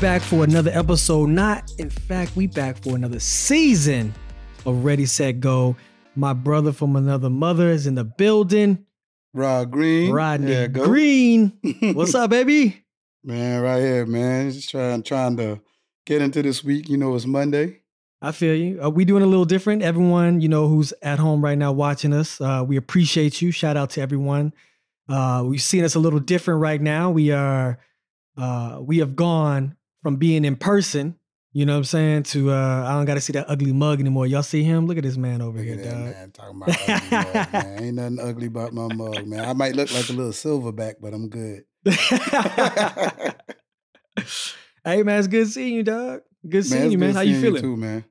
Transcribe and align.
Back 0.00 0.20
for 0.20 0.44
another 0.44 0.70
episode. 0.74 1.30
Not, 1.30 1.72
in 1.78 1.88
fact, 1.88 2.36
we 2.36 2.46
back 2.46 2.76
for 2.82 2.94
another 2.94 3.18
season 3.18 4.12
of 4.66 4.84
Ready, 4.84 5.06
Set, 5.06 5.40
Go. 5.40 5.74
My 6.14 6.32
brother 6.34 6.70
from 6.72 6.96
another 6.96 7.30
mother 7.30 7.70
is 7.70 7.86
in 7.86 7.94
the 7.94 8.04
building. 8.04 8.84
Rod 9.32 9.70
Green. 9.70 10.12
Rodney 10.12 10.52
Yeah. 10.52 10.66
Green. 10.66 11.52
What's 11.94 12.14
up, 12.14 12.28
baby? 12.30 12.84
Man, 13.24 13.62
right 13.62 13.80
here, 13.80 14.04
man. 14.06 14.50
Just 14.52 14.70
trying 14.70 15.02
trying 15.02 15.38
to 15.38 15.60
get 16.04 16.20
into 16.20 16.42
this 16.42 16.62
week. 16.62 16.88
You 16.90 16.98
know, 16.98 17.14
it's 17.14 17.26
Monday. 17.26 17.80
I 18.20 18.32
feel 18.32 18.54
you. 18.54 18.80
Are 18.82 18.90
we 18.90 19.04
doing 19.06 19.22
a 19.22 19.26
little 19.26 19.44
different? 19.46 19.82
Everyone, 19.82 20.40
you 20.42 20.48
know, 20.48 20.68
who's 20.68 20.92
at 21.02 21.18
home 21.18 21.42
right 21.42 21.56
now 21.58 21.72
watching 21.72 22.12
us, 22.12 22.38
uh, 22.40 22.62
we 22.66 22.76
appreciate 22.76 23.40
you. 23.40 23.50
Shout 23.50 23.76
out 23.78 23.90
to 23.90 24.02
everyone. 24.02 24.52
Uh, 25.08 25.42
we've 25.46 25.62
seen 25.62 25.84
us 25.84 25.94
a 25.94 25.98
little 26.00 26.20
different 26.20 26.60
right 26.60 26.80
now. 26.80 27.10
We 27.10 27.30
are, 27.32 27.78
uh, 28.36 28.78
we 28.82 28.98
have 28.98 29.16
gone 29.16 29.75
from 30.06 30.14
being 30.14 30.44
in 30.44 30.54
person, 30.54 31.18
you 31.52 31.66
know 31.66 31.72
what 31.72 31.78
I'm 31.78 31.84
saying, 31.84 32.22
to 32.22 32.52
uh, 32.52 32.84
I 32.86 32.92
don't 32.92 33.06
got 33.06 33.14
to 33.14 33.20
see 33.20 33.32
that 33.32 33.46
ugly 33.50 33.72
mug 33.72 33.98
anymore. 33.98 34.24
Y'all 34.28 34.44
see 34.44 34.62
him? 34.62 34.86
Look 34.86 34.98
at 34.98 35.02
this 35.02 35.16
man 35.16 35.42
over 35.42 35.58
Look 35.58 35.66
here, 35.66 35.82
dog. 35.82 35.98
man. 35.98 36.30
Talking 36.30 36.62
about 36.62 36.78
ugly 36.88 37.10
mug, 37.10 37.52
man. 37.52 37.82
Ain't 37.82 37.96
nothing 37.96 38.20
ugly 38.20 38.46
about 38.46 38.72
my 38.72 38.86
mug, 38.94 39.26
man. 39.26 39.44
I 39.44 39.52
might 39.52 39.74
look 39.74 39.92
like 39.92 40.08
a 40.08 40.12
little 40.12 40.30
silverback, 40.30 40.94
but 41.00 41.12
I'm 41.12 41.28
good. 41.28 41.64
hey 44.84 45.02
man, 45.02 45.18
it's 45.18 45.26
good 45.26 45.48
seeing 45.48 45.74
you, 45.74 45.82
dog. 45.82 46.20
Good 46.48 46.66
seeing 46.66 46.84
it's 46.84 46.92
you, 46.92 46.98
man. 46.98 47.14
How 47.16 47.22
you 47.22 47.40
feeling? 47.40 47.62
too, 47.62 47.76
man? 47.76 48.04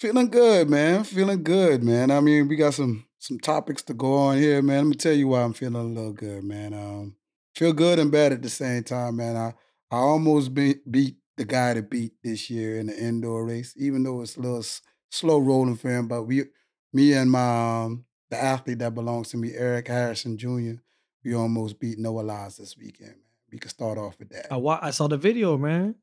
Feeling 0.00 0.30
good, 0.30 0.68
man. 0.68 1.04
Feeling 1.04 1.44
good, 1.44 1.84
man. 1.84 2.10
I 2.10 2.18
mean, 2.18 2.48
we 2.48 2.56
got 2.56 2.74
some 2.74 3.06
some 3.20 3.38
topics 3.38 3.84
to 3.84 3.94
go 3.94 4.14
on 4.14 4.38
here, 4.38 4.60
man. 4.62 4.78
Let 4.78 4.86
me 4.88 4.96
tell 4.96 5.12
you 5.12 5.28
why 5.28 5.42
I'm 5.42 5.52
feeling 5.52 5.76
a 5.76 5.84
little 5.84 6.12
good, 6.12 6.42
man. 6.42 6.74
Um, 6.74 7.14
feel 7.54 7.72
good 7.72 8.00
and 8.00 8.10
bad 8.10 8.32
at 8.32 8.42
the 8.42 8.50
same 8.50 8.82
time, 8.82 9.14
man. 9.14 9.36
I 9.36 9.54
I 9.94 9.98
almost 9.98 10.54
be, 10.54 10.76
beat 10.90 11.16
the 11.36 11.44
guy 11.44 11.74
that 11.74 11.90
beat 11.90 12.12
this 12.22 12.50
year 12.50 12.78
in 12.78 12.86
the 12.86 12.98
indoor 12.98 13.44
race, 13.46 13.74
even 13.76 14.02
though 14.02 14.20
it's 14.22 14.36
a 14.36 14.40
little 14.40 14.58
s- 14.58 14.80
slow 15.10 15.38
rolling 15.38 15.76
for 15.76 15.88
him. 15.90 16.08
But 16.08 16.24
we, 16.24 16.44
me 16.92 17.12
and 17.14 17.30
my 17.30 17.82
um, 17.84 18.04
the 18.30 18.42
athlete 18.42 18.78
that 18.80 18.94
belongs 18.94 19.28
to 19.30 19.36
me, 19.36 19.52
Eric 19.54 19.88
Harrison 19.88 20.36
Jr., 20.36 20.80
we 21.24 21.34
almost 21.34 21.78
beat 21.80 21.98
Noah 21.98 22.20
Lyles 22.22 22.56
this 22.56 22.76
weekend, 22.76 23.10
man. 23.10 23.18
We 23.52 23.58
can 23.58 23.70
start 23.70 23.96
off 23.98 24.18
with 24.18 24.30
that. 24.30 24.52
I, 24.52 24.56
wa- 24.56 24.78
I 24.82 24.90
saw 24.90 25.06
the 25.08 25.16
video, 25.16 25.56
man. 25.56 25.94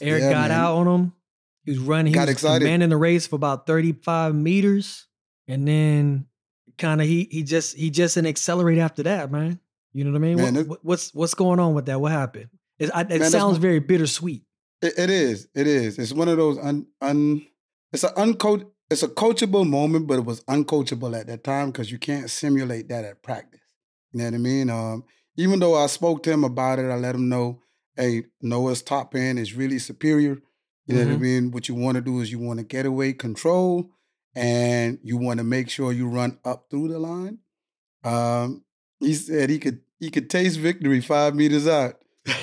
Eric 0.00 0.22
Yeah, 0.22 0.30
got 0.30 0.50
man. 0.50 0.60
out 0.60 0.74
on 0.76 0.86
him. 0.86 1.12
He 1.64 1.70
was 1.72 1.80
running. 1.80 2.06
He 2.08 2.14
Got 2.14 2.22
was 2.28 2.30
excited. 2.30 2.68
in 2.68 2.88
the 2.90 2.96
race 2.96 3.26
for 3.26 3.36
about 3.36 3.66
35 3.66 4.34
meters. 4.34 5.06
And 5.48 5.66
then 5.66 6.26
kind 6.76 7.00
of 7.00 7.06
he 7.06 7.26
he 7.30 7.42
just 7.42 7.76
he 7.76 7.90
just 7.90 8.14
didn't 8.14 8.28
accelerate 8.28 8.78
after 8.78 9.02
that, 9.04 9.30
man. 9.32 9.58
You 9.92 10.04
know 10.04 10.12
what 10.12 10.18
I 10.18 10.20
mean? 10.20 10.36
Man, 10.36 10.68
what- 10.68 10.84
what's 10.84 11.14
what's 11.14 11.34
going 11.34 11.58
on 11.60 11.74
with 11.74 11.86
that? 11.86 12.00
What 12.00 12.12
happened? 12.12 12.50
It, 12.78 12.90
I, 12.94 13.02
it 13.02 13.08
that's 13.08 13.30
sounds 13.30 13.58
very 13.58 13.78
bittersweet. 13.80 14.42
It, 14.80 14.94
it 14.98 15.10
is. 15.10 15.48
It 15.54 15.66
is. 15.66 15.98
It's 15.98 16.12
one 16.12 16.28
of 16.28 16.36
those 16.36 16.58
un 16.58 16.86
un. 17.00 17.44
It's 17.92 18.04
an 18.04 18.14
uncoach. 18.16 18.64
It's 18.90 19.02
a 19.02 19.08
coachable 19.08 19.68
moment, 19.68 20.06
but 20.06 20.18
it 20.18 20.24
was 20.24 20.40
uncoachable 20.44 21.18
at 21.18 21.26
that 21.26 21.44
time 21.44 21.70
because 21.70 21.90
you 21.90 21.98
can't 21.98 22.30
simulate 22.30 22.88
that 22.88 23.04
at 23.04 23.22
practice. 23.22 23.60
You 24.12 24.18
know 24.20 24.24
what 24.26 24.34
I 24.34 24.38
mean? 24.38 24.70
Um, 24.70 25.04
even 25.36 25.58
though 25.60 25.74
I 25.74 25.86
spoke 25.88 26.22
to 26.22 26.32
him 26.32 26.42
about 26.44 26.78
it, 26.78 26.90
I 26.90 26.96
let 26.96 27.14
him 27.14 27.28
know, 27.28 27.60
hey, 27.96 28.24
Noah's 28.40 28.82
top 28.82 29.14
end 29.14 29.38
is 29.38 29.52
really 29.54 29.78
superior. 29.78 30.38
You 30.86 30.94
know 30.94 31.04
what 31.04 31.12
I 31.12 31.16
Mhm. 31.16 31.20
mean? 31.20 31.50
What 31.50 31.68
you 31.68 31.74
want 31.74 31.96
to 31.96 32.00
do 32.00 32.20
is 32.20 32.30
you 32.32 32.38
want 32.38 32.60
to 32.60 32.64
get 32.64 32.86
away 32.86 33.12
control, 33.12 33.90
and 34.34 34.98
you 35.02 35.18
want 35.18 35.38
to 35.38 35.44
make 35.44 35.68
sure 35.68 35.92
you 35.92 36.08
run 36.08 36.38
up 36.44 36.70
through 36.70 36.88
the 36.88 36.98
line. 36.98 37.40
Um, 38.04 38.64
he 39.00 39.12
said 39.14 39.50
he 39.50 39.58
could 39.58 39.80
he 40.00 40.10
could 40.10 40.30
taste 40.30 40.58
victory 40.58 41.00
five 41.00 41.34
meters 41.34 41.66
out. 41.66 41.96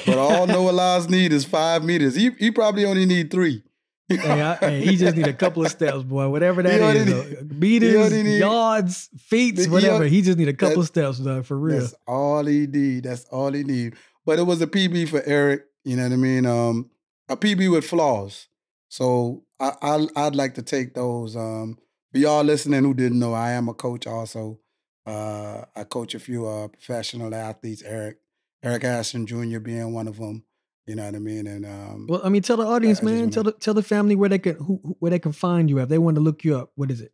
But 0.06 0.18
all 0.18 0.47
Noah 0.47 0.72
Lyles 0.72 1.09
need 1.09 1.31
is 1.34 1.46
five 1.46 1.84
meters. 1.84 2.16
He 2.16 2.31
he 2.40 2.51
probably 2.51 2.85
only 2.85 3.06
need 3.06 3.31
three. 3.31 3.63
hey, 4.07 4.19
I, 4.41 4.56
hey, 4.56 4.85
he 4.85 4.97
just 4.97 5.18
need 5.18 5.28
a 5.28 5.34
couple 5.34 5.66
of 5.66 5.72
steps, 5.72 6.03
boy. 6.03 6.29
Whatever 6.29 6.62
that 6.62 6.79
is, 6.96 7.06
need- 7.07 7.38
uh, 7.38 7.41
meters, 7.56 8.13
need- 8.13 8.38
yards, 8.38 9.09
feet, 9.18 9.66
whatever. 9.68 10.06
He 10.06 10.22
just 10.22 10.38
need 10.38 10.47
a 10.47 10.53
couple 10.53 10.81
of 10.81 10.88
steps, 10.88 11.18
dog, 11.18 11.46
for 11.46 11.57
real. 11.57 11.79
That's 11.79 11.96
all 12.07 12.46
he 12.46 12.68
need. 12.68 13.03
That's 13.06 13.25
all 13.25 13.51
he 13.51 13.63
need. 13.63 13.96
But 14.25 14.38
it 14.40 14.44
was 14.44 14.62
a 14.62 14.68
PB 14.68 15.09
for 15.09 15.23
Eric. 15.25 15.63
You 15.84 15.96
know 15.96 16.03
what 16.03 16.12
I 16.13 16.17
mean? 16.17 16.46
Um, 16.46 16.90
a 17.29 17.35
PB 17.38 17.72
with 17.72 17.85
flaws. 17.85 18.47
So 18.90 19.44
I, 19.59 19.72
I 19.81 20.07
I'd 20.16 20.35
like 20.35 20.53
to 20.56 20.62
take 20.62 20.94
those. 20.94 21.35
Um, 21.35 21.78
for 22.12 22.19
y'all 22.19 22.44
listening 22.44 22.84
who 22.84 22.94
didn't 22.94 23.19
know, 23.19 23.34
I 23.34 23.52
am 23.52 23.69
a 23.69 23.73
coach 23.73 24.06
also. 24.07 24.59
Uh, 25.06 25.66
I 25.75 25.84
coach 25.84 26.13
a 26.16 26.19
few 26.19 26.47
uh, 26.47 26.67
professional 26.67 27.34
athletes. 27.34 27.81
Eric 27.84 28.17
Eric 28.66 28.84
Harrison 28.84 29.26
Jr. 29.28 29.59
being 29.59 29.94
one 29.94 30.08
of 30.08 30.18
them. 30.18 30.44
You 30.88 30.96
know 30.96 31.06
what 31.06 31.16
I 31.16 31.20
mean? 31.20 31.48
And 31.48 31.66
um, 31.66 32.06
Well, 32.09 32.22
I 32.24 32.30
mean, 32.30 32.42
tell 32.42 32.58
the 32.58 32.66
audience, 32.66 33.02
I 33.02 33.06
man. 33.06 33.20
wanna- 33.20 33.31
Tell 33.31 33.44
the 33.44 33.52
tell 33.53 33.74
the 33.74 33.81
family 33.84 34.16
where 34.16 34.30
they 34.30 34.40
can 34.40 34.56
who, 34.58 34.80
who- 34.84 34.96
where 35.00 35.09
they 35.12 35.20
can 35.20 35.31
find 35.31 35.70
you. 35.70 35.80
If 35.80 35.90
they 35.90 35.98
want 35.98 36.16
to 36.16 36.22
look 36.22 36.44
you 36.44 36.56
up, 36.58 36.72
what 36.76 36.92
is 36.92 37.02
it? 37.02 37.12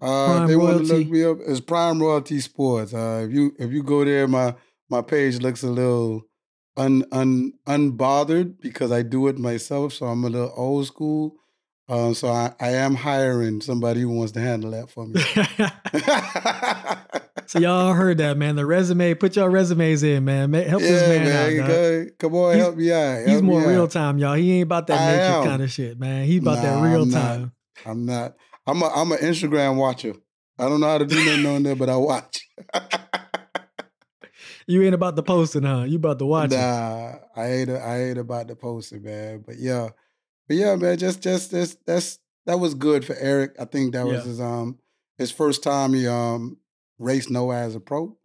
Uh, 0.00 0.46
they 0.46 0.56
want 0.56 0.86
to 0.86 0.92
look 0.94 1.08
me 1.08 1.24
up, 1.24 1.38
it's 1.46 1.60
Prime 1.60 2.00
Royalty 2.00 2.40
Sports. 2.40 2.92
Uh, 2.94 3.24
if 3.26 3.34
you 3.34 3.54
if 3.58 3.72
you 3.72 3.82
go 3.82 4.04
there, 4.04 4.26
my 4.28 4.54
my 4.90 5.00
page 5.02 5.40
looks 5.40 5.62
a 5.62 5.70
little 5.70 6.22
un 6.76 7.04
un 7.12 7.52
unbothered 7.66 8.60
because 8.60 8.90
I 8.92 9.02
do 9.02 9.28
it 9.28 9.38
myself. 9.38 9.92
So 9.94 10.06
I'm 10.06 10.24
a 10.24 10.28
little 10.28 10.52
old 10.56 10.86
school. 10.86 11.36
Um, 11.88 12.14
so 12.14 12.28
I, 12.28 12.54
I 12.60 12.70
am 12.70 12.94
hiring 12.94 13.60
somebody 13.60 14.00
who 14.00 14.08
wants 14.08 14.32
to 14.32 14.40
handle 14.40 14.70
that 14.70 14.88
for 14.90 15.06
me. 15.06 15.20
so 17.46 17.58
y'all 17.58 17.92
heard 17.92 18.18
that, 18.18 18.38
man. 18.38 18.56
The 18.56 18.64
resume, 18.64 19.12
put 19.14 19.36
your 19.36 19.50
resumes 19.50 20.02
in, 20.02 20.24
man. 20.24 20.50
Ma- 20.50 20.62
Help 20.62 20.80
this 20.80 21.08
man, 21.08 21.26
out. 21.26 21.58
dog. 21.58 21.66
go- 21.68 22.06
come 22.18 22.34
on, 22.36 22.52
He's- 22.54 22.64
help 22.64 22.76
me 22.76 22.90
out. 22.92 23.18
He's 23.18 23.28
help 23.28 23.42
me 23.44 23.50
more 23.50 23.68
real 23.68 23.86
time, 23.88 24.16
y'all. 24.18 24.34
He 24.34 24.52
ain't 24.52 24.62
about 24.62 24.86
that 24.86 24.98
I 25.00 25.12
nature 25.12 25.38
am. 25.40 25.44
kind 25.44 25.62
of 25.62 25.70
shit, 25.70 25.98
man. 26.00 26.24
He's 26.24 26.40
about 26.40 26.62
that 26.62 26.82
real 26.82 27.02
I'm 27.02 27.10
not. 27.10 27.20
time. 27.22 27.52
I'm 27.84 28.06
not. 28.06 28.34
I'm 28.66 28.80
a 28.82 28.86
I'm 28.88 29.12
an 29.12 29.18
Instagram 29.18 29.76
watcher. 29.76 30.14
I 30.58 30.68
don't 30.68 30.80
know 30.80 30.86
how 30.88 30.98
to 30.98 31.04
do 31.06 31.16
nothing 31.22 31.44
on 31.46 31.62
there, 31.64 31.76
but 31.76 31.90
I 31.90 31.96
watch. 31.96 32.48
You 34.66 34.82
ain't 34.82 34.94
about 34.94 35.14
the 35.14 35.22
posting, 35.22 35.64
huh? 35.64 35.82
You 35.84 35.96
about 35.96 36.18
to 36.20 36.24
watch. 36.24 36.50
Nah, 36.50 37.16
I 37.36 37.46
ain't 37.48 37.68
I 37.68 38.04
ain't 38.04 38.16
about 38.18 38.48
the 38.48 38.56
posting, 38.56 39.02
man. 39.02 39.44
But 39.46 39.58
yeah, 39.58 39.90
but 40.48 40.56
yeah, 40.56 40.76
man. 40.76 40.98
Just 40.98 41.22
just 41.22 41.50
that's 41.50 41.76
that's 41.86 42.18
that 42.46 42.58
was 42.58 42.74
good 42.74 43.04
for 43.04 43.14
Eric. 43.16 43.52
I 43.58 43.64
think 43.64 43.92
that 43.94 44.04
was 44.06 44.22
Yeah. 44.24 44.28
his 44.28 44.40
um 44.40 44.78
his 45.18 45.30
first 45.30 45.62
time 45.62 45.92
he 45.94 46.06
um 46.06 46.58
raced 46.98 47.30
Noah 47.30 47.56
as 47.56 47.74
a 47.74 47.80
pro. 47.80 48.16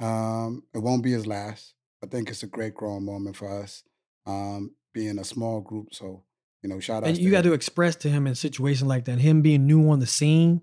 Um, 0.00 0.64
it 0.74 0.78
won't 0.78 1.02
be 1.02 1.12
his 1.12 1.26
last. 1.26 1.74
I 2.02 2.06
think 2.06 2.28
it's 2.28 2.42
a 2.42 2.46
great 2.48 2.74
growing 2.74 3.04
moment 3.04 3.36
for 3.36 3.48
us. 3.62 3.82
Um, 4.26 4.74
being 4.92 5.18
a 5.18 5.24
small 5.24 5.60
group, 5.60 5.94
so 5.94 6.24
you 6.62 6.68
know, 6.68 6.80
shout 6.80 7.02
out. 7.02 7.08
And 7.10 7.18
you 7.18 7.30
got 7.30 7.44
to 7.44 7.52
express 7.52 7.96
to 7.96 8.08
him 8.08 8.26
in 8.26 8.32
a 8.32 8.36
situation 8.36 8.88
like 8.88 9.04
that, 9.04 9.18
him 9.18 9.42
being 9.42 9.66
new 9.66 9.90
on 9.90 9.98
the 10.00 10.06
scene, 10.06 10.62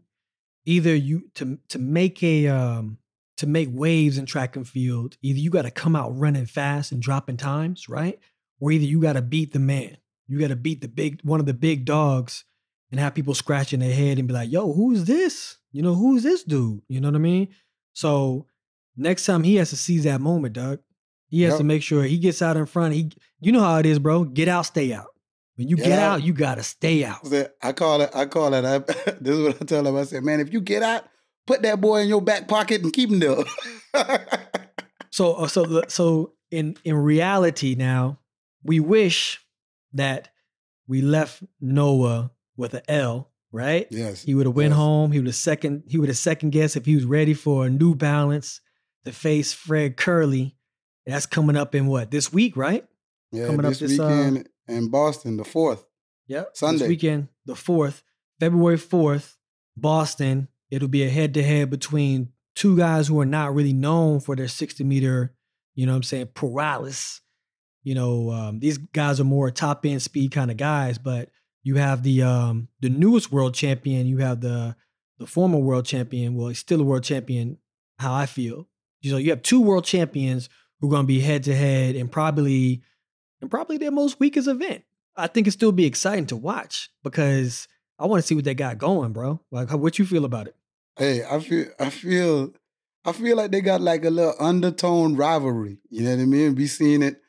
either 0.65 0.95
you 0.95 1.29
to 1.35 1.59
to 1.69 1.79
make 1.79 2.23
a 2.23 2.47
um 2.47 2.97
to 3.37 3.47
make 3.47 3.69
waves 3.71 4.17
in 4.17 4.25
track 4.25 4.55
and 4.55 4.67
field, 4.67 5.17
either 5.21 5.39
you 5.39 5.49
got 5.49 5.63
to 5.63 5.71
come 5.71 5.95
out 5.95 6.17
running 6.17 6.45
fast 6.45 6.91
and 6.91 7.01
dropping 7.01 7.37
times, 7.37 7.89
right? 7.89 8.19
Or 8.59 8.71
either 8.71 8.85
you 8.85 9.01
got 9.01 9.13
to 9.13 9.21
beat 9.21 9.53
the 9.53 9.59
man. 9.59 9.97
You 10.31 10.39
got 10.39 10.47
to 10.47 10.55
beat 10.55 10.79
the 10.79 10.87
big 10.87 11.19
one 11.23 11.39
of 11.41 11.45
the 11.45 11.53
big 11.53 11.83
dogs 11.83 12.45
and 12.89 12.99
have 12.99 13.13
people 13.13 13.33
scratching 13.33 13.81
their 13.81 13.93
head 13.93 14.17
and 14.17 14.27
be 14.29 14.33
like, 14.33 14.49
"Yo, 14.49 14.71
who's 14.71 15.03
this? 15.03 15.57
You 15.73 15.81
know, 15.81 15.93
who's 15.93 16.23
this 16.23 16.43
dude?" 16.43 16.81
You 16.87 17.01
know 17.01 17.09
what 17.09 17.15
I 17.15 17.19
mean? 17.19 17.49
So 17.93 18.47
next 18.95 19.25
time 19.25 19.43
he 19.43 19.55
has 19.57 19.71
to 19.71 19.75
seize 19.75 20.05
that 20.05 20.21
moment, 20.21 20.53
Doug. 20.53 20.79
He 21.27 21.41
has 21.43 21.51
Yep. 21.51 21.57
to 21.59 21.63
make 21.65 21.83
sure 21.83 22.03
he 22.03 22.17
gets 22.17 22.41
out 22.41 22.55
in 22.57 22.65
front. 22.65 22.93
He, 22.93 23.11
you 23.41 23.51
know 23.51 23.59
how 23.61 23.77
it 23.79 23.85
is, 23.85 23.99
bro. 23.99 24.23
Get 24.23 24.47
out, 24.47 24.65
stay 24.65 24.93
out. 24.93 25.07
When 25.55 25.67
you 25.67 25.75
get 25.75 25.89
Yeah. 25.89 26.13
out, 26.13 26.23
you 26.23 26.31
gotta 26.33 26.63
stay 26.63 27.03
out. 27.03 27.19
I 27.61 27.73
call 27.73 27.99
it. 28.01 28.09
I 28.15 28.25
call 28.25 28.53
it. 28.53 28.63
I, 28.65 28.77
this 29.19 29.35
is 29.37 29.41
what 29.43 29.61
I 29.61 29.65
tell 29.65 29.85
him. 29.85 29.95
I 29.97 30.03
said, 30.03 30.23
man, 30.23 30.39
if 30.39 30.53
you 30.53 30.61
get 30.61 30.81
out, 30.81 31.03
put 31.45 31.61
that 31.63 31.81
boy 31.81 32.01
in 32.01 32.07
your 32.09 32.21
back 32.21 32.47
pocket 32.47 32.83
and 32.83 32.93
keep 32.93 33.09
him 33.11 33.19
there. 33.19 33.35
So, 35.13 35.33
uh, 35.33 35.47
so, 35.47 35.83
so 35.89 36.33
in 36.51 36.77
in 36.85 36.95
reality, 36.95 37.75
now 37.75 38.19
we 38.63 38.79
wish 38.79 39.41
that 39.93 40.29
we 40.87 41.01
left 41.01 41.43
Noah 41.59 42.31
with 42.57 42.73
an 42.73 42.81
L, 42.87 43.31
right? 43.51 43.87
yes, 43.89 44.23
He 44.23 44.35
would 44.35 44.45
have 44.45 44.55
went 44.55 44.71
yes. 44.71 44.77
home. 44.77 45.11
He 45.11 45.19
would 45.19 45.27
have 45.27 45.35
second. 45.35 45.83
He 45.87 45.97
would 45.97 46.09
have 46.09 46.17
second 46.17 46.51
guess 46.51 46.75
if 46.75 46.85
he 46.85 46.95
was 46.95 47.05
ready 47.05 47.33
for 47.33 47.65
a 47.65 47.69
New 47.69 47.95
Balance 47.95 48.61
to 49.05 49.11
face 49.11 49.53
Fred 49.53 49.97
Kerley. 49.97 50.53
That's 51.05 51.25
coming 51.25 51.57
up 51.57 51.73
in 51.73 51.87
what 51.87 52.11
this 52.11 52.31
week, 52.31 52.55
right? 52.55 52.85
Yeah, 53.31 53.47
coming 53.47 53.65
up 53.65 53.71
this, 53.71 53.79
this, 53.79 53.99
uh, 53.99 54.05
weekend 54.05 54.49
in 54.67 54.89
Boston, 54.89 55.37
the 55.37 55.43
fourth. 55.43 55.85
Yep. 56.27 56.51
Sunday. 56.53 56.79
This 56.79 56.87
weekend, 56.87 57.27
the 57.45 57.55
4th, 57.55 58.03
February 58.39 58.77
4th, 58.77 59.35
Boston. 59.75 60.47
It'll 60.69 60.87
be 60.87 61.03
a 61.03 61.09
head 61.09 61.33
to 61.33 61.43
head 61.43 61.69
between 61.69 62.29
two 62.55 62.77
guys 62.77 63.07
who 63.07 63.19
are 63.19 63.25
not 63.25 63.53
really 63.53 63.73
known 63.73 64.21
for 64.21 64.35
their 64.37 64.47
60 64.47 64.83
meter, 64.85 65.35
you 65.75 65.85
know 65.85 65.91
what 65.91 65.97
I'm 65.97 66.03
saying, 66.03 66.29
paralysis. 66.33 67.19
You 67.83 67.95
know, 67.95 68.31
um, 68.31 68.59
these 68.59 68.77
guys 68.77 69.19
are 69.19 69.25
more 69.25 69.49
top 69.51 69.85
end 69.85 70.01
speed 70.01 70.31
kind 70.31 70.51
of 70.51 70.57
guys, 70.57 70.97
but 70.97 71.29
you 71.63 71.75
have 71.75 72.03
the 72.03 72.23
um, 72.23 72.67
the 72.79 72.89
newest 72.89 73.31
world 73.31 73.53
champion, 73.53 74.07
you 74.07 74.17
have 74.17 74.41
the 74.41 74.75
the 75.17 75.27
former 75.27 75.59
world 75.59 75.85
champion, 75.85 76.35
well, 76.35 76.47
he's 76.47 76.59
still 76.59 76.81
a 76.81 76.83
world 76.83 77.03
champion, 77.03 77.57
how 77.99 78.13
I 78.13 78.25
feel. 78.25 78.67
You 79.01 79.11
know, 79.11 79.17
you 79.17 79.29
have 79.29 79.43
two 79.43 79.61
world 79.61 79.85
champions 79.85 80.49
who 80.79 80.87
are 80.87 80.89
going 80.89 81.03
to 81.03 81.07
be 81.07 81.19
head 81.19 81.43
to 81.43 81.55
head 81.55 81.95
and 81.95 82.11
probably 82.11 82.81
and 83.39 83.49
probably 83.49 83.77
their 83.77 83.91
most 83.91 84.19
weakest 84.19 84.47
event. 84.47 84.83
I 85.15 85.27
think 85.27 85.47
it 85.47 85.51
still 85.51 85.71
be 85.71 85.85
exciting 85.85 86.27
to 86.27 86.35
watch 86.35 86.89
because 87.03 87.67
I 87.99 88.05
want 88.07 88.21
to 88.21 88.27
see 88.27 88.35
what 88.35 88.45
they 88.45 88.55
got 88.55 88.77
going, 88.77 89.13
bro. 89.13 89.39
Like, 89.51 89.69
how, 89.69 89.77
what 89.77 89.99
you 89.99 90.05
feel 90.05 90.25
about 90.25 90.47
it? 90.47 90.55
Hey, 90.97 91.23
I 91.23 91.39
feel, 91.39 91.67
I 91.79 91.89
feel, 91.89 92.53
I 93.05 93.11
feel 93.11 93.37
like 93.37 93.51
they 93.51 93.61
got 93.61 93.81
like 93.81 94.05
a 94.05 94.09
little 94.09 94.35
undertone 94.39 95.15
rivalry. 95.15 95.79
You 95.89 96.03
know 96.03 96.15
what 96.15 96.21
I 96.21 96.25
mean? 96.25 96.53
Be 96.53 96.67
seeing 96.67 97.03
it 97.03 97.20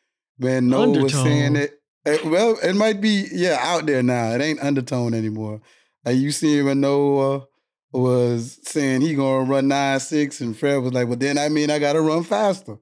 when 0.43 0.69
Noah 0.69 0.99
was 0.99 1.13
saying 1.13 1.57
it. 1.57 1.79
Eh, 2.05 2.19
well, 2.25 2.59
it 2.63 2.75
might 2.75 3.01
be 3.01 3.29
yeah 3.33 3.59
out 3.61 3.87
there 3.87 4.03
now. 4.03 4.33
It 4.33 4.41
ain't 4.41 4.61
undertone 4.61 5.15
anymore. 5.15 5.61
Like 6.05 6.17
you 6.17 6.33
see 6.33 6.61
when 6.63 6.81
Noah 6.81 7.47
was 7.93 8.59
saying 8.65 9.03
he 9.03 9.15
gonna 9.15 9.49
run 9.49 9.69
nine 9.69 10.01
six, 10.01 10.41
and 10.41 10.57
Fred 10.57 10.77
was 10.77 10.93
like, 10.93 11.07
"Well, 11.09 11.17
then 11.17 11.39
I 11.39 11.49
mean 11.49 11.71
I 11.71 11.79
gotta 11.79 12.01
run 12.01 12.25
faster." 12.25 12.79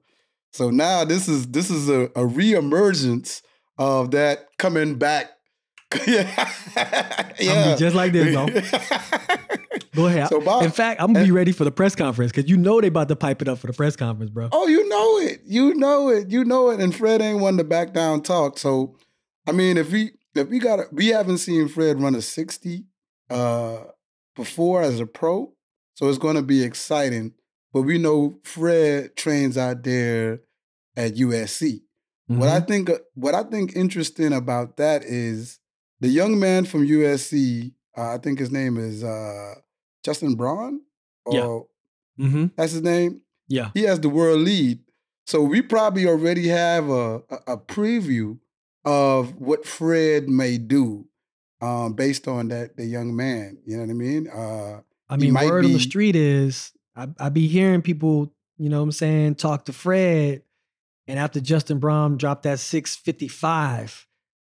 So 0.53 0.69
now 0.69 1.05
this 1.05 1.27
is 1.27 1.47
this 1.47 1.69
is 1.69 1.89
a, 1.89 2.03
a 2.15 2.25
reemergence 2.25 3.41
of 3.77 4.11
that 4.11 4.47
coming 4.57 4.95
back. 4.95 5.31
Yeah, 6.07 6.51
yeah. 7.39 7.75
just 7.75 7.95
like 7.95 8.11
this, 8.11 8.33
though. 8.33 8.47
Go 9.95 10.07
ahead. 10.07 10.29
So 10.29 10.39
Bob, 10.39 10.63
in 10.63 10.71
fact, 10.71 11.01
I'm 11.01 11.13
gonna 11.13 11.25
be 11.25 11.31
ready 11.31 11.51
for 11.51 11.65
the 11.65 11.71
press 11.71 11.95
conference 11.95 12.31
because 12.31 12.49
you 12.49 12.57
know 12.57 12.79
they 12.79 12.87
about 12.87 13.09
to 13.09 13.15
pipe 13.15 13.41
it 13.41 13.47
up 13.47 13.59
for 13.59 13.67
the 13.67 13.73
press 13.73 13.95
conference, 13.95 14.31
bro. 14.31 14.49
Oh, 14.51 14.67
you 14.67 14.87
know 14.87 15.19
it. 15.19 15.41
You 15.45 15.73
know 15.73 16.09
it. 16.09 16.29
You 16.29 16.45
know 16.45 16.69
it. 16.69 16.79
And 16.79 16.95
Fred 16.95 17.21
ain't 17.21 17.39
one 17.39 17.57
to 17.57 17.63
back 17.63 17.93
down 17.93 18.21
talk. 18.21 18.57
So, 18.57 18.95
I 19.47 19.51
mean, 19.51 19.77
if 19.77 19.91
we 19.91 20.11
if 20.33 20.47
we 20.47 20.59
got 20.59 20.93
we 20.93 21.07
haven't 21.07 21.39
seen 21.39 21.67
Fred 21.67 21.99
run 22.01 22.15
a 22.15 22.21
60 22.21 22.85
uh 23.29 23.79
before 24.35 24.81
as 24.81 24.99
a 24.99 25.05
pro, 25.05 25.53
so 25.95 26.07
it's 26.07 26.17
going 26.17 26.35
to 26.35 26.41
be 26.41 26.63
exciting. 26.63 27.33
But 27.73 27.81
we 27.81 27.97
know 27.97 28.39
Fred 28.43 29.15
trains 29.15 29.57
out 29.57 29.83
there 29.83 30.41
at 30.95 31.15
USC. 31.15 31.81
Mm-hmm. 32.31 32.39
What 32.39 32.49
I 32.49 32.59
mm-hmm. 32.59 32.65
think 32.65 32.89
what 33.13 33.35
I 33.35 33.43
think 33.43 33.75
interesting 33.75 34.33
about 34.33 34.77
that 34.77 35.03
is 35.03 35.59
the 36.01 36.09
young 36.09 36.39
man 36.39 36.65
from 36.65 36.85
USC. 36.85 37.71
Uh, 37.97 38.15
I 38.15 38.17
think 38.17 38.39
his 38.39 38.51
name 38.51 38.77
is 38.77 39.03
uh, 39.03 39.55
Justin 40.03 40.35
Braun. 40.35 40.81
Or, 41.25 41.33
yeah, 42.17 42.25
mm-hmm. 42.25 42.45
that's 42.57 42.73
his 42.73 42.81
name. 42.81 43.21
Yeah, 43.47 43.69
he 43.73 43.83
has 43.83 43.99
the 43.99 44.09
world 44.09 44.41
lead. 44.41 44.79
So 45.27 45.41
we 45.41 45.61
probably 45.61 46.07
already 46.07 46.47
have 46.49 46.89
a, 46.89 47.17
a, 47.29 47.53
a 47.53 47.57
preview 47.57 48.39
of 48.83 49.39
what 49.39 49.65
Fred 49.65 50.27
may 50.27 50.57
do 50.57 51.05
um, 51.61 51.93
based 51.93 52.27
on 52.27 52.49
that 52.49 52.75
the 52.75 52.85
young 52.85 53.15
man. 53.15 53.57
You 53.65 53.77
know 53.77 53.83
what 53.83 53.91
I 53.91 53.93
mean? 53.93 54.27
Uh, 54.27 54.81
I 55.09 55.17
mean, 55.17 55.33
word 55.33 55.61
be, 55.61 55.67
on 55.67 55.73
the 55.73 55.79
street 55.79 56.15
is 56.15 56.73
I, 56.95 57.07
I 57.19 57.29
be 57.29 57.47
hearing 57.47 57.81
people, 57.81 58.33
you 58.57 58.69
know 58.69 58.77
what 58.79 58.85
I'm 58.85 58.91
saying, 58.91 59.35
talk 59.35 59.65
to 59.65 59.73
Fred. 59.73 60.43
And 61.07 61.19
after 61.19 61.39
Justin 61.39 61.79
Braun 61.79 62.17
dropped 62.17 62.43
that 62.43 62.59
655, 62.59 64.07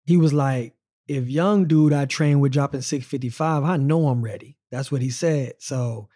he 0.06 0.16
was 0.16 0.32
like, 0.32 0.74
if 1.08 1.28
young 1.28 1.66
dude 1.66 1.92
I 1.92 2.04
train 2.06 2.40
with 2.40 2.52
dropping 2.52 2.82
655, 2.82 3.64
I 3.64 3.76
know 3.76 4.08
I'm 4.08 4.22
ready. 4.22 4.58
That's 4.70 4.90
what 4.90 5.02
he 5.02 5.10
said. 5.10 5.54
So, 5.58 6.08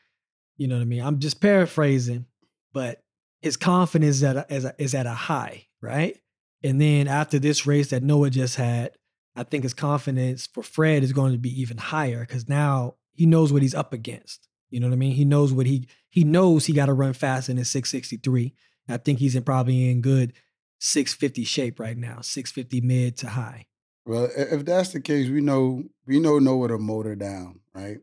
you 0.57 0.69
know 0.69 0.77
what 0.77 0.83
I 0.83 0.87
mean? 0.87 1.03
I'm 1.03 1.21
just 1.21 1.41
paraphrasing, 1.41 2.27
but 2.73 3.03
his 3.41 3.57
confidence 3.57 4.17
is 4.17 4.25
at 4.25 4.37
a, 4.37 4.47
is, 4.55 4.65
a, 4.65 4.75
is 4.79 4.95
at 4.95 5.07
a 5.07 5.15
high, 5.15 5.67
right? 5.81 6.19
And 6.63 6.81
then 6.81 7.09
after 7.09 7.39
this 7.39 7.67
race 7.67 7.91
that 7.91 8.03
Noah 8.03 8.31
just 8.31 8.57
had, 8.57 8.93
I 9.37 9.45
think 9.45 9.63
his 9.63 9.75
confidence 9.75 10.47
for 10.47 10.63
Fred 10.63 11.03
is 11.03 11.13
going 11.13 11.33
to 11.33 11.39
be 11.39 11.61
even 11.61 11.79
higher 11.79 12.21
because 12.21 12.49
now 12.49 12.97
he 13.15 13.27
knows 13.27 13.53
what 13.53 13.63
he's 13.63 13.75
up 13.75 13.93
against. 13.93 14.49
You 14.71 14.81
know 14.81 14.89
what 14.89 14.95
I 14.95 14.99
mean? 14.99 15.13
He 15.13 15.25
knows 15.25 15.53
what 15.53 15.67
he 15.67 15.89
he 16.11 16.25
knows 16.25 16.67
he 16.67 16.73
got 16.73 16.87
to 16.87 16.93
run 16.93 17.13
fast 17.13 17.49
in 17.49 17.57
his 17.57 17.71
663. 17.71 18.55
I 18.89 18.97
think 18.97 19.19
he's 19.19 19.37
in 19.37 19.43
probably 19.45 19.91
in 19.91 20.01
good 20.01 20.33
650 20.81 21.45
shape 21.45 21.79
right 21.79 21.97
now, 21.97 22.21
650 22.21 22.81
mid 22.87 23.17
to 23.19 23.29
high. 23.31 23.67
Well, 24.11 24.29
if 24.37 24.65
that's 24.65 24.89
the 24.89 25.01
case, 25.01 25.29
we 25.29 25.41
know 25.41 25.85
we 26.05 26.19
know 26.19 26.41
Noah 26.41 26.67
to 26.67 26.79
motor 26.79 27.15
down, 27.15 27.61
right? 27.73 27.99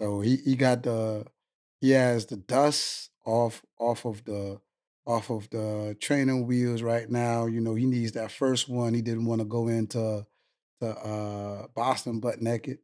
So 0.00 0.20
he 0.20 0.34
he 0.38 0.56
got 0.56 0.82
the 0.82 1.24
he 1.80 1.90
has 1.90 2.26
the 2.26 2.36
dust 2.36 3.10
off 3.24 3.62
off 3.78 4.04
of 4.04 4.24
the 4.24 4.60
off 5.06 5.30
of 5.30 5.48
the 5.50 5.96
training 6.00 6.48
wheels 6.48 6.82
right 6.82 7.08
now. 7.08 7.46
You 7.46 7.60
know, 7.60 7.76
he 7.76 7.86
needs 7.86 8.10
that 8.12 8.32
first 8.32 8.68
one. 8.68 8.92
He 8.92 9.02
didn't 9.02 9.26
want 9.26 9.40
to 9.40 9.44
go 9.44 9.68
into 9.68 10.26
the 10.80 10.88
uh, 10.98 11.68
Boston 11.76 12.18
butt 12.18 12.42
naked. 12.42 12.78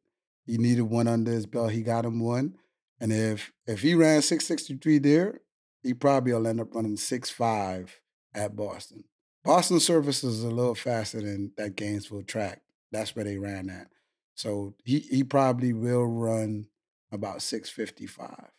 He 0.47 0.57
needed 0.57 0.83
one 0.83 1.09
under 1.09 1.33
his 1.33 1.47
belt. 1.47 1.73
He 1.73 1.83
got 1.83 2.05
him 2.05 2.21
one. 2.21 2.55
And 3.01 3.13
if 3.13 3.51
if 3.67 3.83
he 3.83 3.97
ran 3.97 4.23
663 4.23 4.99
there, 4.99 5.41
he 5.83 5.95
probably 5.95 6.33
will 6.33 6.47
end 6.47 6.61
up 6.61 6.73
running 6.73 6.95
6'5 6.95 7.89
at 8.37 8.55
Boston. 8.55 9.03
Boston 9.45 9.81
surface 9.81 10.23
is 10.23 10.45
a 10.45 10.49
little 10.49 10.77
faster 10.77 11.21
than 11.21 11.51
that 11.57 11.75
Gainesville 11.75 12.23
track. 12.23 12.63
That's 12.93 13.15
where 13.15 13.25
they 13.25 13.39
ran 13.39 13.71
at. 13.71 13.89
So 14.35 14.75
he 14.85 15.01
he 15.01 15.25
probably 15.25 15.73
will 15.73 16.07
run 16.07 16.67
about 17.13 17.43
655. 17.43 18.51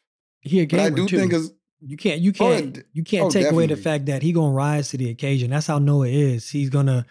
He 0.42 0.60
a 0.62 0.66
gamer 0.66 0.84
but 0.84 0.94
I 0.94 0.96
do 0.96 1.08
too. 1.08 1.18
think 1.18 1.34
is 1.34 1.54
you 1.82 1.98
can't 1.98 2.20
you 2.20 2.32
oh, 2.32 2.34
can't 2.34 2.78
oh, 2.78 2.82
you 2.94 3.04
can't 3.04 3.26
oh, 3.26 3.30
take 3.30 3.44
definitely. 3.44 3.66
away 3.66 3.76
the 3.76 3.82
fact 3.82 4.06
that 4.08 4.22
he 4.22 4.34
gonna 4.34 4.54
rise 4.54 4.90
to 4.90 4.98
the 4.98 5.10
occasion. 5.10 5.52
That's 5.52 5.68
how 5.68 5.80
Noah 5.80 6.08
is. 6.08 6.50
He's 6.50 6.70
gonna 6.70 7.06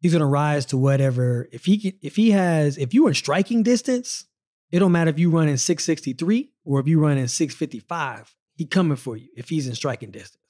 he's 0.00 0.12
gonna 0.12 0.26
rise 0.26 0.66
to 0.66 0.76
whatever. 0.76 1.48
If 1.52 1.64
he 1.64 1.78
can, 1.78 1.92
if 2.02 2.16
he 2.16 2.32
has 2.32 2.76
if 2.76 2.92
you 2.92 3.06
in 3.06 3.14
striking 3.14 3.62
distance, 3.62 4.26
it 4.72 4.80
don't 4.80 4.92
matter 4.92 5.10
if 5.10 5.18
you 5.18 5.30
run 5.30 5.48
in 5.48 5.56
663 5.56 6.50
or 6.64 6.80
if 6.80 6.88
you 6.88 7.00
run 7.00 7.18
in 7.18 7.28
655. 7.28 8.34
He 8.56 8.66
coming 8.66 8.96
for 8.96 9.16
you 9.16 9.28
if 9.36 9.48
he's 9.48 9.68
in 9.68 9.74
striking 9.74 10.10
distance. 10.10 10.42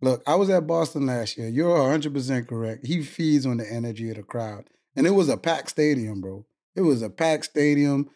Look, 0.00 0.22
I 0.26 0.36
was 0.36 0.50
at 0.50 0.66
Boston 0.66 1.06
last 1.06 1.36
year. 1.38 1.48
You're 1.48 1.76
100% 1.76 2.46
correct. 2.46 2.86
He 2.86 3.02
feeds 3.02 3.46
on 3.46 3.56
the 3.56 3.70
energy 3.70 4.10
of 4.10 4.16
the 4.16 4.22
crowd. 4.22 4.68
And 4.96 5.06
it 5.06 5.10
was 5.10 5.28
a 5.28 5.36
packed 5.36 5.70
stadium, 5.70 6.20
bro. 6.20 6.46
It 6.74 6.80
was 6.80 7.02
a 7.02 7.10
packed 7.10 7.44
stadium. 7.44 8.08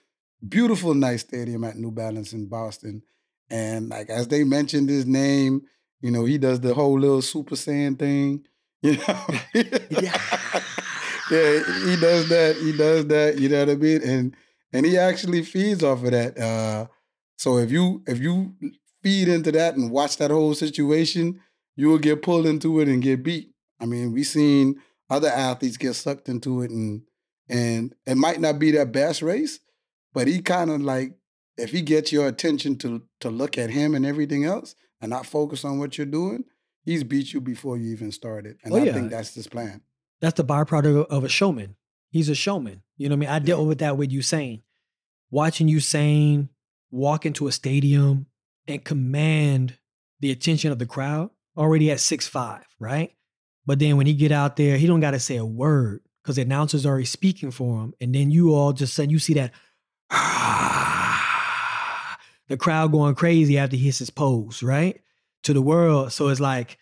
Beautiful, 0.46 0.94
nice 0.94 1.20
stadium 1.20 1.64
at 1.64 1.76
New 1.76 1.90
Balance 1.90 2.32
in 2.32 2.46
Boston. 2.48 3.02
And 3.50 3.88
like 3.90 4.08
as 4.08 4.28
they 4.28 4.44
mentioned 4.44 4.88
his 4.88 5.06
name, 5.06 5.62
you 6.00 6.10
know, 6.10 6.24
he 6.24 6.38
does 6.38 6.60
the 6.60 6.72
whole 6.72 6.98
little 6.98 7.22
Super 7.22 7.54
Saiyan 7.54 7.98
thing. 7.98 8.44
You 8.82 8.96
know? 8.96 9.26
yeah. 9.90 10.18
yeah, 11.30 11.62
he 11.84 11.96
does 12.00 12.30
that. 12.30 12.56
He 12.62 12.74
does 12.74 13.06
that. 13.08 13.38
You 13.38 13.50
know 13.50 13.58
what 13.60 13.68
I 13.68 13.74
mean? 13.74 14.00
And 14.02 14.36
and 14.72 14.86
he 14.86 14.96
actually 14.96 15.42
feeds 15.42 15.84
off 15.84 16.02
of 16.02 16.12
that. 16.12 16.38
Uh, 16.38 16.86
so 17.36 17.58
if 17.58 17.70
you 17.70 18.02
if 18.06 18.18
you 18.20 18.54
feed 19.02 19.28
into 19.28 19.52
that 19.52 19.76
and 19.76 19.90
watch 19.90 20.16
that 20.16 20.30
whole 20.30 20.54
situation, 20.54 21.40
you 21.76 21.88
will 21.88 21.98
get 21.98 22.22
pulled 22.22 22.46
into 22.46 22.80
it 22.80 22.88
and 22.88 23.02
get 23.02 23.22
beat. 23.22 23.50
I 23.80 23.86
mean, 23.86 24.12
we 24.12 24.24
seen 24.24 24.80
other 25.10 25.28
athletes 25.28 25.76
get 25.76 25.94
sucked 25.94 26.28
into 26.28 26.62
it, 26.62 26.70
and 26.70 27.02
and 27.48 27.94
it 28.06 28.16
might 28.16 28.40
not 28.40 28.58
be 28.58 28.70
their 28.70 28.86
best 28.86 29.22
race, 29.22 29.60
but 30.14 30.28
he 30.28 30.40
kind 30.40 30.70
of 30.70 30.80
like 30.80 31.14
if 31.56 31.72
he 31.72 31.82
gets 31.82 32.12
your 32.12 32.28
attention 32.28 32.76
to 32.78 33.02
to 33.20 33.28
look 33.30 33.58
at 33.58 33.70
him 33.70 33.94
and 33.94 34.06
everything 34.06 34.44
else, 34.44 34.74
and 35.00 35.10
not 35.10 35.26
focus 35.26 35.64
on 35.64 35.78
what 35.78 35.98
you're 35.98 36.06
doing, 36.06 36.44
he's 36.84 37.04
beat 37.04 37.32
you 37.32 37.40
before 37.40 37.76
you 37.76 37.90
even 37.92 38.12
started. 38.12 38.56
And 38.64 38.72
oh, 38.72 38.76
I 38.76 38.84
yeah. 38.84 38.92
think 38.92 39.10
that's 39.10 39.34
his 39.34 39.48
plan. 39.48 39.82
That's 40.20 40.36
the 40.36 40.44
byproduct 40.44 41.06
of 41.06 41.24
a 41.24 41.28
showman. 41.28 41.76
He's 42.10 42.28
a 42.28 42.34
showman. 42.34 42.82
You 42.96 43.08
know 43.08 43.14
what 43.14 43.26
I 43.26 43.30
mean? 43.30 43.30
I 43.30 43.38
dealt 43.38 43.66
with 43.66 43.78
that 43.78 43.96
with 43.96 44.10
Usain. 44.10 44.62
Watching 45.30 45.68
Usain 45.68 46.48
walk 46.90 47.24
into 47.24 47.46
a 47.46 47.52
stadium 47.52 48.26
and 48.66 48.84
command 48.84 49.78
the 50.20 50.30
attention 50.30 50.72
of 50.72 50.78
the 50.78 50.86
crowd 50.86 51.30
already 51.56 51.90
at 51.90 52.00
six 52.00 52.26
five, 52.26 52.64
right? 52.78 53.12
But 53.70 53.78
then 53.78 53.96
when 53.96 54.08
he 54.08 54.14
get 54.14 54.32
out 54.32 54.56
there, 54.56 54.76
he 54.76 54.88
don't 54.88 54.98
got 54.98 55.12
to 55.12 55.20
say 55.20 55.36
a 55.36 55.44
word 55.44 56.00
because 56.24 56.34
the 56.34 56.42
announcer's 56.42 56.84
already 56.84 57.04
speaking 57.04 57.52
for 57.52 57.84
him. 57.84 57.94
And 58.00 58.12
then 58.12 58.32
you 58.32 58.52
all 58.52 58.72
just 58.72 58.94
said 58.94 59.12
you 59.12 59.20
see 59.20 59.34
that 59.34 59.52
the 62.48 62.56
crowd 62.56 62.90
going 62.90 63.14
crazy 63.14 63.58
after 63.58 63.76
he 63.76 63.84
hits 63.84 64.00
his 64.00 64.10
pose, 64.10 64.64
right? 64.64 65.00
To 65.44 65.52
the 65.52 65.62
world. 65.62 66.10
So 66.10 66.30
it's 66.30 66.40
like 66.40 66.78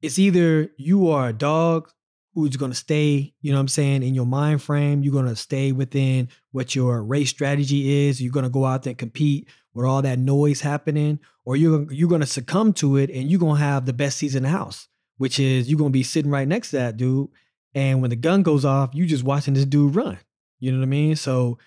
it's 0.00 0.18
either 0.18 0.70
you 0.78 1.10
are 1.10 1.28
a 1.28 1.34
dog 1.34 1.90
who's 2.34 2.56
to 2.70 2.78
stay, 2.78 3.34
you 3.42 3.52
know 3.52 3.58
what 3.58 3.64
I'm 3.64 3.68
saying, 3.68 4.02
in 4.02 4.14
your 4.14 4.24
mind 4.24 4.62
frame. 4.62 5.02
You're 5.02 5.12
to 5.26 5.36
stay 5.36 5.72
within 5.72 6.30
what 6.50 6.74
your 6.74 7.04
race 7.04 7.28
strategy 7.28 8.08
is. 8.08 8.22
You're 8.22 8.32
to 8.44 8.48
go 8.48 8.64
out 8.64 8.84
there 8.84 8.92
and 8.92 8.98
compete 8.98 9.50
with 9.74 9.84
all 9.84 10.00
that 10.00 10.18
noise 10.18 10.62
happening, 10.62 11.18
or 11.44 11.56
you're, 11.56 11.92
you're 11.92 12.08
to 12.22 12.26
succumb 12.26 12.72
to 12.72 12.96
it 12.96 13.10
and 13.10 13.30
you're 13.30 13.38
to 13.56 13.62
have 13.62 13.84
the 13.84 13.92
best 13.92 14.16
season 14.16 14.46
in 14.46 14.50
the 14.50 14.58
house, 14.58 14.88
which 15.18 15.38
is 15.38 15.68
you're 15.68 15.78
going 15.78 15.90
to 15.90 15.98
be 15.98 16.02
sitting 16.02 16.30
right 16.30 16.48
next 16.48 16.70
to 16.70 16.76
that 16.76 16.96
dude. 16.96 17.28
And 17.74 18.00
when 18.00 18.10
the 18.10 18.16
gun 18.16 18.42
goes 18.42 18.64
off, 18.64 18.90
you 18.94 19.06
just 19.06 19.24
watching 19.24 19.54
this 19.54 19.64
dude 19.64 19.94
run. 19.94 20.18
You 20.60 20.72
know 20.72 20.78
what 20.78 20.84
I 20.84 20.88
mean? 20.88 21.16
So 21.16 21.58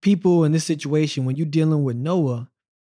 people 0.00 0.44
in 0.44 0.52
this 0.52 0.64
situation, 0.64 1.24
when 1.24 1.36
you're 1.36 1.46
dealing 1.46 1.84
with 1.84 1.96
Noah, 1.96 2.48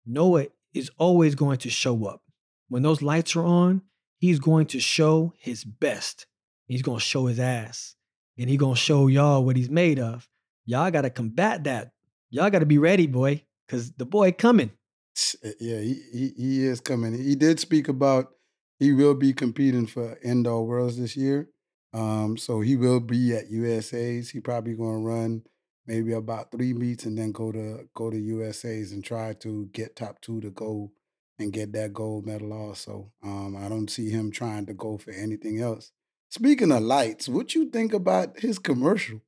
Noah 0.05 0.47
is 0.73 0.91
always 0.97 1.35
going 1.35 1.57
to 1.59 1.69
show 1.69 2.05
up. 2.05 2.21
When 2.67 2.83
those 2.83 3.01
lights 3.01 3.35
are 3.35 3.45
on, 3.45 3.81
he's 4.17 4.39
going 4.39 4.67
to 4.67 4.79
show 4.79 5.33
his 5.37 5.63
best. 5.63 6.27
He's 6.67 6.83
gonna 6.83 6.99
show 6.99 7.25
his 7.25 7.39
ass. 7.39 7.95
And 8.37 8.49
he 8.49 8.55
gonna 8.55 8.75
show 8.75 9.07
y'all 9.07 9.43
what 9.43 9.57
he's 9.57 9.69
made 9.69 9.99
of. 9.99 10.29
Y'all 10.65 10.91
gotta 10.91 11.09
combat 11.09 11.63
that. 11.63 11.91
Y'all 12.29 12.51
gotta 12.51 12.67
be 12.67 12.77
ready, 12.77 13.07
boy, 13.07 13.43
because 13.65 13.91
the 13.93 14.05
boy 14.05 14.31
coming. 14.31 14.71
Eh, 15.43 15.51
yeah, 15.59 15.79
he, 15.79 16.01
he 16.13 16.33
he 16.37 16.65
is 16.65 16.79
coming. 16.79 17.17
He 17.17 17.35
did 17.35 17.59
speak 17.59 17.87
about 17.87 18.27
he 18.79 18.93
will 18.93 19.13
be 19.13 19.33
competing 19.33 19.85
for 19.85 20.17
indoor 20.23 20.65
worlds 20.65 20.97
this 20.97 21.15
year. 21.17 21.49
Um, 21.93 22.37
so 22.37 22.61
he 22.61 22.75
will 22.75 22.99
be 22.99 23.33
at 23.35 23.49
USA's. 23.49 24.29
He 24.29 24.39
probably 24.39 24.73
gonna 24.75 24.99
run 24.99 25.43
maybe 25.85 26.13
about 26.13 26.51
three 26.51 26.73
meets 26.73 27.05
and 27.05 27.17
then 27.17 27.31
go 27.31 27.51
to 27.51 27.89
go 27.93 28.09
to 28.09 28.17
USA's 28.17 28.91
and 28.91 29.03
try 29.03 29.33
to 29.33 29.67
get 29.73 29.95
top 29.95 30.21
two 30.21 30.39
to 30.41 30.51
go 30.51 30.91
and 31.39 31.51
get 31.51 31.73
that 31.73 31.93
gold 31.93 32.25
medal 32.25 32.53
also. 32.53 33.11
Um, 33.23 33.55
I 33.57 33.69
don't 33.69 33.89
see 33.89 34.09
him 34.09 34.31
trying 34.31 34.65
to 34.67 34.73
go 34.73 34.97
for 34.97 35.11
anything 35.11 35.59
else. 35.59 35.91
Speaking 36.29 36.71
of 36.71 36.83
lights, 36.83 37.27
what 37.27 37.55
you 37.55 37.69
think 37.69 37.93
about 37.93 38.39
his 38.39 38.59
commercial? 38.59 39.21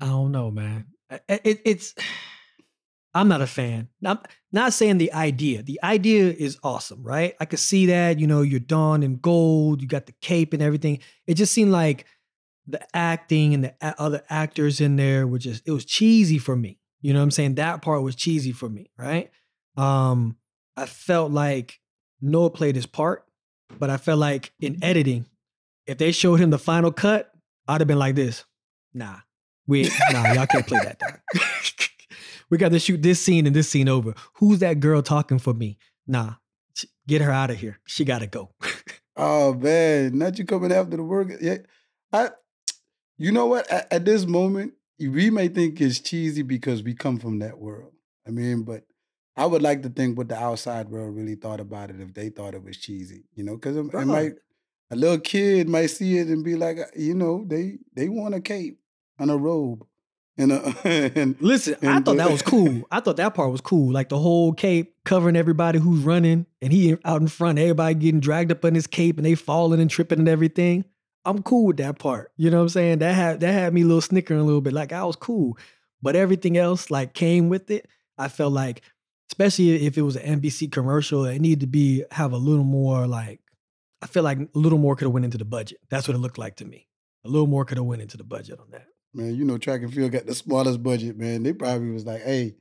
I 0.00 0.06
don't 0.06 0.32
know, 0.32 0.50
man. 0.50 0.86
It, 1.28 1.60
it's 1.64 1.94
I'm 3.14 3.28
not 3.28 3.40
a 3.40 3.46
fan. 3.46 3.88
I'm 4.04 4.18
not 4.52 4.72
saying 4.72 4.98
the 4.98 5.12
idea. 5.12 5.62
The 5.62 5.80
idea 5.82 6.30
is 6.32 6.58
awesome, 6.64 7.02
right? 7.02 7.34
I 7.40 7.44
could 7.44 7.60
see 7.60 7.86
that. 7.86 8.18
You 8.18 8.26
know, 8.26 8.42
you're 8.42 8.60
donned 8.60 9.04
in 9.04 9.18
gold, 9.18 9.80
you 9.80 9.86
got 9.86 10.06
the 10.06 10.14
cape 10.20 10.52
and 10.52 10.62
everything. 10.62 10.98
It 11.26 11.34
just 11.34 11.52
seemed 11.52 11.70
like 11.70 12.06
the 12.66 12.84
acting 12.96 13.54
and 13.54 13.64
the 13.64 13.74
other 13.98 14.22
actors 14.28 14.80
in 14.80 14.96
there 14.96 15.26
were 15.26 15.38
just 15.38 15.62
it 15.66 15.70
was 15.70 15.84
cheesy 15.84 16.38
for 16.38 16.56
me. 16.56 16.78
You 17.02 17.12
know 17.12 17.20
what 17.20 17.24
I'm 17.24 17.30
saying? 17.30 17.56
That 17.56 17.82
part 17.82 18.02
was 18.02 18.16
cheesy 18.16 18.52
for 18.52 18.68
me, 18.68 18.90
right? 18.98 19.30
Um, 19.76 20.36
I 20.76 20.86
felt 20.86 21.30
like 21.30 21.78
Noah 22.20 22.50
played 22.50 22.74
his 22.74 22.86
part, 22.86 23.24
but 23.78 23.90
I 23.90 23.96
felt 23.96 24.18
like 24.18 24.52
in 24.58 24.82
editing, 24.82 25.26
if 25.86 25.98
they 25.98 26.10
showed 26.12 26.40
him 26.40 26.50
the 26.50 26.58
final 26.58 26.90
cut, 26.90 27.30
I'd 27.68 27.80
have 27.80 27.88
been 27.88 27.98
like 27.98 28.14
this. 28.14 28.44
Nah, 28.92 29.18
we 29.66 29.90
nah, 30.10 30.32
y'all 30.32 30.46
can't 30.46 30.66
play 30.66 30.80
that. 30.82 31.00
we 32.50 32.58
got 32.58 32.70
to 32.72 32.78
shoot 32.78 33.02
this 33.02 33.20
scene 33.20 33.46
and 33.46 33.54
this 33.54 33.68
scene 33.68 33.88
over. 33.88 34.14
Who's 34.34 34.60
that 34.60 34.80
girl 34.80 35.02
talking 35.02 35.38
for 35.38 35.54
me? 35.54 35.78
Nah, 36.06 36.34
get 37.06 37.22
her 37.22 37.30
out 37.30 37.50
of 37.50 37.56
here. 37.58 37.80
She 37.86 38.04
got 38.04 38.20
to 38.20 38.26
go. 38.26 38.50
oh 39.16 39.54
man, 39.54 40.18
not 40.18 40.38
you 40.38 40.44
coming 40.44 40.72
after 40.72 40.96
the 40.96 41.02
work. 41.02 41.32
Yeah, 41.40 41.58
I. 42.12 42.30
You 43.16 43.30
know 43.30 43.46
what? 43.46 43.70
At, 43.70 43.92
at 43.92 44.04
this 44.04 44.26
moment, 44.26 44.74
we 44.98 45.30
may 45.30 45.48
think 45.48 45.80
it's 45.80 46.00
cheesy 46.00 46.42
because 46.42 46.82
we 46.82 46.94
come 46.94 47.18
from 47.18 47.38
that 47.38 47.58
world. 47.58 47.92
I 48.26 48.30
mean, 48.30 48.64
but 48.64 48.82
I 49.36 49.46
would 49.46 49.62
like 49.62 49.82
to 49.82 49.88
think 49.88 50.18
what 50.18 50.28
the 50.28 50.36
outside 50.36 50.88
world 50.88 51.14
really 51.14 51.36
thought 51.36 51.60
about 51.60 51.90
it 51.90 52.00
if 52.00 52.12
they 52.12 52.28
thought 52.28 52.54
it 52.54 52.64
was 52.64 52.76
cheesy. 52.76 53.24
You 53.34 53.44
know, 53.44 53.54
because 53.54 53.76
it, 53.76 53.86
it 53.94 54.06
might 54.06 54.32
a 54.90 54.96
little 54.96 55.18
kid 55.18 55.68
might 55.68 55.86
see 55.86 56.18
it 56.18 56.28
and 56.28 56.44
be 56.44 56.56
like, 56.56 56.78
uh, 56.78 56.84
you 56.96 57.14
know, 57.14 57.44
they 57.46 57.78
they 57.94 58.08
want 58.08 58.34
a 58.34 58.40
cape 58.40 58.78
and 59.18 59.30
a 59.30 59.36
robe. 59.36 59.84
And, 60.36 60.52
uh, 60.52 60.72
a, 60.84 61.12
and 61.14 61.36
listen, 61.40 61.76
and 61.80 61.90
I 61.90 62.00
thought 62.00 62.16
that 62.16 62.30
was 62.30 62.42
cool. 62.42 62.82
I 62.90 63.00
thought 63.00 63.16
that 63.16 63.34
part 63.34 63.52
was 63.52 63.60
cool. 63.60 63.92
Like 63.92 64.08
the 64.08 64.18
whole 64.18 64.52
cape 64.52 64.94
covering 65.04 65.36
everybody 65.36 65.78
who's 65.78 66.00
running, 66.00 66.46
and 66.60 66.72
he 66.72 66.96
out 67.04 67.20
in 67.20 67.28
front, 67.28 67.58
everybody 67.58 67.94
getting 67.94 68.20
dragged 68.20 68.50
up 68.50 68.64
in 68.64 68.74
his 68.74 68.86
cape, 68.86 69.16
and 69.16 69.24
they 69.24 69.34
falling 69.34 69.80
and 69.80 69.90
tripping 69.90 70.18
and 70.18 70.28
everything. 70.28 70.84
I'm 71.24 71.42
cool 71.42 71.66
with 71.66 71.78
that 71.78 71.98
part. 71.98 72.32
You 72.36 72.50
know 72.50 72.58
what 72.58 72.64
I'm 72.64 72.68
saying? 72.70 72.98
That 72.98 73.14
had 73.14 73.40
that 73.40 73.52
had 73.52 73.72
me 73.72 73.82
a 73.82 73.86
little 73.86 74.00
snickering 74.00 74.40
a 74.40 74.44
little 74.44 74.60
bit. 74.60 74.72
Like 74.72 74.92
I 74.92 75.04
was 75.04 75.16
cool, 75.16 75.56
but 76.02 76.16
everything 76.16 76.56
else 76.56 76.90
like 76.90 77.14
came 77.14 77.48
with 77.48 77.70
it. 77.70 77.86
I 78.18 78.28
felt 78.28 78.52
like, 78.52 78.82
especially 79.30 79.86
if 79.86 79.96
it 79.96 80.02
was 80.02 80.16
an 80.16 80.40
NBC 80.40 80.70
commercial, 80.70 81.24
it 81.24 81.40
needed 81.40 81.60
to 81.60 81.66
be 81.66 82.04
have 82.10 82.32
a 82.32 82.38
little 82.38 82.64
more 82.64 83.06
like. 83.06 83.40
I 84.02 84.06
feel 84.06 84.22
like 84.22 84.38
a 84.38 84.48
little 84.52 84.78
more 84.78 84.96
could 84.96 85.06
have 85.06 85.14
went 85.14 85.24
into 85.24 85.38
the 85.38 85.46
budget. 85.46 85.78
That's 85.88 86.06
what 86.06 86.14
it 86.14 86.20
looked 86.20 86.36
like 86.36 86.56
to 86.56 86.66
me. 86.66 86.88
A 87.24 87.28
little 87.28 87.46
more 87.46 87.64
could 87.64 87.78
have 87.78 87.86
went 87.86 88.02
into 88.02 88.18
the 88.18 88.24
budget 88.24 88.58
on 88.60 88.70
that 88.72 88.84
man, 89.14 89.34
you 89.34 89.44
know, 89.44 89.58
track 89.58 89.82
and 89.82 89.92
field 89.92 90.12
got 90.12 90.26
the 90.26 90.34
smallest 90.34 90.82
budget, 90.82 91.16
man. 91.16 91.42
They 91.42 91.52
probably 91.52 91.90
was 91.90 92.04
like, 92.04 92.22
hey, 92.22 92.56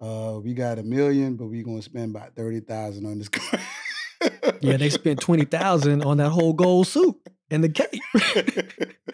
uh, 0.00 0.40
we 0.42 0.54
got 0.54 0.78
a 0.78 0.82
million, 0.82 1.36
but 1.36 1.46
we 1.46 1.62
gonna 1.62 1.82
spend 1.82 2.14
about 2.14 2.34
thirty 2.34 2.60
thousand 2.60 3.06
on 3.06 3.18
this 3.18 3.28
car. 3.28 3.60
yeah, 4.60 4.76
they 4.76 4.90
spent 4.90 5.20
twenty 5.20 5.44
thousand 5.44 6.02
on 6.02 6.16
that 6.16 6.30
whole 6.30 6.52
gold 6.52 6.88
suit 6.88 7.16
and 7.50 7.62
the 7.62 7.68
cape. 7.68 8.00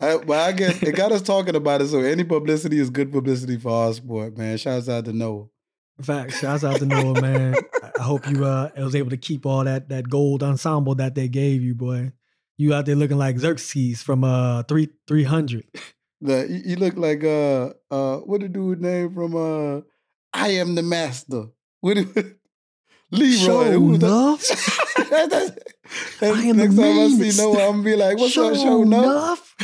I, 0.00 0.16
well, 0.16 0.48
I 0.48 0.52
guess 0.52 0.82
it 0.82 0.96
got 0.96 1.12
us 1.12 1.22
talking 1.22 1.54
about 1.54 1.80
it. 1.80 1.88
So 1.88 2.00
any 2.00 2.24
publicity 2.24 2.78
is 2.80 2.90
good 2.90 3.12
publicity 3.12 3.56
for 3.56 3.70
our 3.70 3.92
sport, 3.92 4.36
man. 4.36 4.58
Shouts 4.58 4.88
out 4.88 5.04
to 5.04 5.12
Noah. 5.12 5.46
fact, 6.00 6.32
shouts 6.32 6.64
out 6.64 6.80
to 6.80 6.86
Noah, 6.86 7.20
man. 7.20 7.54
I 7.98 8.02
hope 8.02 8.28
you 8.28 8.44
uh 8.44 8.70
was 8.76 8.96
able 8.96 9.10
to 9.10 9.16
keep 9.16 9.46
all 9.46 9.64
that 9.64 9.88
that 9.90 10.08
gold 10.08 10.42
ensemble 10.42 10.96
that 10.96 11.14
they 11.14 11.28
gave 11.28 11.62
you, 11.62 11.74
boy. 11.74 12.12
You 12.58 12.74
out 12.74 12.86
there 12.86 12.96
looking 12.96 13.18
like 13.18 13.38
Xerxes 13.38 14.02
from 14.02 14.24
uh 14.24 14.62
three 14.64 14.88
three 15.06 15.24
hundred. 15.24 15.64
The 16.20 16.62
you 16.64 16.76
look 16.76 16.96
like 16.96 17.24
uh 17.24 17.72
uh 17.90 18.18
what 18.18 18.40
the 18.40 18.48
dude 18.48 18.80
name 18.80 19.14
from 19.14 19.34
uh 19.34 19.80
I 20.32 20.48
am 20.48 20.74
the 20.74 20.82
master. 20.82 21.46
What 21.80 21.96
Leroy. 23.12 23.36
Show 23.36 23.92
enough. 23.94 24.40
that, 24.96 25.58
I 26.22 26.26
am 26.26 26.56
next 26.56 26.76
time 26.76 26.98
I 26.98 27.08
see 27.08 27.42
Noah, 27.42 27.68
I'm 27.68 27.72
gonna 27.72 27.82
be 27.82 27.96
like, 27.96 28.18
"What's 28.18 28.32
show 28.32 28.48
up, 28.48 28.56
show 28.56 28.82
enough?" 28.82 29.54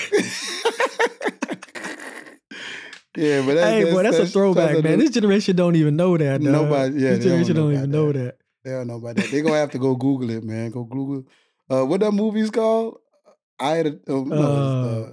yeah, 3.17 3.41
but 3.47 3.55
that, 3.55 3.73
hey, 3.73 3.85
that's, 3.85 3.95
boy, 3.95 4.03
that's, 4.03 4.19
that's 4.19 4.29
a 4.29 4.33
throwback, 4.33 4.85
man. 4.85 4.99
This 4.99 5.11
generation 5.11 5.57
don't 5.57 5.77
even 5.77 5.97
know 5.97 6.19
that. 6.19 6.43
Dog. 6.43 6.53
Nobody, 6.53 7.01
yeah, 7.01 7.11
this 7.13 7.25
generation 7.25 7.57
don't, 7.57 7.71
don't 7.71 7.79
even 7.79 7.91
know 7.91 8.13
that. 8.13 8.37
They 8.65 8.71
don't 8.73 8.87
know 8.87 8.97
about 8.97 9.17
that. 9.17 9.31
They 9.31 9.41
gonna 9.41 9.57
have 9.57 9.71
to 9.71 9.79
go 9.79 9.95
Google 9.95 10.29
it, 10.29 10.45
man. 10.45 10.71
Go 10.71 10.85
Google 10.85 11.25
uh, 11.71 11.85
what 11.85 12.01
that 12.01 12.13
movie's 12.13 12.51
called? 12.51 12.99
I 13.61 13.71
had 13.71 13.87
a, 13.87 13.99
uh, 14.09 14.25
uh, 14.25 15.13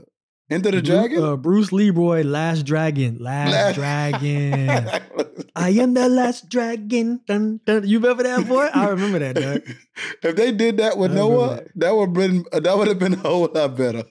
Enter 0.49 0.71
the 0.71 0.81
Dragon. 0.81 1.23
Uh, 1.23 1.35
Bruce 1.35 1.71
Leroy, 1.71 2.23
Last 2.23 2.65
Dragon, 2.65 3.17
Last, 3.19 3.51
last 3.51 3.75
Dragon. 3.75 5.01
I 5.55 5.69
am 5.69 5.93
the 5.93 6.07
last 6.09 6.49
dragon. 6.49 7.21
Dun, 7.25 7.61
dun. 7.65 7.87
You 7.87 7.99
remember 7.99 8.23
that 8.23 8.47
boy? 8.47 8.69
I 8.73 8.89
remember 8.89 9.19
that. 9.19 9.35
Dog. 9.35 9.75
if 10.23 10.35
they 10.35 10.51
did 10.51 10.77
that 10.77 10.97
with 10.97 11.13
Noah, 11.13 11.55
that. 11.55 11.67
that 11.75 11.95
would 11.95 12.13
been 12.13 12.45
uh, 12.51 12.59
that 12.59 12.77
would 12.77 12.87
have 12.87 12.99
been 12.99 13.13
a 13.13 13.17
whole 13.17 13.49
lot 13.53 13.75
better. 13.75 14.03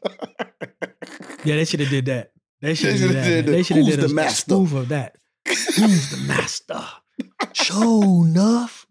yeah, 1.44 1.56
they 1.56 1.64
should 1.64 1.80
have 1.80 1.90
did 1.90 2.06
that. 2.06 2.32
They 2.60 2.74
should 2.74 2.96
have 2.96 3.10
did 3.10 3.46
that. 3.46 3.50
They 3.50 3.62
should 3.62 3.76
have 3.76 3.86
did 3.86 3.98
a, 3.98 4.08
the 4.08 4.14
master? 4.14 4.54
spoof 4.54 4.72
of 4.72 4.88
that. 4.88 5.16
Who's 5.46 6.10
the 6.10 6.24
master? 6.26 6.82
Show 7.52 8.24
enough. 8.24 8.86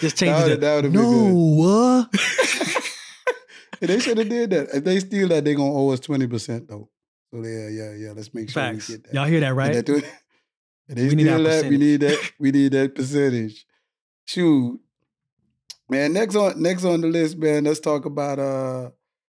Just 0.00 0.16
change 0.18 0.36
that 0.36 0.50
it. 0.50 0.60
That 0.60 0.74
would 0.76 0.84
have 0.84 0.92
no, 0.92 2.08
been 2.10 2.10
good. 2.10 2.80
they 3.88 4.00
should 4.00 4.18
have 4.18 4.28
did 4.28 4.50
that. 4.50 4.68
If 4.74 4.84
they 4.84 4.98
steal 5.00 5.28
that, 5.28 5.44
they're 5.44 5.54
gonna 5.54 5.72
owe 5.72 5.90
us 5.90 6.00
twenty 6.00 6.26
percent 6.26 6.68
though. 6.68 6.88
So 7.32 7.42
yeah, 7.42 7.68
yeah, 7.68 7.94
yeah. 7.94 8.12
Let's 8.12 8.32
make 8.34 8.50
sure 8.50 8.62
Facts. 8.62 8.88
we 8.88 8.96
get 8.96 9.04
that. 9.04 9.14
Y'all 9.14 9.26
hear 9.26 9.40
that, 9.40 9.54
right? 9.54 9.74
That 9.74 9.86
they 10.88 11.08
we 11.08 11.14
need 11.14 11.24
that, 11.24 11.42
that 11.42 11.66
we 11.66 11.76
need 11.76 12.00
that. 12.00 12.32
We 12.38 12.50
need 12.50 12.72
that 12.72 12.94
percentage. 12.94 13.66
Shoot, 14.24 14.80
man. 15.88 16.12
Next 16.12 16.34
on 16.34 16.60
next 16.60 16.84
on 16.84 17.00
the 17.00 17.08
list, 17.08 17.36
man. 17.38 17.64
Let's 17.64 17.80
talk 17.80 18.04
about 18.04 18.38
uh, 18.38 18.82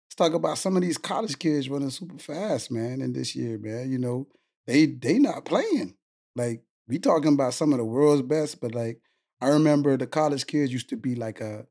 let's 0.06 0.14
talk 0.16 0.34
about 0.34 0.58
some 0.58 0.76
of 0.76 0.82
these 0.82 0.98
college 0.98 1.38
kids 1.38 1.68
running 1.68 1.90
super 1.90 2.18
fast, 2.18 2.70
man. 2.70 3.00
In 3.00 3.12
this 3.12 3.36
year, 3.36 3.58
man. 3.58 3.90
You 3.90 3.98
know, 3.98 4.26
they 4.66 4.86
they 4.86 5.18
not 5.18 5.44
playing. 5.44 5.94
Like 6.34 6.62
we 6.88 6.98
talking 6.98 7.34
about 7.34 7.54
some 7.54 7.72
of 7.72 7.78
the 7.78 7.84
world's 7.84 8.22
best, 8.22 8.60
but 8.60 8.74
like 8.74 9.00
I 9.40 9.48
remember 9.48 9.96
the 9.96 10.06
college 10.06 10.46
kids 10.46 10.72
used 10.72 10.88
to 10.90 10.96
be 10.96 11.14
like 11.14 11.40
a 11.40 11.66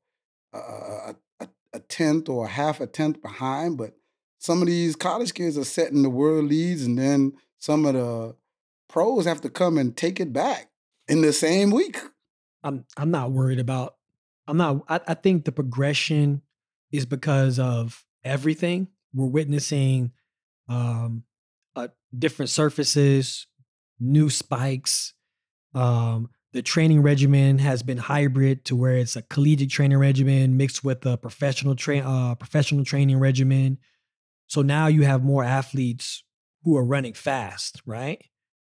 a, 0.53 1.15
a, 1.39 1.47
a 1.73 1.79
tenth 1.79 2.29
or 2.29 2.47
half 2.47 2.79
a 2.79 2.87
tenth 2.87 3.21
behind, 3.21 3.77
but 3.77 3.97
some 4.39 4.61
of 4.61 4.67
these 4.67 4.95
college 4.95 5.33
kids 5.33 5.57
are 5.57 5.63
setting 5.63 6.03
the 6.03 6.09
world 6.09 6.45
leads, 6.45 6.85
and 6.85 6.97
then 6.97 7.33
some 7.57 7.85
of 7.85 7.93
the 7.93 8.35
pros 8.87 9.25
have 9.25 9.41
to 9.41 9.49
come 9.49 9.77
and 9.77 9.95
take 9.97 10.19
it 10.19 10.31
back 10.31 10.69
in 11.07 11.21
the 11.21 11.33
same 11.33 11.71
week. 11.71 11.99
I'm 12.63 12.85
I'm 12.95 13.11
not 13.11 13.31
worried 13.31 13.59
about. 13.59 13.95
I'm 14.47 14.57
not. 14.57 14.83
I, 14.87 14.99
I 15.07 15.13
think 15.13 15.45
the 15.45 15.51
progression 15.51 16.41
is 16.91 17.05
because 17.05 17.59
of 17.59 18.05
everything 18.23 18.87
we're 19.13 19.27
witnessing. 19.27 20.11
Um, 20.69 21.23
uh, 21.75 21.87
different 22.17 22.49
surfaces, 22.49 23.47
new 23.99 24.29
spikes, 24.29 25.13
um, 25.73 26.29
the 26.53 26.61
training 26.61 27.01
regimen 27.01 27.59
has 27.59 27.83
been 27.83 27.97
hybrid 27.97 28.65
to 28.65 28.75
where 28.75 28.97
it's 28.97 29.15
a 29.15 29.21
collegiate 29.21 29.69
training 29.69 29.97
regimen 29.97 30.57
mixed 30.57 30.83
with 30.83 31.05
a 31.05 31.17
professional 31.17 31.75
train 31.75 32.03
uh, 32.03 32.35
professional 32.35 32.85
training 32.85 33.19
regimen. 33.19 33.77
So 34.47 34.61
now 34.61 34.87
you 34.87 35.03
have 35.03 35.23
more 35.23 35.43
athletes 35.43 36.23
who 36.63 36.77
are 36.77 36.85
running 36.85 37.13
fast, 37.13 37.81
right? 37.85 38.23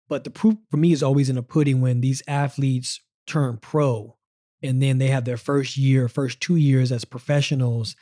But 0.08 0.24
the 0.24 0.29
proof 0.29 0.55
for 0.70 0.77
me 0.77 0.91
is 0.91 1.03
always 1.03 1.29
in 1.29 1.36
the 1.36 1.44
pudding 1.44 1.82
when 1.82 2.01
these 2.01 2.22
athletes 2.27 3.01
turn 3.27 3.58
pro 3.58 4.15
and 4.62 4.82
then 4.82 4.98
they 4.98 5.08
have 5.08 5.25
their 5.25 5.38
first 5.38 5.77
year, 5.77 6.08
first 6.08 6.39
two 6.39 6.55
years 6.55 6.91
as 6.91 7.05
professionals, 7.05 7.96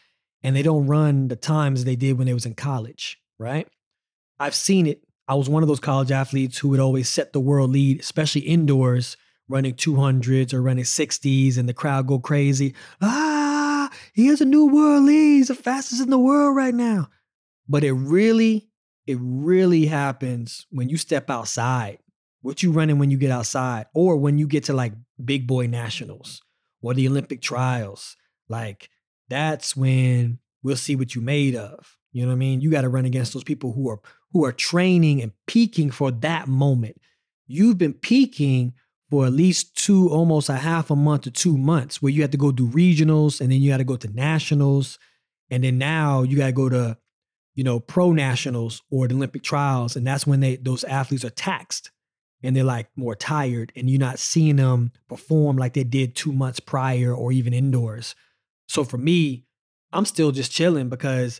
and 0.43 0.55
they 0.55 0.61
don't 0.61 0.87
run 0.87 1.29
the 1.29 1.35
times 1.35 1.83
they 1.83 1.95
did 1.95 2.17
when 2.17 2.27
they 2.27 2.33
was 2.33 2.45
in 2.45 2.53
college, 2.53 3.17
right? 3.39 3.67
I've 4.39 4.55
seen 4.55 4.87
it. 4.87 5.03
I 5.27 5.35
was 5.35 5.49
one 5.49 5.63
of 5.63 5.69
those 5.69 5.79
college 5.79 6.11
athletes 6.11 6.57
who 6.57 6.69
would 6.69 6.79
always 6.79 7.09
set 7.09 7.33
the 7.33 7.39
world 7.39 7.71
lead, 7.71 7.99
especially 8.01 8.41
indoors 8.41 9.17
running 9.47 9.73
200s 9.73 10.53
or 10.53 10.61
running 10.61 10.83
60s 10.83 11.57
and 11.57 11.67
the 11.67 11.73
crowd 11.73 12.07
go 12.07 12.19
crazy. 12.19 12.73
Ah, 13.01 13.91
he 14.13 14.27
has 14.27 14.41
a 14.41 14.45
new 14.45 14.67
world 14.67 15.03
lead. 15.03 15.37
He's 15.37 15.47
the 15.49 15.55
fastest 15.55 16.01
in 16.01 16.09
the 16.09 16.19
world 16.19 16.55
right 16.55 16.73
now. 16.73 17.09
But 17.67 17.83
it 17.83 17.93
really, 17.93 18.69
it 19.05 19.17
really 19.19 19.85
happens 19.85 20.65
when 20.69 20.89
you 20.89 20.97
step 20.97 21.29
outside 21.29 21.99
what 22.43 22.61
you 22.61 22.71
running 22.71 22.99
when 22.99 23.09
you 23.09 23.17
get 23.17 23.31
outside 23.31 23.85
or 23.95 24.17
when 24.17 24.37
you 24.37 24.45
get 24.45 24.65
to 24.65 24.73
like 24.73 24.93
big 25.23 25.47
boy 25.47 25.65
nationals 25.65 26.41
or 26.81 26.93
the 26.93 27.07
Olympic 27.07 27.41
trials. 27.41 28.17
Like 28.49 28.89
that's 29.29 29.75
when 29.75 30.39
we'll 30.61 30.75
see 30.75 30.95
what 30.95 31.15
you 31.15 31.21
made 31.21 31.55
of. 31.55 31.97
You 32.11 32.23
know 32.23 32.27
what 32.27 32.35
I 32.35 32.37
mean? 32.37 32.61
You 32.61 32.69
got 32.69 32.81
to 32.81 32.89
run 32.89 33.05
against 33.05 33.33
those 33.33 33.45
people 33.45 33.73
who 33.73 33.89
are 33.89 33.99
who 34.33 34.45
are 34.45 34.51
training 34.51 35.21
and 35.21 35.31
peaking 35.47 35.89
for 35.89 36.11
that 36.11 36.47
moment. 36.47 36.99
You've 37.47 37.77
been 37.77 37.93
peaking 37.93 38.73
for 39.13 39.27
at 39.27 39.31
least 39.31 39.75
two, 39.77 40.09
almost 40.09 40.49
a 40.49 40.55
half 40.55 40.89
a 40.89 40.95
month 40.95 41.21
to 41.21 41.29
two 41.29 41.55
months, 41.55 42.01
where 42.01 42.11
you 42.11 42.23
have 42.23 42.31
to 42.31 42.37
go 42.37 42.51
do 42.51 42.67
regionals 42.67 43.39
and 43.39 43.51
then 43.51 43.61
you 43.61 43.69
got 43.69 43.77
to 43.77 43.83
go 43.83 43.95
to 43.95 44.07
nationals, 44.07 44.97
and 45.51 45.63
then 45.63 45.77
now 45.77 46.23
you 46.23 46.35
got 46.35 46.47
to 46.47 46.51
go 46.51 46.67
to, 46.67 46.97
you 47.53 47.63
know, 47.63 47.79
pro 47.79 48.11
nationals 48.11 48.81
or 48.89 49.07
the 49.07 49.13
Olympic 49.13 49.43
trials, 49.43 49.95
and 49.95 50.07
that's 50.07 50.25
when 50.25 50.39
they 50.39 50.55
those 50.55 50.83
athletes 50.85 51.23
are 51.23 51.29
taxed 51.29 51.91
and 52.41 52.55
they're 52.55 52.63
like 52.63 52.87
more 52.95 53.13
tired, 53.13 53.71
and 53.75 53.87
you're 53.87 53.99
not 53.99 54.17
seeing 54.17 54.55
them 54.55 54.91
perform 55.07 55.57
like 55.57 55.73
they 55.73 55.83
did 55.83 56.15
two 56.15 56.31
months 56.31 56.59
prior 56.59 57.13
or 57.13 57.31
even 57.31 57.53
indoors. 57.53 58.15
So 58.67 58.83
for 58.83 58.97
me, 58.97 59.45
I'm 59.91 60.05
still 60.05 60.31
just 60.31 60.51
chilling 60.51 60.89
because 60.89 61.39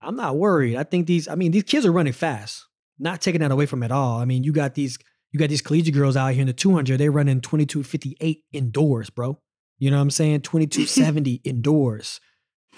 I'm 0.00 0.16
not 0.16 0.38
worried. 0.38 0.76
I 0.76 0.84
think 0.84 1.06
these, 1.06 1.28
I 1.28 1.34
mean, 1.34 1.52
these 1.52 1.64
kids 1.64 1.84
are 1.84 1.92
running 1.92 2.14
fast. 2.14 2.64
Not 2.98 3.20
taking 3.20 3.42
that 3.42 3.50
away 3.50 3.66
from 3.66 3.82
at 3.82 3.92
all. 3.92 4.20
I 4.20 4.24
mean, 4.24 4.42
you 4.42 4.54
got 4.54 4.74
these, 4.74 4.96
you 5.32 5.38
got 5.38 5.48
these 5.48 5.62
collegiate 5.62 5.94
girls 5.94 6.16
out 6.16 6.32
here 6.32 6.40
in 6.40 6.46
the 6.46 6.52
200. 6.52 6.98
They 6.98 7.08
running 7.08 7.40
2258 7.40 8.44
indoors, 8.52 9.10
bro. 9.10 9.38
You 9.78 9.90
know 9.90 9.96
what 9.96 10.02
I'm 10.02 10.10
saying? 10.10 10.42
2270 10.42 11.34
indoors. 11.44 12.20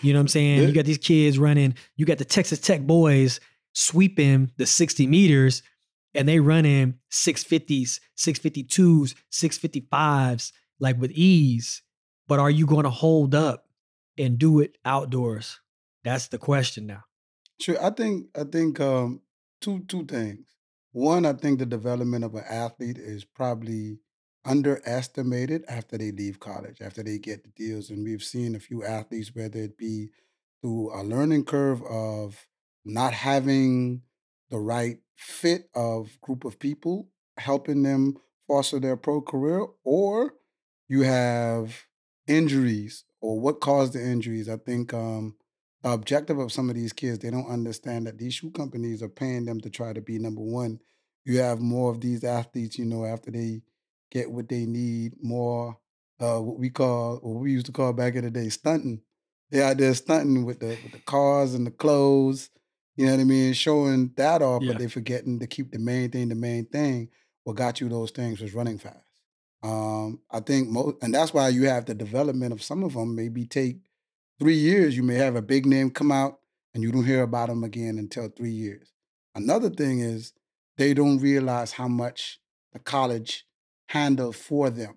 You 0.00 0.12
know 0.12 0.18
what 0.18 0.22
I'm 0.22 0.28
saying? 0.28 0.68
You 0.68 0.72
got 0.72 0.84
these 0.84 0.98
kids 0.98 1.38
running. 1.38 1.74
You 1.96 2.06
got 2.06 2.18
the 2.18 2.24
Texas 2.24 2.58
Tech 2.58 2.82
boys 2.82 3.40
sweeping 3.72 4.50
the 4.56 4.66
60 4.66 5.06
meters, 5.06 5.62
and 6.14 6.28
they 6.28 6.40
running 6.40 6.98
650s, 7.10 8.00
652s, 8.18 9.14
655s, 9.32 10.52
like 10.80 11.00
with 11.00 11.12
ease. 11.12 11.82
But 12.26 12.38
are 12.38 12.50
you 12.50 12.66
going 12.66 12.84
to 12.84 12.90
hold 12.90 13.34
up 13.34 13.66
and 14.18 14.38
do 14.38 14.60
it 14.60 14.76
outdoors? 14.84 15.60
That's 16.04 16.28
the 16.28 16.38
question 16.38 16.86
now. 16.86 17.04
Sure. 17.60 17.82
I 17.82 17.90
think 17.90 18.26
I 18.36 18.44
think 18.44 18.80
um 18.80 19.20
two 19.60 19.84
two 19.86 20.04
things. 20.04 20.46
One, 20.92 21.24
I 21.24 21.32
think 21.32 21.58
the 21.58 21.66
development 21.66 22.24
of 22.24 22.34
an 22.34 22.44
athlete 22.48 22.98
is 22.98 23.24
probably 23.24 23.98
underestimated 24.44 25.64
after 25.68 25.96
they 25.96 26.12
leave 26.12 26.38
college, 26.38 26.82
after 26.82 27.02
they 27.02 27.18
get 27.18 27.44
the 27.44 27.50
deals. 27.50 27.90
And 27.90 28.04
we've 28.04 28.22
seen 28.22 28.54
a 28.54 28.60
few 28.60 28.84
athletes, 28.84 29.34
whether 29.34 29.58
it 29.58 29.78
be 29.78 30.10
through 30.60 30.92
a 30.94 31.02
learning 31.02 31.44
curve 31.44 31.82
of 31.84 32.46
not 32.84 33.14
having 33.14 34.02
the 34.50 34.58
right 34.58 34.98
fit 35.16 35.70
of 35.74 36.20
group 36.20 36.44
of 36.44 36.58
people 36.58 37.08
helping 37.38 37.82
them 37.82 38.16
foster 38.46 38.78
their 38.78 38.96
pro 38.96 39.22
career, 39.22 39.66
or 39.84 40.34
you 40.88 41.02
have 41.02 41.84
injuries 42.26 43.04
or 43.20 43.40
what 43.40 43.60
caused 43.60 43.94
the 43.94 44.02
injuries. 44.04 44.48
I 44.48 44.56
think 44.58 44.92
um, 44.92 45.36
objective 45.84 46.38
of 46.38 46.52
some 46.52 46.68
of 46.70 46.76
these 46.76 46.92
kids, 46.92 47.18
they 47.18 47.30
don't 47.30 47.48
understand 47.50 48.06
that 48.06 48.18
these 48.18 48.34
shoe 48.34 48.50
companies 48.50 49.02
are 49.02 49.08
paying 49.08 49.44
them 49.44 49.60
to 49.60 49.70
try 49.70 49.92
to 49.92 50.00
be 50.00 50.18
number 50.18 50.40
one. 50.40 50.80
You 51.24 51.38
have 51.38 51.60
more 51.60 51.90
of 51.90 52.00
these 52.00 52.24
athletes, 52.24 52.78
you 52.78 52.84
know, 52.84 53.04
after 53.04 53.30
they 53.30 53.62
get 54.10 54.30
what 54.30 54.48
they 54.48 54.66
need, 54.66 55.14
more 55.22 55.78
uh, 56.20 56.38
what 56.40 56.58
we 56.58 56.70
call, 56.70 57.16
what 57.16 57.40
we 57.40 57.50
used 57.52 57.66
to 57.66 57.72
call 57.72 57.92
back 57.92 58.14
in 58.14 58.24
the 58.24 58.30
day, 58.30 58.48
stunting. 58.48 59.00
They 59.50 59.62
out 59.62 59.76
there 59.78 59.92
stunting 59.94 60.44
with 60.44 60.60
the 60.60 60.78
with 60.82 60.92
the 60.92 61.00
cars 61.00 61.54
and 61.54 61.66
the 61.66 61.70
clothes, 61.70 62.48
you 62.96 63.06
know 63.06 63.12
what 63.12 63.20
I 63.20 63.24
mean, 63.24 63.52
showing 63.54 64.12
that 64.16 64.40
off, 64.42 64.62
Yeah. 64.62 64.72
but 64.72 64.78
they 64.78 64.88
forgetting 64.88 65.40
to 65.40 65.46
keep 65.46 65.72
the 65.72 65.78
main 65.78 66.10
thing 66.10 66.28
the 66.28 66.34
main 66.34 66.66
thing. 66.66 67.08
What 67.44 67.56
got 67.56 67.80
you 67.80 67.88
those 67.88 68.12
things 68.12 68.40
was 68.40 68.54
running 68.54 68.78
fast. 68.78 68.96
Um, 69.62 70.20
I 70.30 70.40
think 70.40 70.68
most, 70.68 70.96
and 71.02 71.14
that's 71.14 71.32
why 71.34 71.48
you 71.48 71.64
have 71.68 71.84
the 71.86 71.94
development 71.94 72.52
of 72.52 72.62
some 72.62 72.82
of 72.82 72.94
them 72.94 73.14
maybe 73.14 73.46
take 73.46 73.78
three 74.42 74.56
years. 74.56 74.96
You 74.96 75.04
may 75.04 75.14
have 75.14 75.36
a 75.36 75.40
big 75.40 75.66
name 75.66 75.88
come 75.88 76.10
out 76.10 76.40
and 76.74 76.82
you 76.82 76.90
don't 76.90 77.04
hear 77.04 77.22
about 77.22 77.48
them 77.48 77.62
again 77.62 77.96
until 77.96 78.28
three 78.28 78.50
years. 78.50 78.92
Another 79.36 79.70
thing 79.70 80.00
is 80.00 80.32
they 80.76 80.94
don't 80.94 81.20
realize 81.20 81.70
how 81.74 81.86
much 81.86 82.40
the 82.72 82.80
college 82.80 83.46
handle 83.86 84.32
for 84.32 84.68
them 84.68 84.96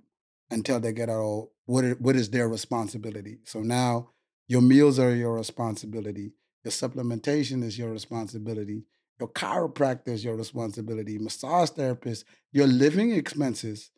until 0.50 0.80
they 0.80 0.94
get 0.94 1.12
out. 1.12 1.50
What 1.68 2.02
what 2.02 2.16
is 2.16 2.32
their 2.32 2.50
responsibility? 2.50 3.38
So 3.44 3.60
now 3.62 4.10
your 4.48 4.64
meals 4.64 4.98
are 4.98 5.14
your 5.14 5.36
responsibility. 5.36 6.34
Your 6.64 6.72
supplementation 6.72 7.64
is 7.64 7.78
your 7.78 7.92
responsibility. 7.92 8.86
Your 9.20 9.30
chiropractor 9.30 10.08
is 10.08 10.26
your 10.26 10.36
responsibility. 10.36 11.20
Massage 11.20 11.70
therapist, 11.70 12.26
your 12.52 12.66
living 12.66 13.12
expenses 13.12 13.92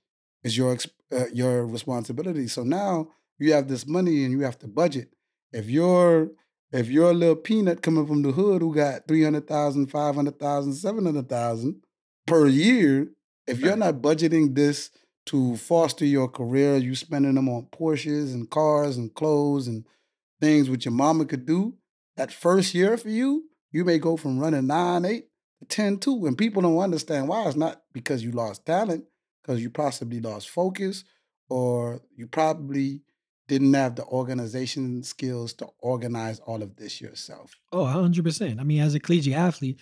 is 0.44 0.58
your 0.58 0.78
uh, 1.16 1.26
your 1.34 1.66
responsibility. 1.66 2.50
So 2.50 2.64
now 2.64 3.14
you 3.40 3.54
have 3.54 3.70
this 3.70 3.88
money 3.88 4.26
and 4.26 4.34
you 4.34 4.42
have 4.42 4.60
to 4.60 4.68
budget. 4.68 5.14
If 5.52 5.70
you're 5.70 6.32
if 6.72 6.90
you're 6.90 7.12
a 7.12 7.14
little 7.14 7.36
peanut 7.36 7.82
coming 7.82 8.06
from 8.06 8.24
the 8.24 8.32
hood 8.34 8.62
who 8.62 8.76
got 8.76 9.08
300,000, 9.08 9.88
500,000, 9.88 10.74
700,000 10.74 11.82
per 12.26 12.48
year, 12.48 13.08
if 13.48 13.60
you're 13.60 13.78
not 13.78 14.02
budgeting 14.02 14.54
this 14.54 14.90
to 15.28 15.56
foster 15.56 16.06
your 16.06 16.28
career, 16.28 16.76
you 16.76 16.94
spending 16.96 17.36
them 17.36 17.48
on 17.48 17.68
Porsches 17.72 18.34
and 18.34 18.50
cars 18.50 18.98
and 18.98 19.14
clothes 19.14 19.68
and 19.68 19.86
things 20.42 20.70
which 20.70 20.86
your 20.86 20.94
mama 20.94 21.26
could 21.26 21.46
do, 21.46 21.76
that 22.18 22.34
first 22.34 22.74
year 22.74 22.98
for 22.98 23.10
you, 23.10 23.46
you 23.72 23.86
may 23.86 23.98
go 23.98 24.18
from 24.18 24.40
running 24.40 24.68
9 24.68 25.06
8 25.06 25.26
to 25.60 25.66
10 25.66 25.98
2. 26.00 26.26
And 26.26 26.38
people 26.38 26.62
don't 26.62 26.80
understand 26.80 27.28
why. 27.28 27.46
It's 27.48 27.56
not 27.56 27.82
because 27.94 28.24
you 28.24 28.32
lost 28.32 28.66
talent, 28.66 29.06
because 29.42 29.62
you 29.62 29.70
possibly 29.70 30.20
lost 30.20 30.50
focus, 30.50 31.04
or 31.50 32.02
you 32.16 32.28
probably 32.28 33.02
didn't 33.48 33.74
have 33.74 33.96
the 33.96 34.06
organization 34.06 35.04
skills 35.04 35.54
to 35.54 35.68
organize 35.80 36.40
all 36.40 36.62
of 36.62 36.76
this 36.76 37.00
yourself. 37.00 37.54
Oh, 37.72 37.86
100%. 37.86 38.60
I 38.60 38.64
mean, 38.64 38.82
as 38.82 38.94
a 38.94 39.00
collegiate 39.00 39.36
athlete, 39.36 39.80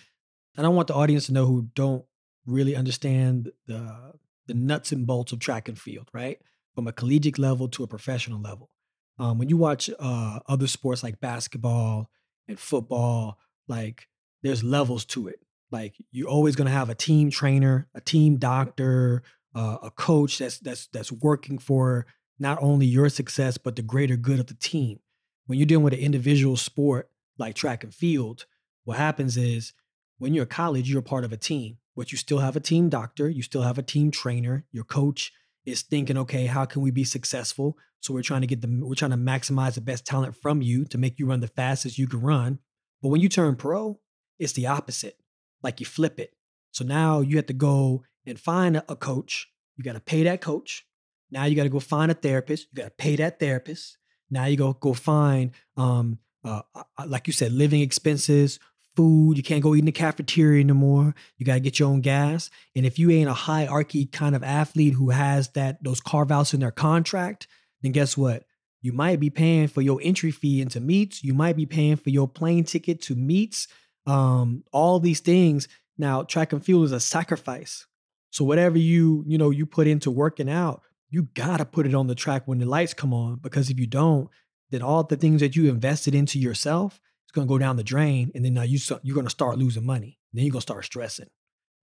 I 0.56 0.62
don't 0.62 0.74
want 0.74 0.88
the 0.88 0.94
audience 0.94 1.26
to 1.26 1.32
know 1.32 1.46
who 1.46 1.68
don't 1.74 2.04
really 2.46 2.76
understand 2.76 3.50
the 3.66 4.14
the 4.46 4.54
nuts 4.54 4.92
and 4.92 5.06
bolts 5.08 5.32
of 5.32 5.40
track 5.40 5.68
and 5.68 5.76
field, 5.78 6.08
right? 6.12 6.38
From 6.74 6.86
a 6.86 6.92
collegiate 6.92 7.38
level 7.38 7.68
to 7.70 7.82
a 7.82 7.88
professional 7.88 8.40
level. 8.40 8.70
Um, 9.18 9.38
when 9.38 9.48
you 9.48 9.56
watch 9.56 9.90
uh, 9.98 10.38
other 10.46 10.68
sports 10.68 11.02
like 11.02 11.20
basketball 11.20 12.10
and 12.46 12.58
football, 12.58 13.38
like 13.66 14.08
there's 14.42 14.62
levels 14.62 15.04
to 15.06 15.26
it. 15.26 15.40
Like 15.72 15.94
you're 16.12 16.28
always 16.28 16.54
going 16.54 16.66
to 16.66 16.72
have 16.72 16.90
a 16.90 16.94
team 16.94 17.30
trainer, 17.30 17.88
a 17.92 18.00
team 18.00 18.36
doctor, 18.36 19.24
uh, 19.54 19.78
a 19.82 19.90
coach 19.90 20.38
that's 20.38 20.58
that's 20.58 20.86
that's 20.88 21.10
working 21.10 21.58
for 21.58 22.06
not 22.38 22.58
only 22.60 22.86
your 22.86 23.08
success 23.08 23.58
but 23.58 23.76
the 23.76 23.82
greater 23.82 24.16
good 24.16 24.40
of 24.40 24.46
the 24.46 24.54
team. 24.54 25.00
When 25.46 25.58
you're 25.58 25.66
dealing 25.66 25.84
with 25.84 25.94
an 25.94 26.00
individual 26.00 26.56
sport 26.56 27.10
like 27.38 27.54
track 27.54 27.84
and 27.84 27.94
field, 27.94 28.46
what 28.84 28.96
happens 28.96 29.36
is 29.36 29.72
when 30.18 30.34
you're 30.34 30.44
at 30.44 30.50
college, 30.50 30.90
you're 30.90 31.02
part 31.02 31.24
of 31.24 31.32
a 31.32 31.36
team, 31.36 31.78
but 31.94 32.12
you 32.12 32.18
still 32.18 32.38
have 32.38 32.56
a 32.56 32.60
team 32.60 32.88
doctor, 32.88 33.28
you 33.28 33.42
still 33.42 33.62
have 33.62 33.78
a 33.78 33.82
team 33.82 34.10
trainer. 34.10 34.64
Your 34.72 34.84
coach 34.84 35.32
is 35.64 35.82
thinking, 35.82 36.16
okay, 36.16 36.46
how 36.46 36.64
can 36.64 36.82
we 36.82 36.90
be 36.90 37.04
successful? 37.04 37.76
So 38.00 38.14
we're 38.14 38.22
trying 38.22 38.42
to 38.42 38.46
get 38.46 38.62
the 38.62 38.80
we're 38.82 38.94
trying 38.94 39.10
to 39.10 39.16
maximize 39.16 39.74
the 39.74 39.80
best 39.80 40.06
talent 40.06 40.36
from 40.36 40.62
you 40.62 40.84
to 40.86 40.98
make 40.98 41.18
you 41.18 41.26
run 41.26 41.40
the 41.40 41.48
fastest 41.48 41.98
you 41.98 42.06
can 42.06 42.20
run. 42.20 42.60
But 43.02 43.08
when 43.08 43.20
you 43.20 43.28
turn 43.28 43.56
pro, 43.56 43.98
it's 44.38 44.52
the 44.52 44.68
opposite. 44.68 45.18
Like 45.62 45.80
you 45.80 45.86
flip 45.86 46.20
it. 46.20 46.30
So 46.70 46.84
now 46.84 47.20
you 47.20 47.36
have 47.36 47.46
to 47.46 47.52
go 47.52 48.04
and 48.24 48.38
find 48.38 48.76
a 48.76 48.84
a 48.88 48.96
coach. 48.96 49.48
You 49.76 49.84
got 49.84 49.94
to 49.94 50.00
pay 50.00 50.22
that 50.22 50.40
coach. 50.40 50.85
Now 51.30 51.44
you 51.44 51.56
got 51.56 51.64
to 51.64 51.68
go 51.68 51.80
find 51.80 52.10
a 52.10 52.14
therapist. 52.14 52.68
You 52.70 52.82
got 52.82 52.88
to 52.88 52.94
pay 52.96 53.16
that 53.16 53.38
therapist. 53.38 53.98
Now 54.30 54.46
you 54.46 54.56
go 54.56 54.72
go 54.72 54.92
find 54.92 55.52
um 55.76 56.18
uh, 56.44 56.62
uh, 56.74 57.06
like 57.06 57.26
you 57.26 57.32
said, 57.32 57.52
living 57.52 57.80
expenses, 57.80 58.60
food. 58.94 59.36
You 59.36 59.42
can't 59.42 59.62
go 59.62 59.74
eat 59.74 59.80
in 59.80 59.86
the 59.86 59.92
cafeteria 59.92 60.60
anymore. 60.60 61.14
You 61.38 61.46
got 61.46 61.54
to 61.54 61.60
get 61.60 61.78
your 61.78 61.88
own 61.88 62.00
gas. 62.00 62.50
And 62.76 62.86
if 62.86 62.98
you 62.98 63.10
ain't 63.10 63.28
a 63.28 63.34
hierarchy 63.34 64.06
kind 64.06 64.36
of 64.36 64.44
athlete 64.44 64.94
who 64.94 65.10
has 65.10 65.48
that 65.50 65.82
those 65.82 66.00
carve 66.00 66.30
outs 66.30 66.54
in 66.54 66.60
their 66.60 66.70
contract, 66.70 67.48
then 67.82 67.92
guess 67.92 68.16
what? 68.16 68.44
You 68.80 68.92
might 68.92 69.18
be 69.18 69.30
paying 69.30 69.66
for 69.66 69.80
your 69.82 69.98
entry 70.02 70.30
fee 70.30 70.60
into 70.60 70.80
meets. 70.80 71.24
You 71.24 71.34
might 71.34 71.56
be 71.56 71.66
paying 71.66 71.96
for 71.96 72.10
your 72.10 72.28
plane 72.28 72.64
ticket 72.64 73.02
to 73.02 73.16
meets. 73.16 73.66
Um, 74.06 74.62
all 74.72 75.00
these 75.00 75.20
things. 75.20 75.66
Now, 75.98 76.22
track 76.22 76.52
and 76.52 76.64
field 76.64 76.84
is 76.84 76.92
a 76.92 77.00
sacrifice. 77.00 77.86
So 78.30 78.44
whatever 78.44 78.78
you 78.78 79.24
you 79.26 79.38
know 79.38 79.50
you 79.50 79.66
put 79.66 79.86
into 79.86 80.10
working 80.10 80.48
out, 80.48 80.82
you 81.10 81.28
gotta 81.34 81.64
put 81.64 81.86
it 81.86 81.94
on 81.94 82.06
the 82.06 82.14
track 82.14 82.42
when 82.46 82.58
the 82.58 82.66
lights 82.66 82.94
come 82.94 83.14
on. 83.14 83.36
Because 83.36 83.70
if 83.70 83.78
you 83.78 83.86
don't, 83.86 84.28
then 84.70 84.82
all 84.82 85.04
the 85.04 85.16
things 85.16 85.40
that 85.40 85.56
you 85.56 85.68
invested 85.68 86.14
into 86.14 86.38
yourself 86.38 87.00
is 87.26 87.32
gonna 87.32 87.46
go 87.46 87.58
down 87.58 87.76
the 87.76 87.84
drain, 87.84 88.30
and 88.34 88.44
then 88.44 88.54
now 88.54 88.62
you 88.62 88.78
you're 89.02 89.16
gonna 89.16 89.30
start 89.30 89.58
losing 89.58 89.86
money. 89.86 90.18
Then 90.32 90.44
you're 90.44 90.52
gonna 90.52 90.62
start 90.62 90.84
stressing. 90.84 91.28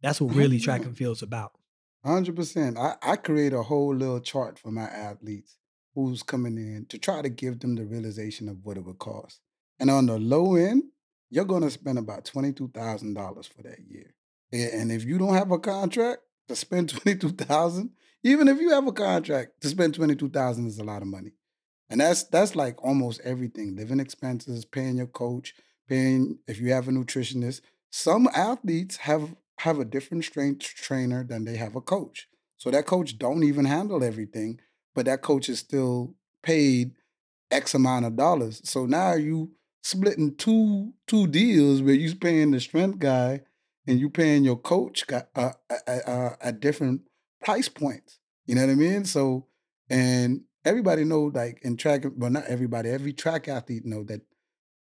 That's 0.02 0.20
what 0.20 0.36
really 0.36 0.60
track 0.60 0.84
and 0.84 0.98
field's 0.98 1.22
about. 1.22 1.54
Hundred 2.04 2.36
percent. 2.36 2.78
I, 2.78 2.96
I 3.02 3.16
create 3.16 3.54
a 3.54 3.64
whole 3.64 3.96
little 3.96 4.20
chart 4.20 4.60
for 4.60 4.72
my 4.72 4.84
athletes 4.84 5.56
who's 5.96 6.24
coming 6.24 6.58
in 6.58 6.86
to 6.90 6.98
try 6.98 7.22
to 7.22 7.30
give 7.30 7.60
them 7.60 7.76
the 7.76 7.86
realization 7.86 8.50
of 8.50 8.58
what 8.64 8.78
it 8.78 8.84
would 8.84 9.00
cost. 9.00 9.40
And 9.80 9.90
on 9.90 10.08
the 10.08 10.18
low 10.20 10.56
end, 10.56 10.84
you're 11.30 11.46
gonna 11.46 11.70
spend 11.70 11.98
about 11.98 12.26
twenty 12.26 12.52
two 12.52 12.70
thousand 12.74 13.14
dollars 13.14 13.48
for 13.48 13.64
that 13.64 13.80
year. 13.88 14.14
And 14.52 14.92
if 14.92 15.04
you 15.04 15.18
don't 15.18 15.34
have 15.34 15.52
a 15.52 15.58
contract, 15.58 16.22
to 16.48 16.56
spend 16.56 16.90
twenty 16.90 17.18
two 17.18 17.32
thousand, 17.32 17.92
even 18.24 18.48
if 18.48 18.60
you 18.60 18.70
have 18.72 18.88
a 18.88 18.92
contract, 18.92 19.62
to 19.62 19.68
spend 19.68 19.94
twenty 19.94 20.16
two 20.16 20.30
thousand 20.30 20.68
is 20.68 20.80
a 20.80 20.84
lot 20.84 21.02
of 21.02 21.08
money, 21.08 21.32
and 21.90 22.02
that's 22.02 22.24
that's 22.24 22.56
like 22.56 22.84
almost 22.84 23.22
everything: 23.24 23.76
living 23.76 24.00
expenses, 24.00 24.66
paying 24.66 24.98
your 24.98 25.08
coach, 25.08 25.54
paying 25.88 26.40
if 26.48 26.60
you 26.60 26.72
have 26.72 26.88
a 26.88 26.92
nutritionist. 26.92 27.62
Some 27.92 28.28
athletes 28.34 28.98
have 28.98 29.36
have 29.60 29.80
a 29.80 29.86
different 29.86 30.24
strength 30.24 30.62
trainer 30.62 31.24
than 31.24 31.46
they 31.46 31.58
have 31.58 31.76
a 31.76 31.82
coach, 31.82 32.28
so 32.58 32.72
that 32.72 32.86
coach 32.86 33.18
don't 33.18 33.44
even 33.44 33.66
handle 33.66 34.04
everything, 34.04 34.60
but 34.96 35.06
that 35.06 35.22
coach 35.22 35.50
is 35.50 35.60
still 35.60 36.16
paid 36.42 36.94
X 37.52 37.74
amount 37.74 38.06
of 38.06 38.16
dollars. 38.16 38.62
So 38.64 38.86
now 38.86 39.14
you 39.14 39.52
splitting 39.84 40.36
two 40.36 40.94
two 41.08 41.28
deals 41.28 41.82
where 41.82 41.94
you're 41.94 42.16
paying 42.16 42.52
the 42.52 42.60
strength 42.60 43.00
guy 43.00 43.42
and 43.86 44.00
you're 44.00 44.10
paying 44.10 44.44
your 44.44 44.58
coach 44.58 45.04
uh, 45.12 45.52
at 46.42 46.60
different 46.60 47.02
price 47.43 47.69
points. 47.69 48.19
You 48.45 48.56
know 48.56 48.62
what 48.62 48.71
I 48.71 48.75
mean? 48.75 49.06
So 49.06 49.47
and 49.89 50.41
everybody 50.65 51.03
know 51.03 51.32
like 51.34 51.60
in 51.63 51.77
track, 51.77 52.03
well 52.15 52.32
not 52.32 52.45
everybody, 52.45 52.89
every 52.89 53.13
track 53.13 53.47
athlete 53.47 53.86
know 53.86 54.03
that 54.06 54.21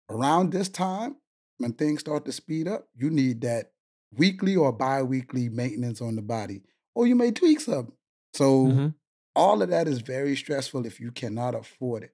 around 0.10 0.52
this 0.52 0.70
time 0.70 1.18
when 1.58 1.74
things 1.74 2.02
start 2.02 2.26
to 2.26 2.32
speed 2.32 2.68
up, 2.68 2.88
you 2.96 3.10
need 3.10 3.42
that 3.42 3.72
weekly 4.18 4.56
or 4.56 4.72
bi-weekly 4.72 5.50
maintenance 5.50 6.02
on 6.02 6.16
the 6.16 6.22
body, 6.22 6.62
or 6.96 7.08
you 7.08 7.16
may 7.16 7.32
tweak 7.32 7.60
something. 7.60 7.96
So 8.34 8.66
mm-hmm. 8.66 8.88
all 9.36 9.62
of 9.62 9.70
that 9.70 9.88
is 9.88 10.02
very 10.02 10.36
stressful 10.36 10.86
if 10.86 11.00
you 11.00 11.12
cannot 11.12 11.56
afford 11.56 12.04
it. 12.04 12.14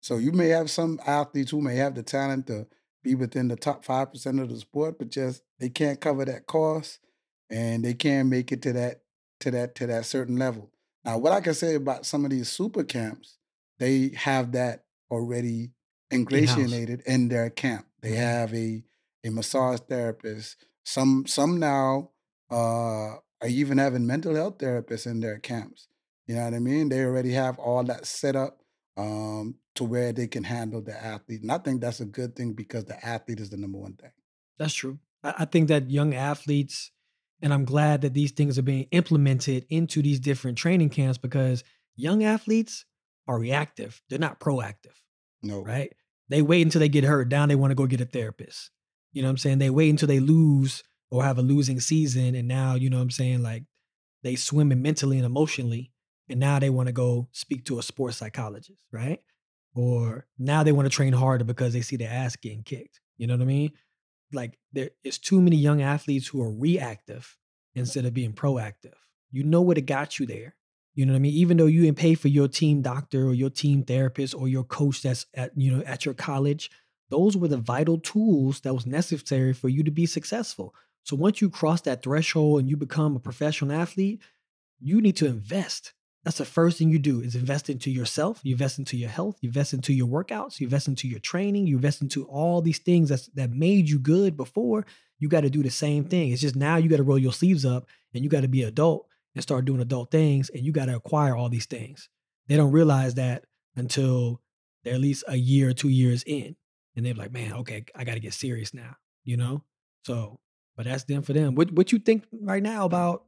So 0.00 0.16
you 0.16 0.32
may 0.32 0.48
have 0.48 0.70
some 0.70 1.00
athletes 1.06 1.50
who 1.50 1.60
may 1.60 1.76
have 1.76 1.94
the 1.94 2.02
talent 2.02 2.46
to 2.48 2.66
be 3.02 3.14
within 3.14 3.48
the 3.48 3.56
top 3.56 3.84
five 3.84 4.12
percent 4.12 4.40
of 4.40 4.48
the 4.48 4.58
sport, 4.58 4.98
but 4.98 5.10
just 5.10 5.42
they 5.58 5.68
can't 5.68 6.00
cover 6.00 6.24
that 6.24 6.46
cost 6.46 6.98
and 7.50 7.84
they 7.84 7.94
can't 7.94 8.28
make 8.28 8.52
it 8.52 8.62
to 8.62 8.72
that 8.74 9.02
to 9.40 9.50
that 9.50 9.74
to 9.76 9.86
that 9.86 10.06
certain 10.06 10.36
level. 10.36 10.70
Now, 11.04 11.18
what 11.18 11.32
I 11.32 11.40
can 11.40 11.54
say 11.54 11.74
about 11.74 12.06
some 12.06 12.24
of 12.24 12.30
these 12.30 12.48
super 12.48 12.84
camps, 12.84 13.38
they 13.78 14.12
have 14.16 14.52
that 14.52 14.84
already 15.10 15.70
ingratiated 16.12 17.00
In-house. 17.00 17.06
in 17.06 17.28
their 17.28 17.50
camp. 17.50 17.86
They 18.02 18.10
mm-hmm. 18.10 18.20
have 18.20 18.54
a 18.54 18.84
a 19.24 19.30
massage 19.30 19.80
therapist. 19.80 20.56
Some 20.84 21.26
some 21.26 21.58
now 21.58 22.10
uh, 22.50 23.16
are 23.40 23.48
even 23.48 23.78
having 23.78 24.06
mental 24.06 24.34
health 24.34 24.58
therapists 24.58 25.06
in 25.06 25.20
their 25.20 25.38
camps. 25.38 25.88
You 26.26 26.36
know 26.36 26.44
what 26.44 26.54
I 26.54 26.58
mean? 26.58 26.88
They 26.88 27.04
already 27.04 27.32
have 27.32 27.58
all 27.58 27.82
that 27.84 28.06
set 28.06 28.36
up 28.36 28.58
um, 28.96 29.56
to 29.76 29.84
where 29.84 30.12
they 30.12 30.26
can 30.26 30.44
handle 30.44 30.82
the 30.82 31.02
athlete. 31.02 31.42
And 31.42 31.52
I 31.52 31.58
think 31.58 31.80
that's 31.80 32.00
a 32.00 32.04
good 32.04 32.36
thing 32.36 32.52
because 32.52 32.84
the 32.84 33.02
athlete 33.04 33.40
is 33.40 33.50
the 33.50 33.56
number 33.56 33.78
one 33.78 33.94
thing. 33.94 34.10
That's 34.58 34.74
true. 34.74 34.98
I 35.22 35.46
think 35.46 35.68
that 35.68 35.90
young 35.90 36.14
athletes, 36.14 36.92
and 37.42 37.52
I'm 37.52 37.64
glad 37.64 38.02
that 38.02 38.14
these 38.14 38.32
things 38.32 38.58
are 38.58 38.62
being 38.62 38.86
implemented 38.90 39.66
into 39.70 40.02
these 40.02 40.20
different 40.20 40.58
training 40.58 40.90
camps 40.90 41.18
because 41.18 41.64
young 41.96 42.24
athletes 42.24 42.84
are 43.26 43.38
reactive. 43.38 44.00
They're 44.08 44.18
not 44.18 44.40
proactive. 44.40 44.94
No. 45.42 45.62
Right? 45.62 45.92
They 46.28 46.42
wait 46.42 46.62
until 46.62 46.80
they 46.80 46.88
get 46.88 47.04
hurt. 47.04 47.28
Down 47.28 47.48
they 47.48 47.56
want 47.56 47.70
to 47.70 47.76
go 47.76 47.86
get 47.86 48.00
a 48.00 48.04
therapist. 48.04 48.70
You 49.12 49.22
know 49.22 49.28
what 49.28 49.32
I'm 49.32 49.38
saying? 49.38 49.58
They 49.58 49.70
wait 49.70 49.90
until 49.90 50.08
they 50.08 50.20
lose 50.20 50.82
or 51.10 51.24
have 51.24 51.38
a 51.38 51.42
losing 51.42 51.80
season. 51.80 52.34
And 52.34 52.48
now, 52.48 52.74
you 52.74 52.90
know 52.90 52.98
what 52.98 53.04
I'm 53.04 53.10
saying? 53.10 53.42
Like 53.42 53.64
they 54.22 54.36
swim 54.36 54.72
in 54.72 54.82
mentally 54.82 55.16
and 55.16 55.26
emotionally. 55.26 55.92
And 56.28 56.40
now 56.40 56.58
they 56.58 56.68
want 56.68 56.88
to 56.88 56.92
go 56.92 57.28
speak 57.32 57.64
to 57.66 57.78
a 57.78 57.82
sports 57.82 58.18
psychologist, 58.18 58.84
right? 58.92 59.20
or 59.78 60.26
now 60.38 60.64
they 60.64 60.72
want 60.72 60.86
to 60.86 60.94
train 60.94 61.12
harder 61.12 61.44
because 61.44 61.72
they 61.72 61.82
see 61.82 61.96
their 61.96 62.10
ass 62.10 62.34
getting 62.34 62.64
kicked. 62.64 63.00
You 63.16 63.28
know 63.28 63.34
what 63.34 63.42
I 63.42 63.46
mean? 63.46 63.72
Like 64.32 64.58
there 64.72 64.90
is 65.04 65.18
too 65.18 65.40
many 65.40 65.56
young 65.56 65.82
athletes 65.82 66.28
who 66.28 66.42
are 66.42 66.52
reactive 66.52 67.36
mm-hmm. 67.72 67.80
instead 67.80 68.04
of 68.04 68.14
being 68.14 68.32
proactive. 68.32 68.94
You 69.30 69.44
know 69.44 69.62
what 69.62 69.78
it 69.78 69.82
got 69.82 70.18
you 70.18 70.26
there. 70.26 70.54
You 70.94 71.06
know 71.06 71.12
what 71.12 71.18
I 71.18 71.20
mean? 71.20 71.34
Even 71.34 71.56
though 71.56 71.66
you 71.66 71.82
didn't 71.82 71.98
pay 71.98 72.14
for 72.14 72.28
your 72.28 72.48
team 72.48 72.82
doctor 72.82 73.26
or 73.26 73.34
your 73.34 73.50
team 73.50 73.84
therapist 73.84 74.34
or 74.34 74.48
your 74.48 74.64
coach 74.64 75.02
that's 75.02 75.26
at 75.34 75.52
you 75.56 75.76
know 75.76 75.82
at 75.84 76.04
your 76.04 76.14
college, 76.14 76.70
those 77.10 77.36
were 77.36 77.48
the 77.48 77.56
vital 77.56 77.98
tools 77.98 78.60
that 78.60 78.74
was 78.74 78.86
necessary 78.86 79.52
for 79.52 79.68
you 79.68 79.84
to 79.84 79.90
be 79.90 80.06
successful. 80.06 80.74
So 81.04 81.16
once 81.16 81.40
you 81.40 81.50
cross 81.50 81.80
that 81.82 82.02
threshold 82.02 82.60
and 82.60 82.68
you 82.68 82.76
become 82.76 83.16
a 83.16 83.20
professional 83.20 83.72
athlete, 83.72 84.20
you 84.80 85.00
need 85.00 85.16
to 85.16 85.26
invest 85.26 85.94
that's 86.24 86.38
the 86.38 86.44
first 86.44 86.78
thing 86.78 86.90
you 86.90 86.98
do 86.98 87.20
is 87.20 87.34
invest 87.34 87.70
into 87.70 87.90
yourself, 87.90 88.40
you 88.42 88.52
invest 88.52 88.78
into 88.78 88.96
your 88.96 89.08
health, 89.08 89.38
you 89.40 89.48
invest 89.48 89.72
into 89.72 89.92
your 89.92 90.08
workouts, 90.08 90.60
you 90.60 90.66
invest 90.66 90.88
into 90.88 91.08
your 91.08 91.20
training, 91.20 91.66
you 91.66 91.76
invest 91.76 92.02
into 92.02 92.24
all 92.24 92.60
these 92.60 92.78
things 92.78 93.08
that's, 93.08 93.26
that 93.28 93.50
made 93.50 93.88
you 93.88 93.98
good 93.98 94.36
before. 94.36 94.84
You 95.20 95.28
got 95.28 95.42
to 95.42 95.50
do 95.50 95.62
the 95.62 95.70
same 95.70 96.04
thing. 96.04 96.30
It's 96.30 96.42
just 96.42 96.56
now 96.56 96.76
you 96.76 96.88
got 96.88 96.96
to 96.96 97.02
roll 97.02 97.18
your 97.18 97.32
sleeves 97.32 97.64
up 97.64 97.86
and 98.14 98.24
you 98.24 98.30
got 98.30 98.42
to 98.42 98.48
be 98.48 98.64
adult 98.64 99.06
and 99.34 99.42
start 99.42 99.64
doing 99.64 99.80
adult 99.80 100.10
things 100.10 100.50
and 100.50 100.64
you 100.64 100.72
got 100.72 100.86
to 100.86 100.96
acquire 100.96 101.36
all 101.36 101.48
these 101.48 101.66
things. 101.66 102.08
They 102.48 102.56
don't 102.56 102.72
realize 102.72 103.14
that 103.14 103.44
until 103.76 104.40
they're 104.84 104.94
at 104.94 105.00
least 105.00 105.24
a 105.28 105.36
year 105.36 105.70
or 105.70 105.72
two 105.72 105.88
years 105.88 106.24
in. 106.24 106.56
And 106.96 107.06
they're 107.06 107.14
like, 107.14 107.32
man, 107.32 107.52
okay, 107.54 107.84
I 107.94 108.04
got 108.04 108.14
to 108.14 108.20
get 108.20 108.34
serious 108.34 108.74
now, 108.74 108.96
you 109.24 109.36
know? 109.36 109.62
So, 110.04 110.40
but 110.76 110.86
that's 110.86 111.04
them 111.04 111.22
for 111.22 111.32
them. 111.32 111.54
What, 111.54 111.70
what 111.72 111.92
you 111.92 111.98
think 111.98 112.24
right 112.32 112.62
now 112.62 112.84
about 112.84 113.24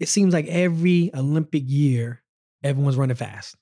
it 0.00 0.08
seems 0.08 0.32
like 0.32 0.46
every 0.46 1.10
Olympic 1.14 1.62
year, 1.66 2.22
everyone's 2.64 2.96
running 2.96 3.16
fast. 3.16 3.54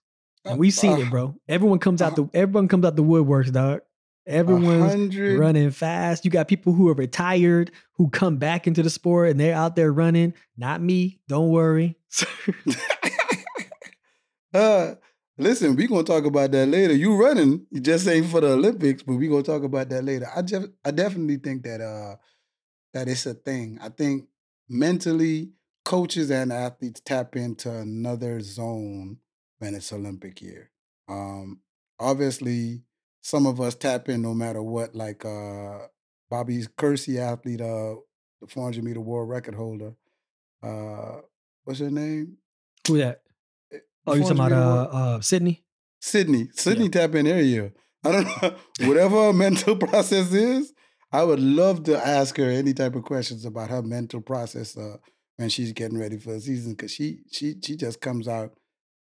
And 0.44 0.54
uh, 0.54 0.56
we've 0.56 0.72
seen 0.72 0.92
uh, 0.92 0.98
it, 0.98 1.10
bro. 1.10 1.34
Everyone 1.48 1.80
comes 1.80 2.00
out 2.00 2.12
uh, 2.12 2.22
the 2.22 2.30
everyone 2.32 2.68
comes 2.68 2.84
out 2.84 2.96
the 2.96 3.02
woodworks, 3.02 3.52
dog. 3.52 3.80
Everyone's 4.26 5.16
running 5.16 5.70
fast. 5.70 6.24
You 6.24 6.30
got 6.30 6.48
people 6.48 6.74
who 6.74 6.88
are 6.88 6.94
retired 6.94 7.70
who 7.94 8.10
come 8.10 8.36
back 8.36 8.66
into 8.66 8.82
the 8.82 8.90
sport 8.90 9.30
and 9.30 9.40
they're 9.40 9.54
out 9.54 9.74
there 9.74 9.90
running. 9.90 10.34
Not 10.56 10.82
me. 10.82 11.18
Don't 11.28 11.48
worry. 11.48 11.96
uh, 14.54 14.94
listen, 15.38 15.74
we're 15.76 15.88
gonna 15.88 16.04
talk 16.04 16.26
about 16.26 16.52
that 16.52 16.66
later. 16.66 16.94
You 16.94 17.16
running, 17.16 17.66
you 17.70 17.80
just 17.80 18.06
ain't 18.06 18.26
for 18.26 18.42
the 18.42 18.52
Olympics, 18.52 19.02
but 19.02 19.14
we're 19.14 19.30
gonna 19.30 19.42
talk 19.42 19.62
about 19.64 19.88
that 19.88 20.04
later. 20.04 20.28
I 20.34 20.42
just 20.42 20.68
I 20.84 20.90
definitely 20.90 21.38
think 21.38 21.62
that 21.64 21.80
uh 21.80 22.16
that 22.92 23.08
it's 23.08 23.24
a 23.24 23.34
thing. 23.34 23.78
I 23.82 23.88
think 23.88 24.28
mentally 24.68 25.52
coaches 25.88 26.30
and 26.30 26.52
athletes 26.52 27.00
tap 27.00 27.34
into 27.34 27.70
another 27.74 28.42
zone 28.42 29.16
when 29.58 29.74
it's 29.74 29.90
Olympic 29.90 30.42
year. 30.42 30.70
Um, 31.08 31.60
obviously, 31.98 32.82
some 33.22 33.46
of 33.46 33.58
us 33.58 33.74
tap 33.74 34.10
in 34.10 34.20
no 34.20 34.34
matter 34.34 34.62
what. 34.62 34.94
Like 34.94 35.24
uh, 35.24 35.86
Bobby 36.28 36.66
Kersee, 36.76 37.18
athlete, 37.18 37.62
uh, 37.62 37.94
the 38.42 38.46
400 38.48 38.84
meter 38.84 39.00
world 39.00 39.30
record 39.30 39.54
holder. 39.54 39.94
Uh, 40.62 41.22
what's 41.64 41.80
her 41.80 41.90
name? 41.90 42.36
Who 42.86 42.98
that? 42.98 43.22
Eh, 43.72 43.78
oh, 44.06 44.14
you 44.14 44.22
talking 44.24 44.36
about 44.36 44.52
uh, 44.52 44.90
uh, 44.92 45.20
Sydney? 45.22 45.64
Sydney. 46.02 46.50
Sydney 46.52 46.84
yeah. 46.84 46.90
tap 46.90 47.14
in 47.14 47.26
every 47.26 47.44
year. 47.44 47.72
I 48.04 48.12
don't 48.12 48.42
know. 48.42 48.54
Whatever 48.86 49.16
her 49.28 49.32
mental 49.32 49.74
process 49.88 50.34
is, 50.34 50.74
I 51.10 51.24
would 51.24 51.40
love 51.40 51.84
to 51.84 51.96
ask 51.96 52.36
her 52.36 52.50
any 52.50 52.74
type 52.74 52.94
of 52.94 53.04
questions 53.04 53.46
about 53.46 53.70
her 53.70 53.80
mental 53.80 54.20
process. 54.20 54.76
Uh, 54.76 54.98
when 55.38 55.48
she's 55.48 55.72
getting 55.72 55.98
ready 55.98 56.18
for 56.18 56.32
the 56.34 56.40
season 56.40 56.72
because 56.74 56.92
she 56.92 57.20
she 57.32 57.56
she 57.64 57.76
just 57.76 58.02
comes 58.02 58.28
out 58.28 58.52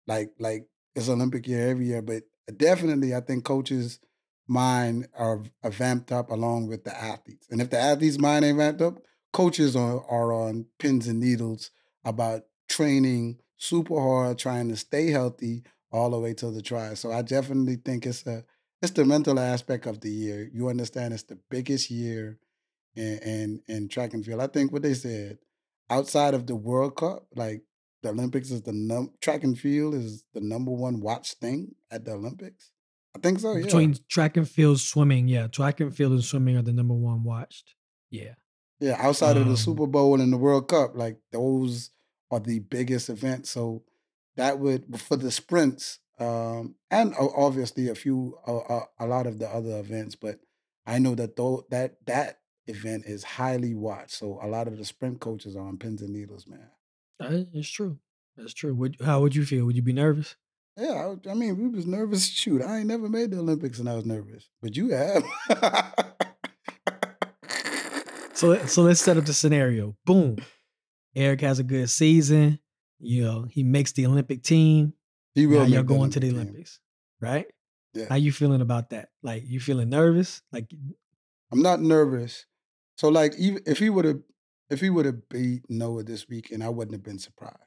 like 0.07 0.33
like 0.39 0.67
it's 0.95 1.09
Olympic 1.09 1.47
year 1.49 1.71
every 1.71 1.87
year. 1.87 2.03
But 2.03 2.25
definitely, 2.57 3.15
I 3.15 3.21
think 3.21 3.45
coaches' 3.45 4.01
mind 4.47 5.09
are, 5.17 5.43
are 5.63 5.71
vamped 5.71 6.13
up 6.13 6.31
along 6.31 6.69
with 6.69 6.85
the 6.85 6.97
athletes. 6.97 7.47
And 7.51 7.61
if 7.61 7.71
the 7.71 7.79
athletes' 7.79 8.19
mind 8.19 8.45
ain't 8.45 8.59
vamped 8.59 8.83
up, 8.83 8.99
coaches 9.33 9.77
are 9.77 10.05
are 10.07 10.33
on 10.33 10.67
pins 10.79 11.07
and 11.09 11.21
needles 11.21 11.71
about 12.05 12.43
training 12.69 13.39
super 13.57 13.99
hard, 14.01 14.39
trying 14.39 14.69
to 14.69 14.77
stay 14.77 15.11
healthy 15.11 15.63
all 15.91 16.11
the 16.11 16.19
way 16.19 16.35
till 16.35 16.53
the 16.53 16.63
try. 16.63 16.95
So 16.95 17.13
I 17.13 17.23
definitely 17.23 17.77
think 17.77 18.07
it's 18.07 18.27
a 18.27 18.45
it's 18.83 18.93
the 18.93 19.05
mental 19.05 19.41
aspect 19.41 19.87
of 19.87 20.01
the 20.01 20.11
year. 20.11 20.51
You 20.53 20.69
understand 20.69 21.15
it's 21.15 21.23
the 21.23 21.39
biggest 21.51 21.91
year 21.91 22.39
in, 22.97 23.19
in, 23.19 23.63
in 23.69 23.89
track 23.89 24.15
and 24.15 24.25
field. 24.25 24.41
I 24.41 24.47
think 24.47 24.73
what 24.73 24.83
they 24.83 24.95
said, 24.95 25.39
outside 25.91 26.35
of 26.35 26.47
the 26.47 26.57
World 26.57 26.97
Cup, 26.97 27.27
like 27.35 27.63
the 28.03 28.11
Olympics 28.11 28.51
is 28.51 28.63
the 28.63 28.73
num 28.73 29.13
track 29.21 29.45
and 29.45 29.59
field 29.59 29.95
is 29.95 30.25
the 30.35 30.41
number 30.41 30.71
one 30.71 31.01
watch 31.01 31.35
thing 31.35 31.75
at 31.91 32.05
the 32.05 32.13
Olympics. 32.13 32.71
I 33.17 33.21
think 33.21 33.41
so. 33.41 33.55
Yeah. 33.57 33.65
Between 33.65 33.97
track 34.09 34.37
and 34.37 34.49
field, 34.49 34.81
swimming, 34.81 35.29
yeah, 35.29 35.47
track 35.47 35.81
and 35.81 35.95
field 35.95 36.13
and 36.13 36.25
swimming 36.25 36.57
are 36.57 36.63
the 36.63 36.73
number 36.73 36.95
one 36.95 37.23
watched. 37.23 37.75
Yeah. 38.11 38.35
Yeah, 38.81 38.97
outside 38.99 39.37
um, 39.37 39.43
of 39.43 39.45
the 39.45 39.53
um 39.53 39.57
Super 39.57 39.87
Bowl 39.87 40.21
and 40.21 40.33
the 40.33 40.37
World 40.37 40.69
Cup, 40.69 40.97
like 40.97 41.19
those 41.31 41.91
are 42.31 42.41
the 42.41 42.59
biggest 42.59 43.09
events. 43.09 43.51
So 43.51 43.85
that 44.37 44.59
would 44.59 45.01
for 45.01 45.17
the 45.17 45.31
sprints, 45.31 46.01
um, 46.19 46.75
and 46.91 47.15
obviously 47.19 47.89
a 47.89 47.95
few, 47.95 48.37
a, 48.47 48.81
a 48.99 49.07
lot 49.07 49.27
of 49.27 49.39
the 49.39 49.49
other 49.49 49.79
events. 49.79 50.17
But 50.17 50.41
I 50.87 50.99
know 50.99 51.15
that 51.15 51.37
though 51.37 51.65
that 51.71 51.97
that 52.07 52.41
event 52.67 53.05
is 53.07 53.25
highly 53.25 53.75
watched. 53.75 54.13
So 54.13 54.39
a 54.43 54.47
lot 54.47 54.69
of 54.69 54.79
the 54.79 54.85
sprint 54.85 55.21
coaches 55.21 55.57
are 55.57 55.67
on 55.67 55.79
pins 55.79 56.03
and 56.03 56.13
needles, 56.13 56.47
man. 56.47 56.69
It's 57.55 57.69
true. 57.69 57.99
That's 58.37 58.55
true. 58.55 58.75
Would, 58.75 58.97
how 59.05 59.21
would 59.21 59.35
you 59.35 59.45
feel? 59.45 59.65
Would 59.67 59.77
you 59.77 59.83
be 59.83 59.93
nervous? 59.93 60.37
Yeah, 60.77 61.15
I, 61.27 61.31
I 61.31 61.35
mean, 61.35 61.57
we 61.57 61.69
was 61.69 61.87
nervous. 61.87 62.27
Shoot, 62.31 62.63
I 62.63 62.79
ain't 62.79 62.87
never 62.87 63.09
made 63.09 63.31
the 63.31 63.39
Olympics 63.39 63.79
and 63.79 63.89
I 63.89 63.95
was 63.95 64.05
nervous, 64.05 64.49
but 64.61 64.77
you 64.77 64.89
have. 64.91 65.25
so, 68.33 68.57
so 68.67 68.83
let's 68.83 69.01
set 69.01 69.17
up 69.17 69.25
the 69.25 69.33
scenario. 69.33 69.97
Boom, 70.05 70.39
Eric 71.15 71.43
has 71.43 71.61
a 71.61 71.63
good 71.63 71.89
season. 71.91 72.59
You 72.99 73.25
know, 73.25 73.47
he 73.49 73.63
makes 73.63 73.93
the 73.93 74.07
Olympic 74.07 74.43
team. 74.43 74.95
He 75.35 75.47
will. 75.47 75.61
Now 75.61 75.67
you're 75.67 75.83
going 75.85 76.11
to 76.11 76.21
the 76.21 76.29
Olympic 76.29 76.47
team. 76.47 76.55
Olympics, 76.55 76.81
right? 77.21 77.47
Yeah. 77.93 78.07
How 78.09 78.17
you 78.17 78.33
feeling 78.33 78.61
about 78.61 78.91
that? 78.91 79.11
Like 79.23 79.45
you 79.47 79.61
feeling 79.61 79.89
nervous? 79.91 80.43
Like 80.53 80.67
I'm 81.53 81.63
not 81.63 81.81
nervous. 81.81 82.47
So 82.97 83.09
like 83.09 83.35
even 83.39 83.63
if 83.67 83.79
he 83.79 83.91
would 83.91 84.05
have 84.05 84.21
if 84.71 84.81
he 84.81 84.91
would 84.91 85.07
have 85.07 85.29
beat 85.29 85.63
Noah 85.69 86.05
this 86.05 86.29
weekend, 86.29 86.65
I 86.65 86.69
wouldn't 86.69 86.95
have 86.95 87.03
been 87.03 87.19
surprised. 87.19 87.59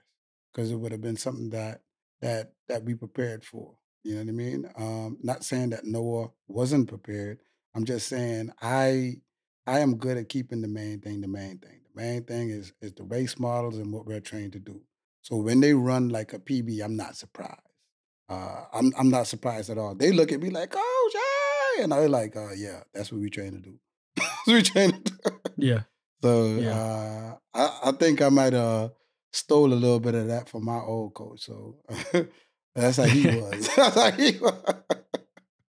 Because 0.53 0.71
it 0.71 0.75
would 0.75 0.91
have 0.91 1.01
been 1.01 1.17
something 1.17 1.49
that 1.51 1.81
that 2.21 2.53
that 2.67 2.83
we 2.83 2.95
prepared 2.95 3.45
for. 3.45 3.75
You 4.03 4.15
know 4.15 4.21
what 4.21 4.29
I 4.29 4.31
mean? 4.31 4.69
Um, 4.77 5.17
not 5.21 5.43
saying 5.43 5.71
that 5.71 5.85
Noah 5.85 6.29
wasn't 6.47 6.87
prepared. 6.87 7.39
I'm 7.75 7.85
just 7.85 8.07
saying 8.07 8.51
I 8.61 9.21
I 9.65 9.79
am 9.79 9.97
good 9.97 10.17
at 10.17 10.29
keeping 10.29 10.61
the 10.61 10.67
main 10.67 11.01
thing 11.01 11.21
the 11.21 11.27
main 11.27 11.59
thing. 11.59 11.81
The 11.93 12.01
main 12.01 12.23
thing 12.23 12.49
is 12.49 12.73
is 12.81 12.93
the 12.93 13.03
race 13.03 13.37
models 13.37 13.77
and 13.77 13.93
what 13.93 14.05
we're 14.05 14.19
trained 14.21 14.53
to 14.53 14.59
do. 14.59 14.81
So 15.21 15.35
when 15.35 15.59
they 15.59 15.73
run 15.73 16.09
like 16.09 16.33
a 16.33 16.39
PB, 16.39 16.83
I'm 16.83 16.95
not 16.95 17.17
surprised. 17.17 17.59
Uh, 18.29 18.63
I'm 18.73 18.93
I'm 18.97 19.09
not 19.09 19.27
surprised 19.27 19.69
at 19.69 19.77
all. 19.77 19.95
They 19.95 20.11
look 20.11 20.31
at 20.31 20.41
me 20.41 20.49
like, 20.49 20.73
oh 20.75 21.11
hey!" 21.77 21.83
and 21.83 21.93
I'm 21.93 22.09
like, 22.09 22.35
"Uh, 22.35 22.53
yeah, 22.55 22.83
that's 22.93 23.11
what 23.11 23.21
we 23.21 23.29
train 23.29 23.53
to 23.53 23.59
do. 23.59 23.79
we 24.47 24.61
train 24.61 24.91
to 25.03 25.13
yeah, 25.57 25.81
So 26.23 26.45
Yeah. 26.55 26.73
uh, 26.73 27.35
I, 27.53 27.89
I 27.89 27.91
think 27.93 28.21
I 28.21 28.29
might 28.29 28.53
uh 28.53 28.89
stole 29.31 29.71
a 29.73 29.75
little 29.75 29.99
bit 29.99 30.15
of 30.15 30.27
that 30.27 30.49
from 30.49 30.65
my 30.65 30.79
old 30.79 31.13
coach. 31.13 31.41
So 31.45 31.77
that's 32.75 32.97
how 32.97 33.03
he 33.03 33.27
was. 33.27 33.69
that's 33.75 33.95
how 33.95 34.11
he 34.11 34.37
was. 34.39 34.63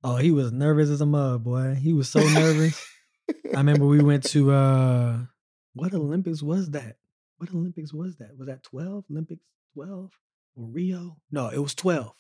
Oh, 0.03 0.17
he 0.17 0.31
was 0.31 0.51
nervous 0.53 0.89
as 0.89 1.01
a 1.03 1.07
mug, 1.07 1.45
boy. 1.45 1.75
He 1.75 1.93
was 1.93 2.09
so 2.09 2.21
nervous. 2.21 2.83
I 3.55 3.59
remember 3.59 3.87
we 3.87 4.03
went 4.03 4.25
to 4.31 4.51
uh 4.53 5.19
what 5.75 5.93
Olympics 5.95 6.43
was 6.43 6.71
that? 6.71 6.97
What 7.39 7.51
Olympics 7.55 7.93
was 7.93 8.17
that? 8.17 8.37
Was 8.39 8.49
that 8.49 8.63
12? 8.63 9.05
Olympics 9.11 9.43
12 9.75 10.11
or 10.57 10.67
Rio? 10.67 11.17
No, 11.31 11.49
it 11.49 11.59
was 11.59 11.75
12. 11.75 12.13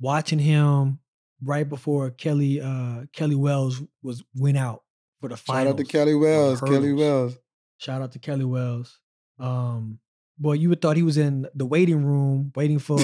Watching 0.00 0.38
him 0.38 0.98
right 1.42 1.68
before 1.68 2.10
Kelly 2.10 2.60
uh 2.60 3.04
Kellie 3.12 3.34
Wells 3.36 3.82
was 4.02 4.24
went 4.34 4.56
out 4.58 4.82
for 5.20 5.28
the 5.28 5.36
finals. 5.36 5.64
Shout 5.64 5.72
out 5.72 5.78
to 5.78 5.84
Kellie 5.84 6.14
Wells. 6.14 6.60
Kelly. 6.60 6.92
Wells. 6.92 7.38
Shout 7.78 8.02
out 8.02 8.12
to 8.12 8.18
Kellie 8.18 8.44
Wells. 8.44 8.98
Um 9.38 10.00
boy, 10.38 10.54
you 10.54 10.68
would 10.68 10.80
thought 10.80 10.96
he 10.96 11.02
was 11.02 11.18
in 11.18 11.46
the 11.54 11.66
waiting 11.66 12.04
room 12.04 12.52
waiting 12.54 12.78
for 12.78 13.00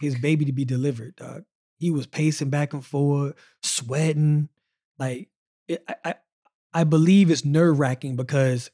his 0.00 0.18
baby 0.20 0.44
to 0.44 0.52
be 0.52 0.64
delivered, 0.64 1.16
dog. 1.16 1.44
He 1.78 1.90
was 1.90 2.06
pacing 2.06 2.50
back 2.50 2.72
and 2.72 2.84
forth, 2.84 3.34
sweating. 3.62 4.48
Like 4.98 5.28
it, 5.68 5.84
I, 5.88 5.94
I, 6.04 6.14
I 6.74 6.84
believe 6.84 7.30
it's 7.30 7.44
nerve 7.44 7.78
wracking 7.78 8.16
because 8.16 8.70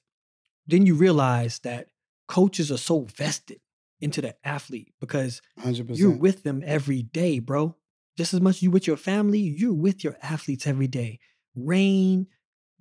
then 0.67 0.87
you 0.87 0.95
realize 0.95 1.59
that 1.61 1.89
coaches 2.27 2.73
are 2.73 2.79
so 2.79 3.03
vested 3.03 3.61
into 4.01 4.21
the 4.21 4.35
athlete 4.45 4.93
because 5.01 5.43
Hundred 5.59 5.97
you're 5.97 6.11
with 6.11 6.43
them 6.43 6.63
every 6.65 7.03
day, 7.03 7.39
bro. 7.39 7.77
Just 8.17 8.33
as 8.33 8.41
much 8.41 8.57
as 8.57 8.63
you 8.63 8.71
with 8.71 8.87
your 8.87 8.97
family, 8.97 9.41
you're 9.41 9.75
with 9.75 10.05
your 10.05 10.17
athletes 10.23 10.67
every 10.67 10.87
day. 10.87 11.19
Rain, 11.57 12.27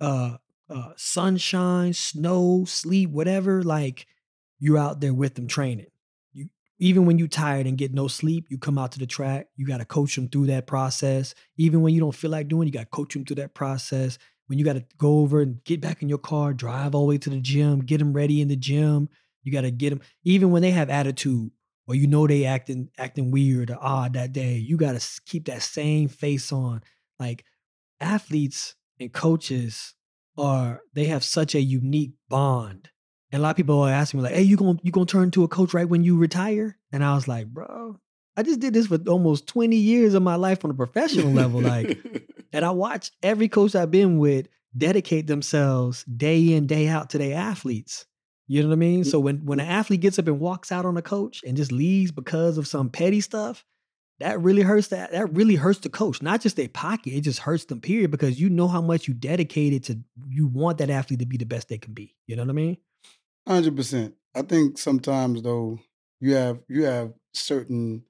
uh, 0.00 0.36
uh, 0.68 0.92
sunshine, 0.96 1.92
snow, 1.92 2.64
sleep, 2.66 3.10
whatever. 3.10 3.62
Like 3.62 4.06
you're 4.58 4.78
out 4.78 5.00
there 5.00 5.14
with 5.14 5.34
them 5.34 5.46
training. 5.46 5.86
You 6.32 6.48
even 6.78 7.06
when 7.06 7.18
you 7.18 7.28
tired 7.28 7.66
and 7.66 7.78
get 7.78 7.92
no 7.92 8.08
sleep, 8.08 8.46
you 8.48 8.58
come 8.58 8.78
out 8.78 8.92
to 8.92 8.98
the 8.98 9.06
track. 9.06 9.48
You 9.56 9.66
got 9.66 9.78
to 9.78 9.84
coach 9.84 10.16
them 10.16 10.28
through 10.28 10.46
that 10.46 10.66
process. 10.66 11.34
Even 11.56 11.82
when 11.82 11.94
you 11.94 12.00
don't 12.00 12.14
feel 12.14 12.30
like 12.30 12.48
doing, 12.48 12.66
you 12.66 12.72
got 12.72 12.80
to 12.80 12.86
coach 12.86 13.14
them 13.14 13.24
through 13.24 13.36
that 13.36 13.54
process. 13.54 14.18
When 14.46 14.58
you 14.58 14.64
got 14.64 14.74
to 14.74 14.84
go 14.98 15.20
over 15.20 15.40
and 15.40 15.62
get 15.64 15.80
back 15.80 16.02
in 16.02 16.08
your 16.08 16.18
car, 16.18 16.52
drive 16.52 16.94
all 16.94 17.02
the 17.02 17.08
way 17.08 17.18
to 17.18 17.30
the 17.30 17.40
gym, 17.40 17.80
get 17.80 17.98
them 17.98 18.12
ready 18.12 18.40
in 18.40 18.48
the 18.48 18.56
gym. 18.56 19.08
You 19.42 19.52
got 19.52 19.62
to 19.62 19.70
get 19.70 19.90
them. 19.90 20.00
Even 20.24 20.50
when 20.50 20.62
they 20.62 20.70
have 20.70 20.90
attitude, 20.90 21.50
or 21.86 21.94
you 21.94 22.06
know 22.06 22.26
they 22.26 22.46
acting 22.46 22.88
acting 22.98 23.30
weird 23.30 23.70
or 23.70 23.78
odd 23.80 24.14
that 24.14 24.32
day, 24.32 24.56
you 24.56 24.76
got 24.76 24.98
to 24.98 25.20
keep 25.26 25.46
that 25.46 25.62
same 25.62 26.08
face 26.08 26.52
on. 26.52 26.82
Like 27.18 27.44
athletes 28.00 28.74
and 29.00 29.12
coaches 29.12 29.94
are 30.36 30.80
they 30.92 31.06
have 31.06 31.24
such 31.24 31.54
a 31.54 31.60
unique 31.60 32.12
bond. 32.28 32.90
And 33.32 33.40
a 33.40 33.42
lot 33.42 33.50
of 33.50 33.56
people 33.56 33.80
are 33.80 33.90
asking 33.90 34.20
me 34.20 34.24
like, 34.24 34.34
"Hey, 34.34 34.42
you 34.42 34.56
going 34.56 34.80
you 34.82 34.92
going 34.92 35.06
to 35.06 35.12
turn 35.12 35.30
to 35.32 35.44
a 35.44 35.48
coach 35.48 35.74
right 35.74 35.88
when 35.88 36.04
you 36.04 36.16
retire?" 36.16 36.78
And 36.92 37.04
I 37.04 37.14
was 37.14 37.26
like, 37.26 37.48
"Bro, 37.48 37.98
I 38.36 38.42
just 38.42 38.60
did 38.60 38.74
this 38.74 38.88
for 38.88 38.98
almost 39.08 39.46
20 39.46 39.76
years 39.76 40.14
of 40.14 40.22
my 40.22 40.36
life 40.36 40.64
on 40.64 40.70
a 40.70 40.74
professional 40.74 41.30
level 41.30 41.60
like 41.60 41.98
and 42.52 42.64
I 42.64 42.70
watch 42.70 43.10
every 43.22 43.48
coach 43.48 43.74
I've 43.74 43.90
been 43.90 44.18
with 44.18 44.48
dedicate 44.76 45.26
themselves 45.26 46.04
day 46.04 46.52
in, 46.52 46.66
day 46.66 46.88
out 46.88 47.10
to 47.10 47.18
their 47.18 47.36
athletes. 47.36 48.06
You 48.46 48.62
know 48.62 48.68
what 48.68 48.74
I 48.74 48.78
mean? 48.78 49.02
Mm, 49.02 49.06
so 49.06 49.20
when 49.20 49.44
when 49.44 49.58
mm. 49.58 49.62
an 49.62 49.68
athlete 49.68 50.00
gets 50.00 50.18
up 50.18 50.26
and 50.26 50.40
walks 50.40 50.72
out 50.72 50.84
on 50.84 50.96
a 50.96 51.02
coach 51.02 51.42
and 51.46 51.56
just 51.56 51.72
leaves 51.72 52.12
because 52.12 52.58
of 52.58 52.66
some 52.66 52.90
petty 52.90 53.20
stuff, 53.20 53.64
that 54.20 54.40
really 54.40 54.62
hurts 54.62 54.88
that 54.88 55.12
that 55.12 55.32
really 55.34 55.56
hurts 55.56 55.80
the 55.80 55.88
coach. 55.88 56.22
Not 56.22 56.40
just 56.40 56.56
their 56.56 56.68
pocket, 56.68 57.12
it 57.12 57.22
just 57.22 57.40
hurts 57.40 57.64
them, 57.64 57.80
period, 57.80 58.10
because 58.10 58.40
you 58.40 58.48
know 58.48 58.68
how 58.68 58.80
much 58.80 59.08
you 59.08 59.14
dedicated 59.14 59.84
to 59.84 59.98
you 60.28 60.46
want 60.46 60.78
that 60.78 60.90
athlete 60.90 61.20
to 61.20 61.26
be 61.26 61.36
the 61.36 61.46
best 61.46 61.68
they 61.68 61.78
can 61.78 61.94
be. 61.94 62.14
You 62.26 62.36
know 62.36 62.42
what 62.42 62.50
I 62.50 62.54
mean? 62.54 62.76
Hundred 63.46 63.76
percent. 63.76 64.14
I 64.34 64.42
think 64.42 64.78
sometimes 64.78 65.42
though 65.42 65.78
you 66.20 66.34
have 66.34 66.60
you 66.68 66.84
have 66.84 67.12
certain 67.32 68.04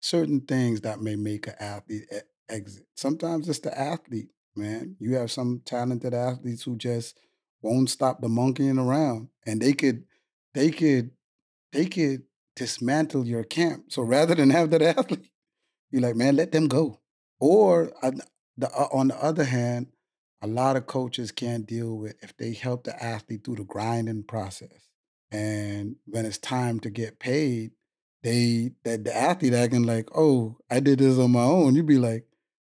certain 0.00 0.40
things 0.40 0.82
that 0.82 1.00
may 1.00 1.16
make 1.16 1.46
an 1.46 1.54
athlete 1.58 2.04
exit. 2.48 2.84
Sometimes 2.96 3.48
it's 3.48 3.58
the 3.58 3.76
athlete, 3.76 4.28
man. 4.54 4.96
You 5.00 5.16
have 5.16 5.30
some 5.30 5.62
talented 5.64 6.14
athletes 6.14 6.62
who 6.62 6.76
just 6.76 7.18
won't 7.62 7.90
stop 7.90 8.20
the 8.20 8.28
monkeying 8.28 8.78
around, 8.78 9.28
and 9.46 9.60
they 9.60 9.72
could 9.72 10.04
they 10.54 10.70
could 10.70 11.10
they 11.72 11.86
could 11.86 12.22
dismantle 12.54 13.26
your 13.26 13.44
camp. 13.44 13.86
So 13.88 14.02
rather 14.02 14.34
than 14.34 14.50
have 14.50 14.70
that 14.70 14.82
athlete, 14.98 15.30
you're 15.90 16.02
like, 16.02 16.16
man, 16.16 16.36
let 16.36 16.52
them 16.52 16.68
go. 16.68 17.00
Or 17.40 17.92
on 18.02 18.20
the 18.56 18.70
uh, 18.70 18.88
on 18.92 19.08
the 19.08 19.22
other 19.22 19.44
hand, 19.44 19.88
a 20.42 20.46
lot 20.46 20.76
of 20.76 20.86
coaches 20.86 21.32
can't 21.32 21.66
deal 21.66 21.96
with 21.96 22.16
if 22.22 22.36
they 22.36 22.52
help 22.52 22.84
the 22.84 23.02
athlete 23.02 23.44
through 23.44 23.56
the 23.56 23.64
grinding 23.64 24.24
process. 24.24 24.88
And 25.30 25.96
when 26.06 26.24
it's 26.24 26.38
time 26.38 26.80
to 26.80 26.90
get 26.90 27.18
paid, 27.18 27.72
they 28.22 28.72
that 28.84 29.04
the 29.04 29.16
athlete 29.16 29.54
acting 29.54 29.82
like, 29.82 30.08
oh, 30.14 30.58
I 30.70 30.80
did 30.80 30.98
this 30.98 31.18
on 31.18 31.32
my 31.32 31.42
own. 31.42 31.74
You'd 31.74 31.86
be 31.86 31.98
like, 31.98 32.26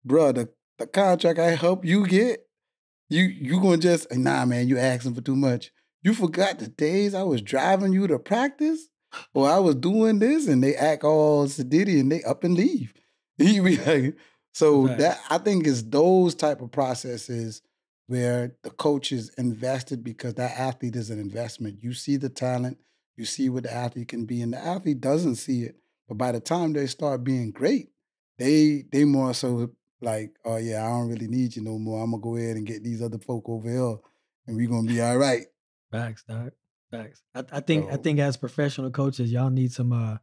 bruh, 0.06 0.34
the, 0.34 0.48
the 0.78 0.86
contract 0.86 1.38
I 1.38 1.50
help 1.50 1.84
you 1.84 2.06
get, 2.06 2.46
you 3.08 3.24
you 3.24 3.60
gonna 3.60 3.78
just 3.78 4.12
nah 4.12 4.44
man, 4.44 4.68
you 4.68 4.78
asking 4.78 5.14
for 5.14 5.20
too 5.20 5.36
much. 5.36 5.72
You 6.02 6.14
forgot 6.14 6.58
the 6.58 6.68
days 6.68 7.14
I 7.14 7.24
was 7.24 7.42
driving 7.42 7.92
you 7.92 8.06
to 8.06 8.18
practice 8.18 8.88
or 9.34 9.48
I 9.48 9.58
was 9.58 9.74
doing 9.74 10.18
this 10.18 10.48
and 10.48 10.62
they 10.62 10.74
act 10.74 11.04
all 11.04 11.46
sedity 11.46 12.00
and 12.00 12.10
they 12.10 12.22
up 12.24 12.44
and 12.44 12.54
leave. 12.54 12.92
You 13.38 13.62
be 13.62 13.76
like, 13.76 14.16
so 14.52 14.86
Facts. 14.86 15.02
that 15.02 15.20
I 15.28 15.36
think 15.36 15.66
is 15.66 15.90
those 15.90 16.34
type 16.34 16.62
of 16.62 16.72
processes 16.72 17.60
where 18.06 18.56
the 18.62 18.70
coach 18.70 19.12
is 19.12 19.28
invested 19.36 20.02
because 20.02 20.34
that 20.34 20.58
athlete 20.58 20.96
is 20.96 21.10
an 21.10 21.18
investment. 21.18 21.82
You 21.82 21.92
see 21.92 22.16
the 22.16 22.30
talent, 22.30 22.78
you 23.16 23.26
see 23.26 23.50
what 23.50 23.64
the 23.64 23.74
athlete 23.74 24.08
can 24.08 24.24
be, 24.24 24.40
and 24.40 24.54
the 24.54 24.58
athlete 24.58 25.02
doesn't 25.02 25.36
see 25.36 25.64
it. 25.64 25.76
But 26.08 26.16
by 26.16 26.32
the 26.32 26.40
time 26.40 26.72
they 26.72 26.86
start 26.86 27.24
being 27.24 27.50
great, 27.50 27.90
they 28.38 28.84
they 28.90 29.04
more 29.04 29.34
so 29.34 29.70
like, 30.00 30.36
oh 30.44 30.56
yeah, 30.56 30.86
I 30.86 30.88
don't 30.88 31.08
really 31.08 31.28
need 31.28 31.56
you 31.56 31.62
no 31.62 31.78
more. 31.78 32.02
I'm 32.02 32.12
gonna 32.12 32.22
go 32.22 32.36
ahead 32.36 32.56
and 32.56 32.66
get 32.66 32.84
these 32.84 33.02
other 33.02 33.18
folk 33.18 33.48
over 33.48 33.68
here, 33.68 33.96
and 34.46 34.56
we're 34.56 34.68
gonna 34.68 34.88
be 34.88 35.00
all 35.00 35.18
right. 35.18 35.46
Facts, 35.90 36.24
dog. 36.28 36.52
Facts. 36.90 37.22
I, 37.34 37.44
I 37.52 37.60
think 37.60 37.90
I 37.90 37.96
think 37.96 38.18
as 38.20 38.36
professional 38.36 38.90
coaches, 38.90 39.32
y'all 39.32 39.50
need 39.50 39.72
some 39.72 39.92
uh 39.92 40.18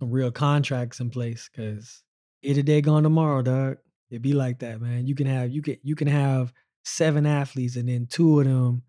some 0.00 0.10
real 0.10 0.30
contracts 0.30 1.00
in 1.00 1.10
place 1.10 1.48
because 1.50 2.02
here 2.40 2.54
today, 2.54 2.80
gone 2.80 3.02
tomorrow, 3.02 3.42
dog. 3.42 3.76
It 4.10 4.22
be 4.22 4.32
like 4.34 4.60
that, 4.60 4.80
man. 4.80 5.06
You 5.06 5.14
can 5.14 5.26
have 5.26 5.50
you 5.50 5.62
can 5.62 5.76
you 5.82 5.96
can 5.96 6.06
have 6.08 6.52
seven 6.84 7.26
athletes 7.26 7.74
and 7.76 7.88
then 7.88 8.06
two 8.06 8.38
of 8.40 8.46
them 8.46 8.82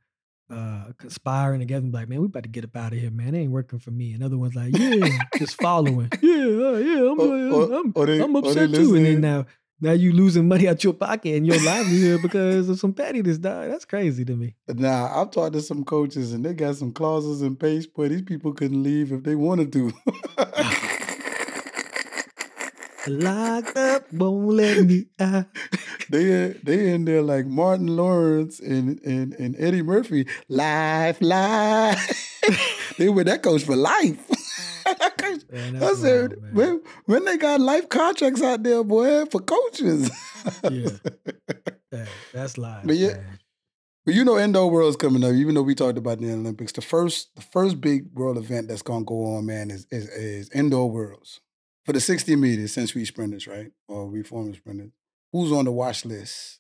uh 0.52 0.92
conspiring 1.00 1.60
together 1.60 1.84
and 1.84 1.92
be 1.92 1.98
like, 1.98 2.08
man, 2.08 2.20
we 2.22 2.28
about 2.28 2.44
to 2.44 2.50
get 2.50 2.64
up 2.64 2.76
out 2.76 2.94
of 2.94 3.00
here, 3.00 3.10
man. 3.12 3.34
It 3.34 3.40
ain't 3.40 3.52
working 3.52 3.80
for 3.80 3.92
me. 3.92 4.14
Another 4.14 4.38
one's 4.38 4.54
like, 4.56 4.78
yeah, 4.78 5.18
just 5.38 5.60
following. 5.62 6.10
Yeah, 6.22 6.36
uh, 6.36 6.78
yeah, 6.78 7.12
I'm, 7.12 7.20
Or- 7.20 7.52
or- 7.52 7.74
I'm, 7.80 7.94
or 7.96 8.06
they- 8.06 8.22
I'm 8.22 8.36
upset 8.36 8.70
too. 8.74 8.96
And 8.96 9.06
then 9.06 9.22
now 9.22 9.46
now 9.80 9.92
you 9.92 10.12
losing 10.12 10.48
money 10.48 10.68
out 10.68 10.84
your 10.84 10.94
pocket 10.94 11.36
and 11.36 11.46
your 11.46 11.64
livelihood 11.64 12.22
because 12.22 12.68
of 12.70 12.80
some 12.80 12.94
pettiness, 12.94 13.38
dog. 13.38 13.70
That's 13.70 13.86
crazy 13.86 14.26
to 14.26 14.36
me. 14.36 14.56
Now 14.68 15.12
I've 15.14 15.32
talked 15.32 15.54
to 15.54 15.62
some 15.62 15.84
coaches 15.84 16.34
and 16.34 16.44
they 16.44 16.54
got 16.54 16.76
some 16.76 16.92
clauses 16.92 17.42
in 17.42 17.56
place 17.56 17.88
where 17.94 18.10
these 18.10 18.24
people 18.24 18.54
couldn't 18.54 18.82
leave 18.82 19.12
if 19.12 19.24
they 19.24 19.36
wanted 19.36 19.72
to. 19.74 19.94
Locked 23.08 23.78
up, 23.78 24.12
won't 24.12 24.48
let 24.50 24.86
me 24.86 25.06
out. 25.20 25.46
they 26.10 26.56
they 26.62 26.92
in 26.94 27.06
there 27.06 27.22
like 27.22 27.46
Martin 27.46 27.88
Lawrence 27.88 28.60
and 28.60 29.00
and, 29.06 29.34
and 29.36 29.56
Eddie 29.58 29.82
Murphy. 29.82 30.28
Life, 30.50 31.18
life. 31.22 32.42
they 32.98 33.08
were 33.08 33.24
that 33.24 33.44
coach 33.44 33.64
for 33.64 33.78
life. 33.78 34.27
That 35.50 35.56
Man, 35.56 35.76
I 35.76 35.80
that's 35.80 36.02
said, 36.02 36.36
wild, 36.42 36.54
when, 36.54 36.82
when 37.06 37.26
they 37.26 37.38
got 37.38 37.60
life 37.60 37.90
contracts 37.90 38.42
out 38.42 38.64
there, 38.64 38.84
boy, 38.84 39.26
for 39.26 39.42
coaches. 39.42 40.12
Yeah. 40.70 40.90
Hey, 41.90 42.06
that's 42.34 42.58
live. 42.58 42.86
But 42.86 42.98
yeah, 42.98 43.14
man. 43.14 43.40
But 44.06 44.16
you 44.16 44.26
know, 44.26 44.38
indoor 44.38 44.70
world's 44.70 44.98
coming 44.98 45.24
up. 45.24 45.34
Even 45.34 45.56
though 45.56 45.62
we 45.62 45.74
talked 45.74 45.98
about 45.98 46.20
the 46.20 46.32
Olympics, 46.32 46.74
the 46.74 46.82
first 46.82 47.34
the 47.36 47.42
first 47.42 47.80
big 47.80 48.14
world 48.14 48.38
event 48.38 48.68
that's 48.68 48.82
gonna 48.82 49.06
go 49.06 49.36
on, 49.36 49.46
man, 49.46 49.72
is 49.72 49.88
is, 49.90 50.10
is 50.10 50.50
indoor 50.52 50.90
worlds 50.92 51.40
for 51.86 51.94
the 51.94 52.02
sixty 52.02 52.36
meters 52.36 52.74
since 52.74 52.94
we 52.94 53.06
sprinters, 53.06 53.48
right, 53.48 53.72
or 53.88 54.06
we 54.08 54.22
former 54.22 54.54
sprinters. 54.54 54.92
Who's 55.32 55.52
on 55.52 55.64
the 55.64 55.72
watch 55.72 56.04
list 56.04 56.60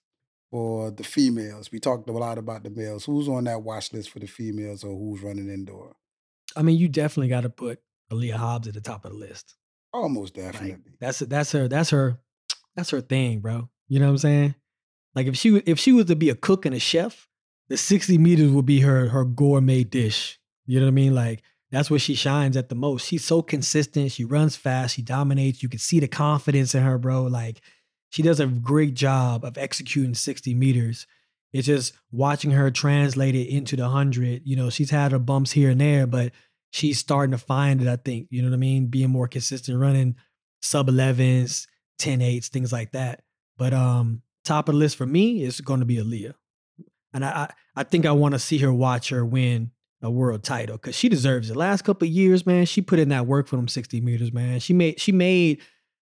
for 0.49 0.91
the 0.91 1.03
females? 1.03 1.71
We 1.71 1.79
talked 1.79 2.09
a 2.09 2.13
lot 2.13 2.37
about 2.37 2.63
the 2.63 2.69
males. 2.69 3.03
Who's 3.03 3.27
on 3.27 3.45
that 3.45 3.63
watch 3.63 3.91
list 3.91 4.11
for 4.11 4.19
the 4.19 4.27
females, 4.27 4.83
or 4.83 4.97
who's 4.97 5.21
running 5.21 5.49
indoor? 5.49 5.95
I 6.55 6.61
mean, 6.61 6.77
you 6.77 6.87
definitely 6.87 7.29
got 7.29 7.41
to 7.41 7.49
put 7.49 7.81
Aleia 8.11 8.33
Hobbs 8.33 8.67
at 8.67 8.73
the 8.73 8.81
top 8.81 9.05
of 9.05 9.11
the 9.11 9.17
list. 9.17 9.55
Almost 9.93 10.35
definitely. 10.35 10.71
Like, 10.71 10.99
that's 10.99 11.19
that's 11.19 11.51
her 11.51 11.67
that's 11.67 11.89
her 11.91 12.19
that's 12.75 12.89
her 12.91 13.01
thing, 13.01 13.39
bro. 13.39 13.69
You 13.87 13.99
know 13.99 14.05
what 14.05 14.11
I'm 14.11 14.17
saying? 14.19 14.55
Like 15.15 15.27
if 15.27 15.35
she 15.35 15.57
if 15.65 15.79
she 15.79 15.91
was 15.91 16.05
to 16.05 16.15
be 16.15 16.29
a 16.29 16.35
cook 16.35 16.65
and 16.65 16.75
a 16.75 16.79
chef, 16.79 17.27
the 17.69 17.77
60 17.77 18.17
meters 18.17 18.51
would 18.51 18.65
be 18.65 18.81
her 18.81 19.09
her 19.09 19.25
gourmet 19.25 19.83
dish. 19.83 20.39
You 20.65 20.79
know 20.79 20.85
what 20.85 20.91
I 20.91 20.95
mean? 20.95 21.15
Like 21.15 21.41
that's 21.71 21.89
where 21.89 21.99
she 21.99 22.15
shines 22.15 22.55
at 22.55 22.69
the 22.69 22.75
most. 22.75 23.07
She's 23.07 23.25
so 23.25 23.41
consistent. 23.41 24.11
She 24.11 24.23
runs 24.23 24.55
fast. 24.55 24.95
She 24.95 25.01
dominates. 25.01 25.63
You 25.63 25.69
can 25.69 25.79
see 25.79 25.99
the 25.99 26.07
confidence 26.07 26.75
in 26.75 26.83
her, 26.83 26.97
bro. 26.97 27.23
Like 27.23 27.61
she 28.09 28.21
does 28.21 28.39
a 28.39 28.47
great 28.47 28.93
job 28.93 29.43
of 29.43 29.57
executing 29.57 30.13
60 30.13 30.53
meters. 30.53 31.07
It's 31.53 31.65
just 31.65 31.93
watching 32.11 32.51
her 32.51 32.69
translate 32.71 33.35
it 33.35 33.49
into 33.49 33.75
the 33.75 33.83
100. 33.83 34.43
You 34.45 34.55
know, 34.55 34.69
she's 34.69 34.91
had 34.91 35.11
her 35.11 35.19
bumps 35.19 35.51
here 35.51 35.69
and 35.69 35.81
there, 35.81 36.05
but 36.05 36.31
she's 36.77 36.99
starting 36.99 37.31
to 37.31 37.37
find 37.37 37.81
it, 37.81 37.87
I 37.87 37.95
think. 37.95 38.27
You 38.29 38.41
know 38.41 38.49
what 38.49 38.55
I 38.55 38.59
mean? 38.59 38.87
Being 38.87 39.09
more 39.09 39.27
consistent, 39.27 39.79
running 39.79 40.15
sub 40.61 40.87
11s, 40.87 41.67
10 41.99 42.19
8s, 42.19 42.47
things 42.47 42.71
like 42.71 42.91
that. 42.91 43.23
But 43.57 43.73
um, 43.73 44.21
top 44.45 44.69
of 44.69 44.75
the 44.75 44.79
list 44.79 44.95
for 44.95 45.05
me 45.05 45.43
is 45.43 45.61
going 45.61 45.79
to 45.79 45.85
be 45.85 45.97
Aleia 45.97 46.33
and 47.13 47.25
I 47.25 47.51
I 47.75 47.83
think 47.83 48.05
I 48.05 48.11
want 48.11 48.33
to 48.33 48.39
see 48.39 48.57
her 48.59 48.73
watch 48.73 49.09
her 49.09 49.25
win 49.25 49.71
a 50.01 50.11
world 50.11 50.43
title 50.43 50.77
because 50.77 50.95
she 50.95 51.09
deserves 51.09 51.49
it. 51.49 51.55
Last 51.55 51.83
couple 51.83 52.07
years, 52.07 52.45
man, 52.45 52.65
she 52.65 52.81
put 52.81 52.99
in 52.99 53.09
that 53.09 53.25
work 53.25 53.47
for 53.47 53.55
them 53.55 53.67
60 53.67 53.99
meters, 54.01 54.31
man. 54.31 54.59
She 54.59 54.73
made 54.73 54.99
she 54.99 55.11
made 55.11 55.61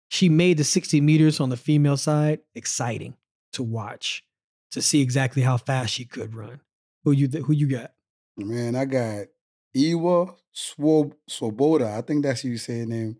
she 0.08 0.28
made 0.28 0.58
the 0.58 0.64
60 0.64 1.00
meters 1.00 1.40
on 1.40 1.48
the 1.48 1.56
female 1.56 1.96
side 1.96 2.40
exciting 2.54 3.14
to 3.54 3.62
watch, 3.62 4.22
to 4.70 4.82
see 4.82 5.00
exactly 5.00 5.42
how 5.42 5.56
fast 5.56 5.92
she 5.92 6.04
could 6.04 6.34
run. 6.34 6.60
Who 7.04 7.12
you 7.12 7.28
who 7.28 7.52
you 7.52 7.66
got? 7.66 7.92
Man, 8.36 8.76
I 8.76 8.84
got 8.84 9.26
Ewa 9.74 10.34
Swob- 10.54 11.14
Swoboda. 11.28 11.94
I 11.96 12.02
think 12.02 12.22
that's 12.24 12.42
how 12.42 12.48
you 12.48 12.58
say 12.58 12.80
her 12.80 12.86
name. 12.86 13.16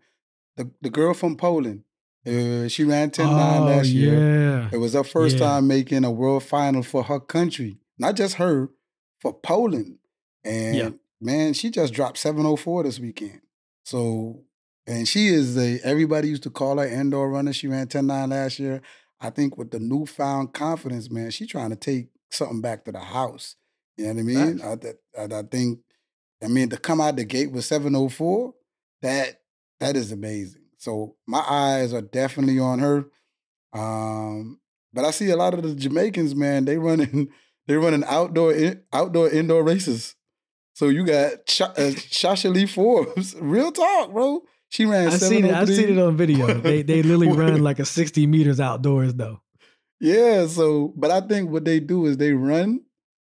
The 0.57 0.69
the 0.81 0.89
girl 0.89 1.13
from 1.13 1.35
Poland. 1.35 1.83
Uh, 2.25 2.69
she 2.69 2.85
ran 2.85 3.09
10 3.11 3.25
9 3.27 3.61
Oh 3.61 3.65
last 3.65 3.87
year. 3.89 4.13
yeah, 4.17 4.69
It 4.71 4.77
was 4.77 4.93
her 4.93 5.03
first 5.03 5.37
yeah, 5.37 5.45
time 5.47 5.67
making 5.67 6.05
a 6.05 6.11
world 6.11 6.43
final 6.43 6.81
for 6.81 7.03
her 7.03 7.19
country. 7.19 7.79
Not 7.97 8.15
just 8.15 8.35
her, 8.35 8.69
for 9.19 9.33
Poland. 9.33 9.97
yeah. 10.45 10.51
And 10.85 10.99
man, 11.19 11.53
she 11.53 11.69
just 11.69 11.93
dropped 11.93 12.17
704 12.17 12.83
this 12.83 12.97
weekend. 12.99 13.41
So, 13.83 14.43
and 14.87 15.05
she 15.05 15.27
is 15.27 15.57
a, 15.57 15.79
everybody 15.83 16.29
used 16.29 16.43
to 16.43 16.49
call 16.49 16.77
her 16.77 16.87
indoor 16.87 17.29
runner. 17.29 17.51
She 17.51 17.67
ran 17.67 17.87
10 17.87 18.07
9 18.07 18.29
last 18.29 18.57
year. 18.59 18.81
I 19.19 19.29
think 19.29 19.57
with 19.57 19.71
the 19.71 19.79
newfound 19.79 20.53
confidence, 20.53 21.09
man, 21.09 21.29
she 21.31 21.45
trying 21.45 21.71
to 21.71 21.75
take 21.75 22.07
something 22.31 22.61
back 22.61 22.85
to 22.85 22.91
the 22.93 22.99
house. 22.99 23.55
You 23.97 24.05
know 24.05 24.13
what 24.13 24.19
I 24.19 24.23
mean? 24.23 24.59
Facts. 24.59 24.97
I, 25.17 25.21
I, 25.35 25.39
I 25.39 25.43
think, 25.43 25.79
I 26.43 26.47
mean, 26.47 26.69
to 26.69 26.77
come 26.77 26.99
out 26.99 27.15
the 27.15 27.25
gate 27.25 27.51
with 27.51 27.65
704, 27.65 28.53
that 29.01 29.41
that 29.79 29.95
is 29.95 30.11
amazing. 30.11 30.61
So 30.77 31.15
my 31.27 31.43
eyes 31.47 31.93
are 31.93 32.01
definitely 32.01 32.59
on 32.59 32.79
her. 32.79 33.05
Um, 33.73 34.59
but 34.93 35.05
I 35.05 35.11
see 35.11 35.29
a 35.29 35.35
lot 35.35 35.53
of 35.53 35.63
the 35.63 35.73
Jamaicans, 35.75 36.35
man. 36.35 36.65
They 36.65 36.77
running, 36.77 37.29
they 37.67 37.75
running 37.75 38.03
outdoor, 38.05 38.53
in, 38.53 38.81
outdoor, 38.91 39.29
indoor 39.29 39.63
races. 39.63 40.15
So 40.73 40.89
you 40.89 41.05
got 41.05 41.47
Sh- 41.47 41.61
uh, 41.61 41.73
Shashalee 41.75 42.69
Forbes, 42.69 43.35
real 43.39 43.71
talk, 43.71 44.11
bro. 44.11 44.41
She 44.69 44.85
ran 44.85 45.07
I 45.07 45.17
seen 45.17 45.45
it. 45.45 45.51
oh 45.51 45.55
I 45.55 45.65
seen 45.65 45.89
it 45.89 45.99
on 45.99 46.17
video. 46.17 46.47
They 46.47 46.81
they 46.81 47.03
literally 47.03 47.27
run 47.37 47.61
like 47.61 47.77
a 47.77 47.85
60 47.85 48.25
meters 48.25 48.59
outdoors 48.59 49.13
though. 49.13 49.41
Yeah. 49.99 50.47
So, 50.47 50.93
but 50.97 51.11
I 51.11 51.21
think 51.21 51.51
what 51.51 51.63
they 51.63 51.79
do 51.79 52.07
is 52.07 52.17
they 52.17 52.33
run 52.33 52.81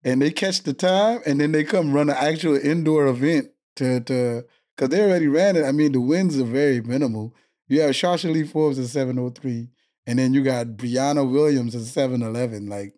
and 0.05 0.21
they 0.23 0.31
catch 0.31 0.63
the 0.63 0.73
time, 0.73 1.21
and 1.27 1.41
then 1.41 1.53
they 1.53 1.65
come 1.65 1.93
run 1.93 2.11
an 2.11 2.17
actual 2.19 2.57
indoor 2.57 3.07
event 3.07 3.51
to 3.77 4.01
to 4.01 4.45
because 4.77 4.89
they 4.91 5.03
already 5.03 5.29
ran 5.29 5.57
it. 5.57 5.65
I 5.65 5.73
mean, 5.73 5.93
the 5.93 6.01
wins 6.01 6.39
are 6.39 6.45
very 6.45 6.81
minimal. 6.81 7.35
You 7.69 7.83
have 7.83 7.91
Shashalee 7.91 8.49
Forbes 8.51 8.79
at 8.79 8.87
seven 8.87 9.19
oh 9.19 9.31
three, 9.31 9.69
and 10.07 10.19
then 10.19 10.33
you 10.35 10.43
got 10.43 10.67
Briana 10.69 11.31
Williams 11.31 11.75
at 11.75 11.83
seven 11.83 12.23
eleven. 12.23 12.67
Like, 12.69 12.95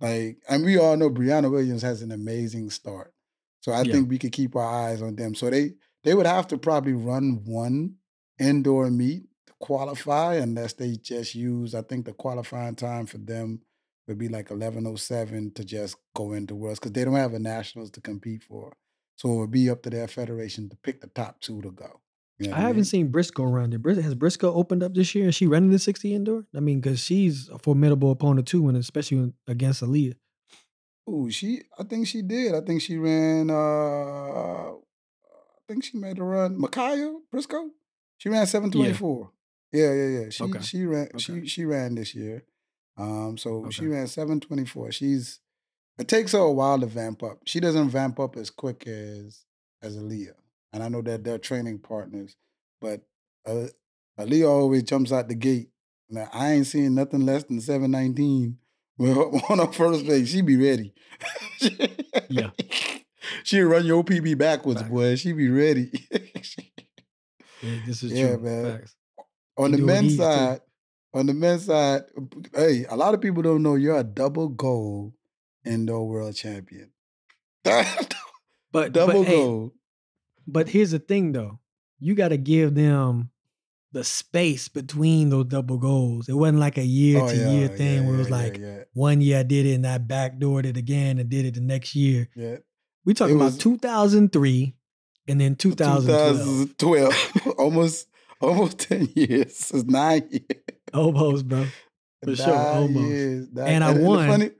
like, 0.00 0.38
and 0.48 0.64
we 0.64 0.78
all 0.78 0.96
know 0.96 1.10
Briana 1.10 1.50
Williams 1.50 1.82
has 1.82 2.02
an 2.02 2.10
amazing 2.12 2.70
start. 2.70 3.12
So 3.60 3.72
I 3.72 3.82
Yeah. 3.82 3.92
think 3.92 4.08
we 4.08 4.18
could 4.18 4.32
keep 4.32 4.56
our 4.56 4.88
eyes 4.88 5.02
on 5.02 5.16
them. 5.16 5.34
So 5.34 5.50
they 5.50 5.74
they 6.04 6.14
would 6.14 6.26
have 6.26 6.46
to 6.48 6.58
probably 6.58 6.94
run 6.94 7.42
one 7.44 7.96
indoor 8.38 8.90
meet 8.90 9.24
to 9.46 9.52
qualify, 9.60 10.36
unless 10.36 10.72
they 10.72 10.96
just 10.96 11.34
use. 11.34 11.74
I 11.74 11.82
think 11.82 12.06
the 12.06 12.14
qualifying 12.14 12.74
time 12.76 13.04
for 13.06 13.18
them 13.18 13.60
would 14.10 14.18
be 14.18 14.28
like 14.28 14.50
eleven 14.50 14.86
oh 14.86 14.96
seven 14.96 15.50
to 15.54 15.64
just 15.64 15.96
go 16.14 16.32
into 16.32 16.54
worlds 16.54 16.78
because 16.78 16.92
they 16.92 17.04
don't 17.04 17.14
have 17.14 17.32
a 17.34 17.38
nationals 17.38 17.90
to 17.92 18.00
compete 18.00 18.42
for. 18.42 18.74
So 19.16 19.32
it 19.32 19.36
would 19.38 19.50
be 19.50 19.68
up 19.70 19.82
to 19.82 19.90
their 19.90 20.08
federation 20.08 20.68
to 20.68 20.76
pick 20.76 21.00
the 21.00 21.06
top 21.08 21.40
two 21.40 21.60
to 21.62 21.70
go. 21.70 22.00
You 22.38 22.48
know 22.48 22.54
I 22.56 22.58
I 22.58 22.62
haven't 22.62 22.84
seen 22.84 23.10
Brisco 23.12 23.50
run. 23.52 23.70
Did 23.70 23.82
Bris- 23.82 23.98
has 24.02 24.14
Brisco 24.14 24.54
opened 24.54 24.82
up 24.82 24.94
this 24.94 25.14
year? 25.14 25.28
Is 25.28 25.34
she 25.34 25.46
running 25.46 25.70
the 25.70 25.78
60 25.78 26.14
indoor? 26.14 26.44
I 26.56 26.60
mean, 26.60 26.80
because 26.80 27.00
she's 27.00 27.48
a 27.50 27.58
formidable 27.58 28.10
opponent 28.10 28.48
too, 28.48 28.66
and 28.68 28.76
especially 28.78 29.32
against 29.46 29.82
Aleia. 29.82 30.14
Ooh, 31.08 31.30
she. 31.30 31.62
I 31.78 31.84
think 31.84 32.06
she 32.06 32.22
did. 32.22 32.54
I 32.54 32.60
think 32.62 32.80
she 32.82 32.96
ran. 32.96 33.50
uh 33.50 34.72
I 34.72 35.72
think 35.72 35.84
she 35.84 35.98
made 35.98 36.18
a 36.18 36.22
run. 36.24 36.58
Mikiah 36.58 37.14
Brisco. 37.32 37.68
She 38.18 38.28
ran 38.28 38.46
724. 38.46 39.30
Yeah. 39.72 39.80
Yeah, 39.82 39.92
yeah, 39.92 40.20
yeah. 40.20 40.30
She 40.30 40.44
Okay. 40.44 40.60
she 40.62 40.84
ran. 40.84 41.08
Okay. 41.14 41.18
She 41.18 41.46
she 41.46 41.64
ran 41.64 41.94
this 41.94 42.14
year. 42.14 42.44
Um, 43.00 43.38
so 43.38 43.70
she 43.70 43.86
ran 43.86 44.06
seven 44.06 44.40
twenty 44.40 44.64
four. 44.66 44.92
She's. 44.92 45.40
It 45.98 46.08
takes 46.08 46.32
her 46.32 46.38
a 46.38 46.50
while 46.52 46.78
to 46.80 46.86
vamp 46.86 47.22
up. 47.22 47.38
She 47.46 47.60
doesn't 47.60 47.90
vamp 47.90 48.18
up 48.20 48.36
as 48.36 48.50
quick 48.50 48.86
as 48.86 49.44
as 49.82 49.96
Aleia, 49.96 50.32
and 50.72 50.82
I 50.82 50.88
know 50.88 51.02
that 51.02 51.24
they're 51.24 51.38
training 51.38 51.78
partners, 51.80 52.36
but 52.80 53.02
uh, 53.46 53.66
Aleia 54.18 54.48
always 54.48 54.82
jumps 54.84 55.12
out 55.12 55.28
the 55.28 55.34
gate. 55.34 55.68
Now 56.08 56.28
I 56.32 56.52
ain't 56.52 56.66
seen 56.66 56.94
nothing 56.94 57.24
less 57.26 57.44
than 57.44 57.60
seven 57.60 57.90
nineteen. 57.90 58.58
Well, 58.98 59.40
on 59.48 59.60
her 59.60 59.72
first 59.72 60.04
race, 60.06 60.28
she 60.28 60.42
be 60.42 60.56
ready. 60.58 60.92
Yeah. 62.28 62.50
She'll 63.44 63.66
run 63.68 63.86
your 63.86 64.04
PB 64.04 64.36
backwards, 64.36 64.80
Facts. 64.82 64.90
boy. 64.92 65.16
She 65.16 65.32
be 65.32 65.48
ready. 65.48 65.90
Yeah, 67.62 67.76
this 67.86 68.02
is 68.02 68.12
Yeah, 68.12 68.36
true. 68.36 68.42
man. 68.42 68.78
Facts. 68.78 68.94
on 69.56 69.70
She 69.70 69.76
the 69.76 69.82
men's 69.86 70.16
side, 70.18 70.58
too. 70.58 70.62
On 71.12 71.26
the 71.26 71.34
men's 71.34 71.64
side, 71.66 72.02
hey, 72.54 72.84
a 72.88 72.96
lot 72.96 73.14
of 73.14 73.20
people 73.20 73.42
don't 73.42 73.62
know 73.62 73.74
you're 73.74 73.98
a 73.98 74.04
double 74.04 74.48
gold 74.48 75.12
indoor 75.64 76.08
world 76.08 76.34
champion. 76.34 76.90
But 77.64 78.14
but 78.72 78.92
double 78.92 79.24
hey, 79.24 79.34
gold. 79.36 79.72
but 80.46 80.68
here's 80.68 80.92
the 80.92 80.98
thing 81.00 81.32
though. 81.32 81.58
You 81.98 82.14
got 82.14 82.28
to 82.28 82.36
give 82.38 82.74
them 82.74 83.30
the 83.92 84.04
space 84.04 84.68
between 84.68 85.28
those 85.30 85.46
double 85.46 85.76
goals. 85.76 86.28
It 86.28 86.34
wasn't 86.34 86.60
like 86.60 86.78
a 86.78 86.84
year 86.84 87.20
Oh 87.20 87.28
to 87.28 87.36
yeah, 87.36 87.50
year 87.50 87.68
yeah, 87.70 87.76
thing 87.76 88.06
where 88.06 88.14
it 88.14 88.18
was 88.18 88.28
yeah, 88.30 88.36
like 88.36 88.58
yeah, 88.58 88.78
one 88.94 89.20
year 89.20 89.40
I 89.40 89.42
did 89.42 89.66
it 89.66 89.74
and 89.74 89.86
I 89.86 89.98
backdoored 89.98 90.64
it 90.64 90.76
again 90.76 91.18
and 91.18 91.28
did 91.28 91.44
it 91.44 91.54
the 91.54 91.60
next 91.60 91.94
year. 91.96 92.28
yeah. 92.36 92.58
We 93.04 93.12
talking 93.14 93.38
was- 93.38 93.54
about 93.54 93.60
2003 93.60 94.76
and 95.28 95.40
then 95.40 95.56
2012. 95.56 96.78
2012. 96.78 97.54
almost 97.58 98.06
almost 98.40 98.78
10 98.88 99.08
years. 99.16 99.70
It's 99.74 99.84
nine 99.84 100.28
years. 100.30 100.59
Almost, 100.94 101.48
bro. 101.48 101.66
For 102.24 102.36
sure. 102.36 102.88
And 103.58 103.84
I 103.84 103.92
won. 103.98 104.50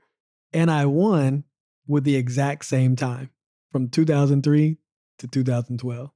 And 0.53 0.69
I 0.69 0.85
won 0.85 1.43
with 1.87 2.03
the 2.03 2.15
exact 2.15 2.65
same 2.65 2.95
time 2.95 3.29
from 3.71 3.89
2003 3.89 4.77
to 5.19 5.27
2012. 5.27 6.11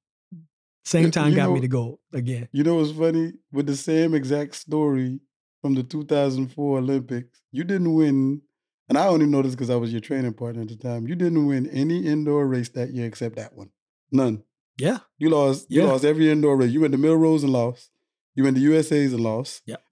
Same 0.84 1.10
time 1.12 1.30
you 1.32 1.36
got 1.36 1.48
me 1.50 1.56
know- 1.56 1.62
the 1.62 1.68
gold 1.68 2.00
again. 2.14 2.48
You 2.52 2.64
know 2.64 2.76
what's 2.76 2.92
funny? 2.92 3.34
With 3.52 3.66
the 3.68 3.76
same 3.76 4.14
exact 4.14 4.56
story 4.56 5.20
from 5.62 5.74
the 5.74 5.84
2004 5.84 6.78
Olympics, 6.78 7.42
you 7.52 7.64
didn't 7.64 7.94
win, 7.94 8.42
and 8.88 8.98
I 8.98 9.08
only 9.08 9.26
know 9.26 9.42
this 9.42 9.56
because 9.56 9.70
I 9.72 9.78
was 9.78 9.92
your 9.92 10.02
training 10.02 10.34
partner 10.34 10.62
at 10.62 10.68
the 10.68 10.76
time. 10.76 11.08
You 11.08 11.16
didn't 11.16 11.48
win 11.48 11.68
any 11.70 12.06
indoor 12.06 12.46
race 12.48 12.70
that 12.70 12.94
year 12.94 13.08
except 13.08 13.36
that 13.38 13.56
one. 13.56 13.72
None. 14.12 14.44
Yeah. 14.78 15.00
You 15.18 15.30
lost. 15.30 15.68
You 15.72 15.84
lost 15.84 16.06
every 16.06 16.30
indoor 16.30 16.58
race. 16.58 16.72
You 16.72 16.82
went 16.82 16.92
to 16.92 17.00
Millrose 17.00 17.42
and 17.44 17.52
lost. 17.54 17.90
You 18.36 18.44
went 18.44 18.58
to 18.58 18.62
USA's 18.62 19.14
a 19.14 19.18
loss. 19.18 19.62
Yeah. 19.66 19.78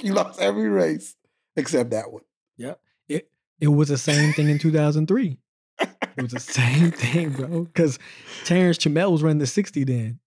you 0.00 0.12
lost 0.12 0.40
every 0.40 0.68
race 0.68 1.16
except 1.56 1.90
that 1.90 2.12
one. 2.12 2.22
Yeah. 2.56 2.74
It 3.08 3.30
it 3.60 3.68
was 3.68 3.88
the 3.88 3.98
same 3.98 4.32
thing 4.34 4.48
in 4.48 4.58
2003. 4.58 5.38
It 5.80 6.22
was 6.22 6.32
the 6.32 6.40
same 6.40 6.90
thing, 6.90 7.30
bro. 7.30 7.64
Because 7.64 7.98
Terrence 8.44 8.78
Trammell 8.78 9.12
was 9.12 9.22
running 9.22 9.38
the 9.38 9.46
60 9.46 9.84
then. 9.84 10.20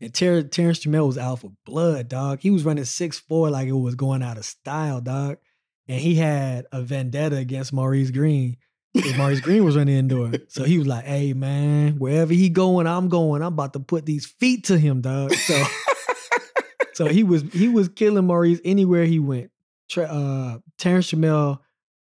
And 0.00 0.14
Ter- 0.14 0.42
Terrence 0.44 0.78
Trammell 0.80 1.06
was 1.06 1.18
out 1.18 1.40
for 1.40 1.52
blood, 1.66 2.08
dog. 2.08 2.40
He 2.40 2.50
was 2.50 2.64
running 2.64 2.84
6'4 2.84 3.50
like 3.50 3.66
it 3.66 3.72
was 3.72 3.96
going 3.96 4.22
out 4.22 4.38
of 4.38 4.44
style, 4.44 5.00
dog. 5.00 5.38
And 5.88 6.00
he 6.00 6.14
had 6.14 6.66
a 6.72 6.80
vendetta 6.82 7.36
against 7.36 7.72
Maurice 7.72 8.10
Greene 8.10 8.56
Because 8.94 9.16
Maurice 9.16 9.40
Greene 9.40 9.64
was 9.64 9.76
running 9.76 9.96
indoor. 9.96 10.32
So 10.48 10.62
he 10.62 10.78
was 10.78 10.86
like, 10.86 11.04
hey 11.04 11.32
man, 11.32 11.98
wherever 11.98 12.32
he 12.32 12.48
going, 12.48 12.86
I'm 12.86 13.08
going. 13.08 13.42
I'm 13.42 13.52
about 13.52 13.72
to 13.72 13.80
put 13.80 14.06
these 14.06 14.24
feet 14.24 14.64
to 14.66 14.78
him, 14.78 15.00
dog. 15.00 15.34
So 15.34 15.62
so 16.94 17.06
he 17.06 17.22
was 17.22 17.42
he 17.52 17.68
was 17.68 17.88
killing 17.88 18.26
Maurice 18.26 18.60
anywhere 18.64 19.04
he 19.04 19.18
went. 19.18 19.50
Uh 19.96 20.58
Terrence 20.78 21.10
Trammell 21.10 21.60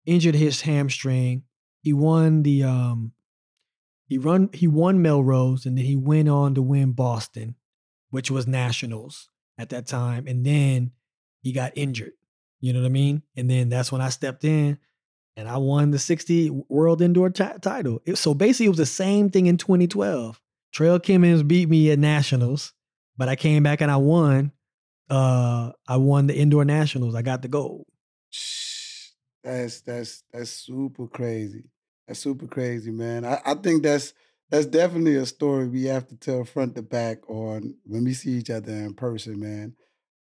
injured 0.07 0.34
his 0.34 0.62
hamstring. 0.62 1.45
He 1.80 1.93
won 1.93 2.43
the 2.43 2.64
um 2.64 3.12
he 4.07 4.18
run 4.18 4.51
he 4.53 4.66
won 4.66 4.99
Millrose 5.03 5.66
and 5.66 5.76
then 5.76 5.84
he 5.84 5.97
went 5.97 6.28
on 6.28 6.55
to 6.55 6.62
win 6.62 6.93
Boston, 6.93 7.55
which 8.11 8.30
was 8.30 8.47
nationals 8.47 9.28
at 9.59 9.68
that 9.70 9.86
time. 9.86 10.26
And 10.26 10.45
then 10.45 10.93
he 11.41 11.53
got 11.53 11.72
injured. 11.76 12.12
You 12.61 12.72
know 12.72 12.80
what 12.80 12.86
I 12.86 12.91
mean? 12.91 13.22
And 13.36 13.49
then 13.49 13.68
that's 13.68 13.93
when 13.93 14.01
I 14.01 14.09
stepped 14.09 14.45
in 14.45 14.78
and 15.39 15.49
I 15.49 15.57
won 15.59 15.93
the 15.93 16.01
60 16.01 16.51
World 16.68 17.01
Indoor 17.01 17.30
t- 17.30 17.45
title. 17.62 18.03
It, 18.05 18.16
so 18.16 18.34
basically, 18.34 18.66
it 18.66 18.70
was 18.70 18.78
the 18.78 18.86
same 18.86 19.30
thing 19.30 19.47
in 19.47 19.57
2012. 19.57 20.41
Trell 20.74 20.99
Kimmons 20.99 21.47
beat 21.47 21.68
me 21.68 21.93
at 21.93 21.99
nationals, 22.01 22.72
but 23.16 23.28
I 23.28 23.36
came 23.36 23.62
back 23.62 23.80
and 23.80 23.91
I 23.91 23.97
won. 23.99 24.51
Uh, 25.11 25.72
I 25.86 25.96
won 25.96 26.26
the 26.26 26.36
indoor 26.36 26.64
nationals. 26.64 27.14
I 27.14 27.22
got 27.22 27.42
the 27.42 27.48
gold. 27.48 27.86
That's 29.42 29.80
that's 29.80 30.22
that's 30.32 30.50
super 30.50 31.06
crazy. 31.06 31.64
That's 32.06 32.20
super 32.20 32.46
crazy, 32.46 32.90
man. 32.90 33.24
I, 33.24 33.40
I 33.44 33.54
think 33.54 33.82
that's 33.82 34.12
that's 34.50 34.66
definitely 34.66 35.16
a 35.16 35.26
story 35.26 35.68
we 35.68 35.84
have 35.84 36.06
to 36.09 36.16
tell 36.16 36.44
front 36.44 36.74
to 36.74 36.82
back 36.82 37.28
on 37.28 37.74
when 37.84 38.04
we 38.04 38.14
see 38.14 38.30
each 38.32 38.50
other 38.50 38.72
in 38.72 38.94
person, 38.94 39.40
man. 39.40 39.74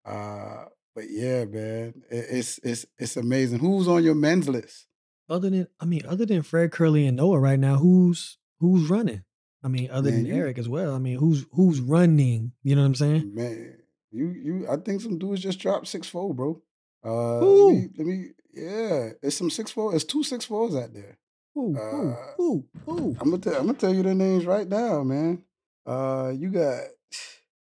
Uh, 0.04 0.64
but 0.94 1.04
yeah, 1.10 1.44
man, 1.44 1.94
it, 2.10 2.26
it's 2.30 2.58
it's 2.62 2.86
it's 2.98 3.16
amazing. 3.16 3.58
Who's 3.58 3.88
on 3.88 4.04
your 4.04 4.14
men's 4.14 4.48
list? 4.48 4.86
Other 5.28 5.50
than 5.50 5.68
I 5.80 5.84
mean, 5.86 6.02
other 6.06 6.26
than 6.26 6.42
Fred 6.42 6.70
Kerley 6.70 7.06
and 7.08 7.16
Noah 7.16 7.38
right 7.38 7.58
now, 7.58 7.76
who's 7.76 8.38
who's 8.60 8.90
running? 8.90 9.24
I 9.62 9.68
mean, 9.68 9.90
other 9.90 10.10
man, 10.10 10.24
than 10.24 10.26
you, 10.26 10.34
Eric 10.34 10.58
as 10.58 10.68
well. 10.68 10.94
I 10.94 10.98
mean, 10.98 11.18
who's 11.18 11.46
who's 11.52 11.80
running? 11.80 12.52
You 12.62 12.76
know 12.76 12.82
what 12.82 12.88
I'm 12.88 12.94
saying? 12.94 13.34
Man, 13.34 13.78
you 14.14 14.28
you 14.28 14.66
I 14.70 14.76
think 14.76 15.00
some 15.00 15.18
dudes 15.18 15.42
just 15.42 15.58
dropped 15.58 15.88
six 15.88 16.08
four, 16.08 16.32
bro. 16.32 16.62
Uh 17.04 17.38
let 17.40 17.74
me, 17.74 17.88
let 17.98 18.06
me 18.06 18.28
yeah, 18.54 19.10
it's 19.22 19.36
some 19.36 19.50
six 19.50 19.72
four, 19.72 19.94
it's 19.94 20.04
two 20.04 20.22
six 20.22 20.44
fours 20.44 20.76
out 20.76 20.94
there. 20.94 21.18
Ooh, 21.56 21.76
uh, 21.76 22.42
ooh, 22.42 22.64
ooh, 22.88 23.16
I'm 23.20 23.30
gonna 23.30 23.38
tell 23.38 23.56
I'm 23.56 23.66
gonna 23.66 23.78
tell 23.78 23.94
you 23.94 24.02
the 24.02 24.14
names 24.14 24.46
right 24.46 24.68
now, 24.68 25.02
man. 25.02 25.42
Uh 25.84 26.32
you 26.34 26.50
got 26.50 26.80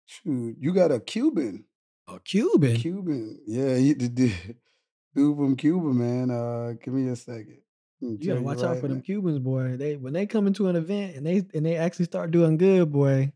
shoot, 0.06 0.56
you 0.60 0.74
got 0.74 0.92
a 0.92 1.00
Cuban. 1.00 1.66
A 2.08 2.20
Cuban? 2.20 2.78
Cuban. 2.78 3.40
Yeah, 3.46 3.76
he 3.76 3.94
dude 3.96 4.32
from 5.14 5.56
Cuba, 5.56 5.88
man. 5.88 6.30
Uh 6.30 6.74
give 6.82 6.94
me 6.94 7.10
a 7.10 7.16
second. 7.16 7.62
You 8.00 8.18
gotta 8.18 8.42
watch 8.42 8.62
right 8.62 8.76
out 8.76 8.78
for 8.78 8.88
now. 8.88 8.96
them 8.96 9.02
Cubans, 9.02 9.40
boy. 9.40 9.76
They 9.76 9.96
when 9.96 10.14
they 10.14 10.28
come 10.28 10.46
into 10.46 10.68
an 10.68 10.76
event 10.76 11.16
and 11.16 11.26
they 11.26 11.44
and 11.56 11.66
they 11.66 11.78
actually 11.78 12.06
start 12.06 12.30
doing 12.30 12.58
good, 12.58 12.92
boy. 12.92 13.32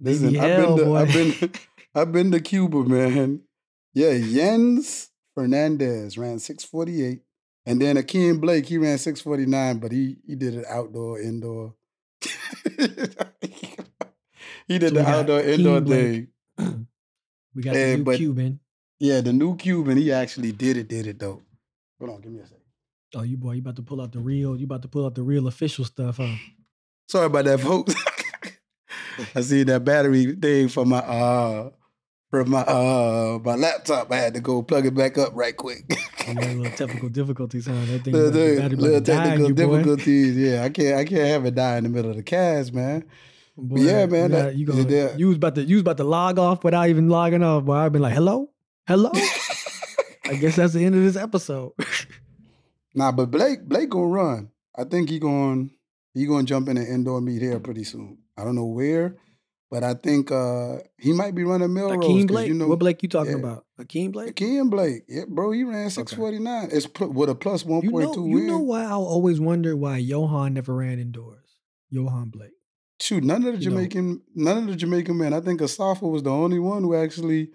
Listen, 0.00 0.36
I've 0.38 0.56
been 0.56 0.76
to, 0.76 0.84
boy. 0.84 0.96
I've 0.96 1.12
been 1.12 1.52
I've 1.94 2.12
been 2.12 2.32
to 2.32 2.40
Cuba, 2.40 2.82
man. 2.84 3.42
Yeah, 3.92 4.18
Jens 4.18 5.10
Fernandez 5.34 6.18
ran 6.18 6.38
648. 6.38 7.20
And 7.66 7.80
then 7.80 7.96
Akeem 7.96 8.40
Blake, 8.40 8.66
he 8.66 8.78
ran 8.78 8.98
649, 8.98 9.78
but 9.78 9.92
he 9.92 10.16
he 10.26 10.34
did 10.34 10.54
it 10.54 10.66
outdoor, 10.66 11.20
indoor. 11.20 11.74
he 14.66 14.78
did 14.78 14.88
so 14.88 14.94
the 14.94 15.08
outdoor, 15.08 15.40
indoor 15.40 15.80
thing. 15.80 16.28
we 17.54 17.62
got 17.62 17.74
and, 17.74 17.92
the 17.92 17.96
new 17.96 18.04
but, 18.04 18.16
Cuban. 18.16 18.60
Yeah, 19.00 19.20
the 19.22 19.32
new 19.32 19.56
Cuban, 19.56 19.96
he 19.96 20.12
actually 20.12 20.52
did 20.52 20.76
it, 20.76 20.88
did 20.88 21.06
it 21.06 21.18
though. 21.18 21.42
Hold 21.98 22.10
on, 22.10 22.20
give 22.20 22.32
me 22.32 22.40
a 22.40 22.44
second. 22.44 22.60
Oh, 23.14 23.22
you 23.22 23.36
boy, 23.36 23.52
you 23.52 23.60
about 23.60 23.76
to 23.76 23.82
pull 23.82 24.02
out 24.02 24.12
the 24.12 24.20
real, 24.20 24.56
you 24.56 24.64
about 24.64 24.82
to 24.82 24.88
pull 24.88 25.06
out 25.06 25.14
the 25.14 25.22
real 25.22 25.46
official 25.46 25.84
stuff, 25.84 26.18
huh? 26.18 26.34
Sorry 27.08 27.26
about 27.26 27.44
that, 27.46 27.60
folks. 27.60 27.94
I 29.34 29.40
see 29.40 29.62
that 29.62 29.84
battery 29.84 30.34
thing 30.34 30.68
for 30.68 30.84
my 30.84 30.98
uh 30.98 31.70
for 32.30 32.44
my 32.44 32.60
uh 32.60 33.38
my 33.44 33.54
laptop. 33.54 34.10
I 34.12 34.16
had 34.16 34.34
to 34.34 34.40
go 34.40 34.62
plug 34.62 34.86
it 34.86 34.94
back 34.94 35.18
up 35.18 35.30
right 35.34 35.56
quick. 35.56 35.84
little 36.28 36.64
technical 36.70 37.08
difficulties, 37.08 37.66
huh? 37.66 37.72
That 37.72 38.04
thing 38.04 38.12
little, 38.12 38.30
little, 38.30 38.78
little 38.78 39.00
technical 39.00 39.50
difficulties. 39.50 40.36
Yeah, 40.36 40.64
I 40.64 40.68
can't 40.70 40.98
I 40.98 41.04
can't 41.04 41.28
have 41.28 41.44
it 41.46 41.54
die 41.54 41.76
in 41.78 41.84
the 41.84 41.90
middle 41.90 42.10
of 42.10 42.16
the 42.16 42.22
cast, 42.22 42.72
man. 42.72 43.04
Boy, 43.56 43.82
yeah, 43.82 44.06
man. 44.06 44.30
You, 44.30 44.36
that, 44.36 44.56
you, 44.56 44.66
gonna, 44.66 44.82
yeah. 44.88 45.16
you 45.16 45.28
was 45.28 45.36
about 45.36 45.54
to 45.54 45.62
you 45.62 45.76
was 45.76 45.82
about 45.82 45.96
to 45.98 46.04
log 46.04 46.38
off 46.38 46.64
without 46.64 46.88
even 46.88 47.08
logging 47.08 47.42
off. 47.42 47.64
Boy, 47.64 47.74
I've 47.74 47.92
been 47.92 48.02
like, 48.02 48.14
hello, 48.14 48.50
hello. 48.86 49.12
I 50.26 50.34
guess 50.34 50.56
that's 50.56 50.72
the 50.72 50.84
end 50.84 50.94
of 50.94 51.02
this 51.02 51.16
episode. 51.16 51.72
nah, 52.94 53.12
but 53.12 53.30
Blake 53.30 53.62
Blake 53.62 53.90
gonna 53.90 54.06
run. 54.06 54.50
I 54.76 54.84
think 54.84 55.08
he 55.08 55.20
going 55.20 55.70
he 56.14 56.26
gonna 56.26 56.44
jump 56.44 56.68
in 56.68 56.76
an 56.78 56.86
indoor 56.86 57.20
meet 57.20 57.42
here 57.42 57.60
pretty 57.60 57.84
soon. 57.84 58.18
I 58.36 58.44
don't 58.44 58.56
know 58.56 58.64
where. 58.64 59.16
But 59.74 59.82
I 59.82 59.94
think 59.94 60.30
uh, 60.30 60.76
he 60.98 61.12
might 61.12 61.34
be 61.34 61.42
running 61.42 61.70
Millrose. 61.70 62.00
Akeem 62.00 62.28
Blake. 62.28 62.46
You 62.46 62.54
know, 62.54 62.68
what 62.68 62.78
Blake 62.78 63.02
you 63.02 63.08
talking 63.08 63.32
yeah. 63.32 63.38
about? 63.38 63.66
Akeem 63.80 64.12
Blake. 64.12 64.36
Akeem 64.36 64.70
Blake. 64.70 65.02
Yeah, 65.08 65.24
bro. 65.26 65.50
He 65.50 65.64
ran 65.64 65.90
six 65.90 66.12
forty 66.12 66.38
nine. 66.38 66.68
It's 66.70 66.86
pl- 66.86 67.08
with 67.08 67.28
a 67.28 67.34
plus 67.34 67.64
one 67.64 67.90
point 67.90 68.14
two. 68.14 68.28
You, 68.28 68.36
know, 68.36 68.40
you 68.40 68.46
know 68.46 68.58
why 68.58 68.84
I 68.84 68.92
always 68.92 69.40
wonder 69.40 69.76
why 69.76 70.00
Yohan 70.00 70.52
never 70.52 70.76
ran 70.76 71.00
indoors. 71.00 71.56
Yohan 71.92 72.30
Blake. 72.30 72.52
Shoot, 73.00 73.24
none 73.24 73.44
of 73.44 73.54
the 73.54 73.58
Jamaican, 73.58 74.22
know. 74.36 74.54
none 74.54 74.58
of 74.58 74.66
the 74.68 74.76
Jamaican 74.76 75.18
men. 75.18 75.34
I 75.34 75.40
think 75.40 75.60
Asafa 75.60 76.02
was 76.02 76.22
the 76.22 76.30
only 76.30 76.60
one 76.60 76.84
who 76.84 76.94
actually 76.94 77.48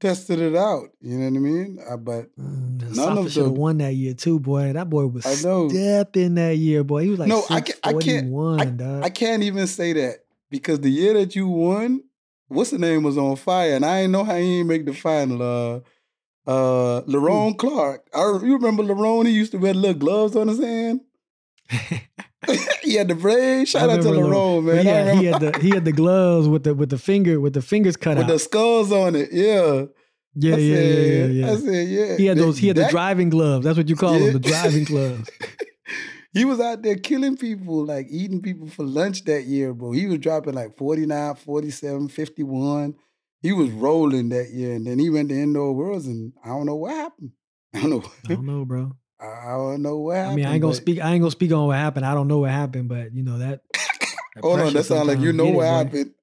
tested 0.00 0.40
it 0.40 0.56
out. 0.56 0.88
You 1.02 1.18
know 1.18 1.28
what 1.28 1.36
I 1.36 1.40
mean? 1.40 1.78
Uh, 1.86 1.96
but 1.98 2.34
mm, 2.38 2.96
none 2.96 3.18
of 3.18 3.30
should 3.30 3.44
have 3.44 3.52
won 3.52 3.76
that 3.78 3.92
year 3.92 4.14
too, 4.14 4.40
boy. 4.40 4.72
That 4.72 4.88
boy 4.88 5.08
was 5.08 5.26
I 5.26 5.46
know. 5.46 5.68
stepping 5.68 6.36
that 6.36 6.56
year, 6.56 6.84
boy. 6.84 7.02
He 7.02 7.10
was 7.10 7.18
like 7.18 7.28
no, 7.28 7.44
I 7.50 7.60
can't, 7.60 7.80
I 7.84 7.92
can't, 7.92 8.80
I, 8.80 9.00
I, 9.02 9.10
can't 9.10 9.42
even 9.42 9.66
say 9.66 9.92
that 9.92 10.25
because 10.50 10.80
the 10.80 10.90
year 10.90 11.14
that 11.14 11.36
you 11.36 11.48
won, 11.48 12.02
what's 12.48 12.70
the 12.70 12.78
name 12.78 13.02
was 13.02 13.18
on 13.18 13.36
fire, 13.36 13.74
and 13.74 13.84
I 13.84 14.00
ain't 14.00 14.12
know 14.12 14.24
how 14.24 14.36
he 14.36 14.60
ain't 14.60 14.68
make 14.68 14.86
the 14.86 14.94
final. 14.94 15.42
Uh, 15.42 15.80
uh, 16.48 17.02
Lerone 17.02 17.58
Clarke. 17.58 18.06
I 18.14 18.20
you 18.20 18.54
remember 18.54 18.84
Lerone? 18.84 19.26
He 19.26 19.32
used 19.32 19.52
to 19.52 19.58
wear 19.58 19.74
little 19.74 19.98
gloves 19.98 20.36
on 20.36 20.48
his 20.48 20.60
hand. 20.60 21.00
he 22.82 22.94
had 22.94 23.08
the 23.08 23.14
braids. 23.14 23.70
Shout 23.70 23.90
out 23.90 24.02
to 24.02 24.08
Lerone, 24.08 24.64
man. 24.64 24.84
Yeah, 24.84 25.14
he 25.14 25.24
had 25.26 25.40
the 25.40 25.58
he 25.60 25.70
had 25.70 25.84
the 25.84 25.92
gloves 26.02 26.48
with 26.48 26.64
the 26.64 26.74
with 26.74 26.90
the 26.90 26.98
finger 26.98 27.40
with 27.40 27.54
the 27.54 27.62
fingers 27.62 27.96
cut 27.96 28.16
with 28.16 28.24
out 28.24 28.30
with 28.30 28.36
the 28.36 28.44
skulls 28.44 28.92
on 28.92 29.14
it. 29.14 29.30
Yeah. 29.32 29.86
Yeah, 30.38 30.56
yeah, 30.56 30.74
said, 30.74 30.84
yeah, 30.84 31.16
yeah, 31.16 31.26
yeah. 31.26 31.50
I 31.50 31.56
said, 31.56 31.88
yeah. 31.88 32.16
He 32.18 32.26
had 32.26 32.36
those. 32.36 32.58
He 32.58 32.68
had 32.68 32.76
that, 32.76 32.86
the 32.86 32.90
driving 32.90 33.30
gloves. 33.30 33.64
That's 33.64 33.78
what 33.78 33.88
you 33.88 33.96
call 33.96 34.18
yeah. 34.18 34.26
them, 34.26 34.32
the 34.34 34.40
driving 34.40 34.84
gloves. 34.84 35.30
He 36.36 36.44
was 36.44 36.60
out 36.60 36.82
there 36.82 36.96
killing 36.96 37.34
people, 37.38 37.86
like 37.86 38.08
eating 38.10 38.42
people 38.42 38.68
for 38.68 38.82
lunch 38.82 39.24
that 39.24 39.44
year, 39.44 39.72
bro. 39.72 39.92
He 39.92 40.06
was 40.06 40.18
dropping 40.18 40.52
like 40.52 40.76
49, 40.76 41.34
47, 41.34 42.08
51. 42.08 42.94
He 43.40 43.52
was 43.52 43.70
rolling 43.70 44.28
that 44.28 44.50
year. 44.50 44.74
And 44.74 44.86
then 44.86 44.98
he 44.98 45.08
went 45.08 45.30
to 45.30 45.34
Indoor 45.34 45.72
Worlds 45.72 46.06
and 46.06 46.34
I 46.44 46.48
don't 46.48 46.66
know 46.66 46.74
what 46.74 46.90
happened. 46.90 47.30
I 47.74 47.80
don't 47.80 47.90
know. 47.90 48.02
I 48.26 48.28
don't 48.34 48.44
know, 48.44 48.64
bro. 48.66 48.92
I 49.18 49.52
don't 49.52 49.80
know 49.80 49.96
what 49.96 50.16
happened. 50.16 50.32
I 50.32 50.36
mean, 50.36 50.44
I 50.44 50.52
ain't 50.52 50.62
gonna 50.62 50.74
speak. 50.74 51.00
I 51.00 51.12
ain't 51.12 51.22
gonna 51.22 51.30
speak 51.30 51.52
on 51.52 51.68
what 51.68 51.78
happened. 51.78 52.04
I 52.04 52.12
don't 52.12 52.28
know 52.28 52.40
what 52.40 52.50
happened, 52.50 52.90
but 52.90 53.14
you 53.14 53.22
know 53.22 53.38
that. 53.38 53.62
that 53.72 54.42
Hold 54.42 54.60
on, 54.60 54.74
that 54.74 54.84
sounds 54.84 55.08
like 55.08 55.20
you 55.20 55.32
know 55.32 55.46
what 55.46 55.64
it, 55.64 55.68
happened. 55.68 56.14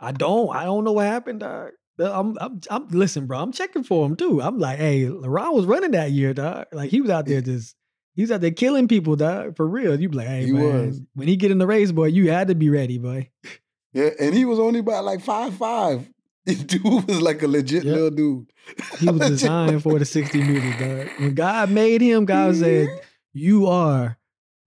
I 0.00 0.12
don't. 0.12 0.54
I 0.54 0.66
don't 0.66 0.84
know 0.84 0.92
what 0.92 1.06
happened, 1.06 1.40
dog. 1.40 1.72
I'm, 1.98 2.38
I'm, 2.40 2.60
I'm, 2.70 2.88
listen, 2.88 3.26
bro. 3.26 3.40
I'm 3.40 3.50
checking 3.50 3.82
for 3.82 4.06
him 4.06 4.14
too. 4.14 4.40
I'm 4.40 4.60
like, 4.60 4.78
hey, 4.78 5.06
Lerone 5.06 5.54
was 5.54 5.66
running 5.66 5.92
that 5.92 6.12
year, 6.12 6.32
dog. 6.32 6.66
Like 6.70 6.90
he 6.90 7.00
was 7.00 7.10
out 7.10 7.26
there 7.26 7.40
just 7.40 7.74
He's 8.14 8.30
out 8.30 8.40
there 8.40 8.50
killing 8.50 8.88
people, 8.88 9.16
dog. 9.16 9.56
For 9.56 9.66
real. 9.66 10.00
You 10.00 10.08
be 10.08 10.16
like, 10.16 10.28
hey, 10.28 10.46
he 10.46 10.52
man. 10.52 10.86
Was. 10.86 11.02
When 11.14 11.28
he 11.28 11.36
get 11.36 11.50
in 11.50 11.58
the 11.58 11.66
race, 11.66 11.92
boy, 11.92 12.06
you 12.06 12.30
had 12.30 12.48
to 12.48 12.54
be 12.54 12.70
ready, 12.70 12.98
boy. 12.98 13.30
Yeah, 13.92 14.10
and 14.20 14.34
he 14.34 14.44
was 14.44 14.58
only 14.58 14.80
about 14.80 15.04
like 15.04 15.20
five 15.20 15.54
five. 15.54 16.08
This 16.46 16.62
dude 16.62 16.84
was 16.84 17.22
like 17.22 17.42
a 17.42 17.48
legit 17.48 17.84
yep. 17.84 17.94
little 17.94 18.10
dude. 18.10 18.52
He 18.98 19.08
was 19.08 19.18
designed 19.30 19.82
for 19.82 19.98
the 19.98 20.04
60 20.04 20.42
meters, 20.42 20.78
dog. 20.78 21.08
When 21.18 21.34
God 21.34 21.70
made 21.70 22.02
him, 22.02 22.26
God 22.26 22.54
said, 22.56 23.00
You 23.32 23.66
are 23.66 24.18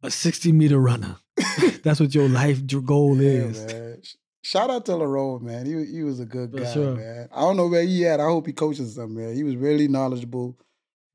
a 0.02 0.10
60 0.10 0.54
meter 0.54 0.80
runner. 0.80 1.18
That's 1.84 2.00
what 2.00 2.16
your 2.16 2.30
life 2.30 2.62
your 2.68 2.82
goal 2.82 3.22
yeah, 3.22 3.30
is. 3.30 3.66
Man. 3.72 4.02
Shout 4.42 4.72
out 4.72 4.86
to 4.86 4.94
LaRoe, 4.94 5.40
man. 5.40 5.68
He, 5.68 5.98
he 5.98 6.02
was 6.02 6.20
a 6.20 6.26
good 6.26 6.52
for 6.52 6.62
guy, 6.62 6.74
sure. 6.74 6.96
man. 6.96 7.30
I 7.32 7.42
don't 7.42 7.58
know 7.58 7.68
where 7.68 7.84
he 7.84 8.08
at. 8.08 8.20
I 8.20 8.24
hope 8.24 8.48
he 8.48 8.54
coaches 8.54 8.96
something, 8.96 9.16
man. 9.16 9.36
He 9.36 9.44
was 9.44 9.56
really 9.56 9.88
knowledgeable. 9.88 10.58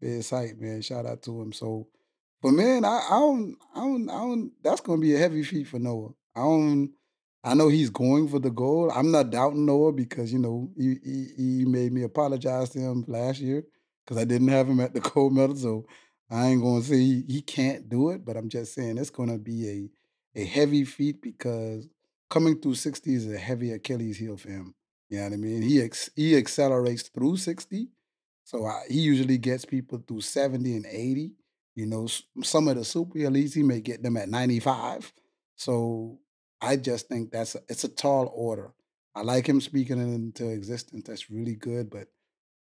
His 0.01 0.31
height, 0.31 0.61
man. 0.61 0.81
Shout 0.83 1.07
out 1.07 1.23
to 1.23 1.41
him. 1.41 1.53
So 1.53 1.89
but 2.43 2.53
man, 2.53 2.85
I, 2.85 3.01
I 3.09 3.11
don't, 3.11 3.57
I 3.75 3.81
don't, 3.81 4.11
I 4.11 4.19
don't. 4.19 4.53
That's 4.63 4.81
gonna 4.81 5.01
be 5.01 5.15
a 5.15 5.19
heavy 5.19 5.43
feat 5.45 5.69
for 5.69 5.79
Noah. 5.79 6.11
I 6.35 6.41
don't. 6.41 6.91
I 7.45 7.55
know 7.55 7.69
he's 7.69 7.91
going 7.91 8.29
for 8.29 8.39
the 8.39 8.51
goal. 8.51 8.91
I'm 8.95 9.11
not 9.11 9.31
doubting 9.31 9.67
Noah 9.67 9.93
because 9.93 10.33
you 10.33 10.39
know 10.39 10.71
he 10.77 10.97
he, 11.05 11.27
he 11.37 11.65
made 11.65 11.93
me 11.93 12.03
apologize 12.03 12.71
to 12.71 12.81
him 12.81 13.05
last 13.07 13.41
year 13.41 13.65
because 14.05 14.21
I 14.21 14.25
didn't 14.25 14.49
have 14.49 14.69
him 14.69 14.81
at 14.81 14.95
the 14.95 15.01
gold 15.15 15.35
medal. 15.35 15.57
So 15.57 15.87
I 16.31 16.47
ain't 16.49 16.63
gonna 16.63 16.83
say 16.83 16.97
he, 16.97 17.25
he 17.29 17.43
can't 17.43 17.89
do 17.89 18.11
it, 18.11 18.25
but 18.25 18.37
I'm 18.37 18.49
just 18.49 18.75
saying 18.75 18.99
it's 18.99 19.11
gonna 19.11 19.39
be 19.39 19.69
a 20.35 20.41
a 20.41 20.45
heavy 20.45 20.85
feat 20.85 21.21
because 21.23 21.89
coming 22.31 22.59
through 22.61 22.75
60 22.75 23.15
is 23.15 23.31
a 23.31 23.37
heavy 23.39 23.73
Achilles 23.73 24.17
heel 24.17 24.37
for 24.37 24.49
him. 24.51 24.75
You 25.11 25.19
know 25.19 25.25
what 25.25 25.33
I 25.35 25.37
mean? 25.37 25.61
He 25.61 25.83
ex, 25.83 26.09
he 26.17 26.37
accelerates 26.37 27.03
through 27.11 27.37
60, 27.37 27.89
so 28.45 28.65
I, 28.65 28.85
he 28.89 29.01
usually 29.01 29.37
gets 29.37 29.67
people 29.67 30.03
through 30.09 30.23
70 30.23 30.75
and 30.75 30.87
80 30.87 31.33
You 31.75 31.87
know, 31.87 32.07
some 32.43 32.69
of 32.69 32.77
the 32.77 32.85
super 32.85 33.19
elites, 33.19 33.55
he 33.55 33.63
may 33.63 33.81
get 33.81 34.03
them 34.03 34.17
at 34.17 34.29
95. 34.29 35.13
So 35.57 36.19
I 36.61 36.77
just 36.77 37.09
think 37.09 37.31
that's 37.33 37.55
a, 37.55 37.61
it's 37.69 37.85
a 37.85 37.89
tall 37.89 38.31
order. 38.35 38.73
I 39.15 39.23
like 39.23 39.47
him 39.47 39.61
speaking 39.61 39.99
it 39.99 40.15
into 40.15 40.49
existence. 40.49 41.05
That's 41.07 41.31
really 41.31 41.55
good, 41.55 41.91
but 41.91 42.09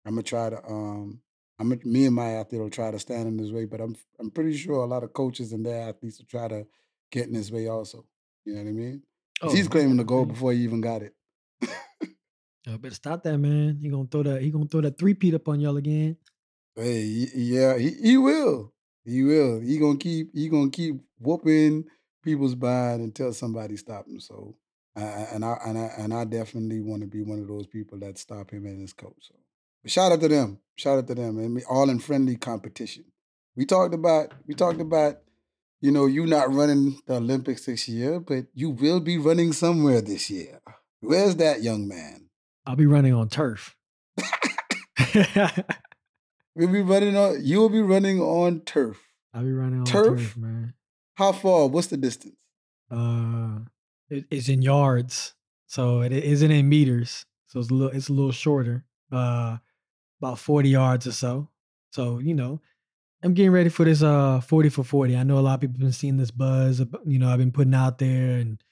I'm 0.04 0.14
gonna 0.14 0.22
try 0.22 0.50
to 0.50 0.64
um 0.64 1.20
I'm 1.58 1.78
me 1.84 2.06
and 2.06 2.14
my 2.14 2.30
athlete 2.32 2.61
will 2.61 2.70
try 2.70 2.90
to 2.90 2.98
stand 2.98 3.28
in 3.28 3.38
his 3.38 3.52
way, 3.52 3.66
but 3.66 3.80
I'm 3.80 3.94
I'm 4.18 4.30
pretty 4.30 4.56
sure 4.56 4.82
a 4.82 4.86
lot 4.86 5.04
of 5.04 5.12
coaches 5.12 5.52
and 5.52 5.64
their 5.64 5.88
athletes 5.88 6.18
will 6.18 6.26
try 6.26 6.48
to 6.48 6.66
get 7.12 7.28
in 7.28 7.34
his 7.34 7.52
way 7.52 7.68
also. 7.68 8.06
You 8.44 8.54
know 8.54 8.62
what 8.62 8.68
I 8.68 8.72
mean? 8.72 9.02
Oh, 9.42 9.54
He's 9.54 9.68
claiming 9.68 9.96
the 9.96 10.04
goal 10.04 10.24
before 10.24 10.52
he 10.52 10.61
even 10.61 10.80
got 10.80 11.02
it. 11.02 11.14
Y'all 12.66 12.78
better 12.78 12.94
stop 12.94 13.22
that, 13.24 13.38
man. 13.38 13.78
He 13.80 13.88
gonna 13.88 14.08
throw 14.11 14.22
that. 14.22 14.42
He 14.42 14.50
gonna 14.50 14.66
throw 14.66 14.80
that 14.80 14.98
three 14.98 15.14
peat 15.14 15.34
up 15.34 15.48
on 15.48 15.61
y'all 15.61 15.76
again. 15.76 16.16
Hey, 16.76 17.02
yeah, 17.34 17.78
he, 17.78 17.90
he 17.90 18.16
will. 18.16 18.72
He 19.11 19.22
will. 19.24 19.61
He 19.61 19.78
gonna 19.78 19.98
keep 19.98 20.34
he 20.34 20.48
gonna 20.48 20.70
keep 20.70 20.96
whooping 21.18 21.84
people's 22.22 22.54
behind 22.54 23.02
until 23.02 23.32
somebody 23.32 23.76
stop 23.76 24.06
him. 24.06 24.20
So 24.20 24.54
I- 24.96 25.02
and 25.32 25.44
I 25.44 25.58
and 25.66 25.78
I 25.78 25.90
and 25.98 26.14
I 26.14 26.24
definitely 26.24 26.80
want 26.80 27.02
to 27.02 27.08
be 27.08 27.22
one 27.22 27.38
of 27.40 27.48
those 27.48 27.66
people 27.66 27.98
that 28.00 28.18
stop 28.18 28.50
him 28.50 28.66
and 28.66 28.80
his 28.80 28.92
coach. 28.92 29.16
So 29.20 29.34
but 29.82 29.90
shout 29.90 30.12
out 30.12 30.20
to 30.20 30.28
them. 30.28 30.58
Shout 30.76 30.98
out 30.98 31.06
to 31.08 31.14
them. 31.14 31.38
And 31.38 31.54
we 31.54 31.64
all 31.64 31.88
in 31.90 31.98
friendly 31.98 32.36
competition. 32.36 33.04
We 33.56 33.64
talked 33.66 33.94
about 33.94 34.32
we 34.46 34.54
talked 34.54 34.80
about 34.80 35.16
you 35.80 35.90
know 35.90 36.06
you 36.06 36.26
not 36.26 36.52
running 36.52 37.00
the 37.06 37.14
Olympics 37.16 37.66
this 37.66 37.88
year, 37.88 38.20
but 38.20 38.46
you 38.54 38.70
will 38.70 39.00
be 39.00 39.18
running 39.18 39.52
somewhere 39.52 40.00
this 40.00 40.30
year. 40.30 40.61
Where's 41.00 41.36
that 41.36 41.62
young 41.62 41.88
man? 41.88 42.28
I'll 42.66 42.76
be 42.76 42.86
running 42.86 43.14
on 43.14 43.28
turf. 43.28 43.74
We'll 46.55 46.68
be 46.68 46.82
running 46.82 47.16
on. 47.16 47.38
You 47.42 47.61
will 47.61 47.68
be 47.68 47.80
running 47.80 48.20
on 48.20 48.61
turf. 48.61 49.01
I'll 49.32 49.44
be 49.44 49.53
running 49.53 49.80
on 49.80 49.86
Turf? 49.86 50.18
turf, 50.18 50.36
man. 50.36 50.74
How 51.14 51.32
far? 51.32 51.68
What's 51.68 51.86
the 51.86 51.96
distance? 51.96 52.36
Uh, 52.90 53.61
it, 54.09 54.24
it's 54.30 54.48
in 54.48 54.62
yards, 54.62 55.34
so 55.66 56.01
it 56.01 56.12
isn't 56.12 56.51
in 56.51 56.68
meters. 56.68 57.26
So 57.46 57.61
it's 57.61 57.70
a 57.70 57.74
little, 57.74 57.96
it's 57.96 58.09
a 58.09 58.12
little 58.12 58.32
shorter. 58.32 58.84
Uh, 59.12 59.59
about 60.20 60.38
forty 60.38 60.70
yards 60.70 61.07
or 61.07 61.12
so. 61.12 61.48
So 61.92 62.18
you 62.18 62.34
know, 62.34 62.61
I'm 63.22 63.34
getting 63.34 63.53
ready 63.53 63.68
for 63.68 63.84
this 63.84 64.03
uh 64.03 64.40
40 64.40 64.68
for 64.70 64.84
40. 64.84 65.16
I 65.16 65.22
know 65.22 65.38
a 65.38 65.40
lot 65.40 65.55
of 65.55 65.61
people 65.61 65.74
have 65.74 65.80
been 65.80 65.92
seeing 65.92 66.16
this 66.16 66.30
buzz. 66.30 66.80
You 67.07 67.18
know, 67.18 67.28
I've 67.28 67.38
been 67.38 67.53
putting 67.53 67.74
out 67.74 67.98
there 67.98 68.36
and 68.36 68.62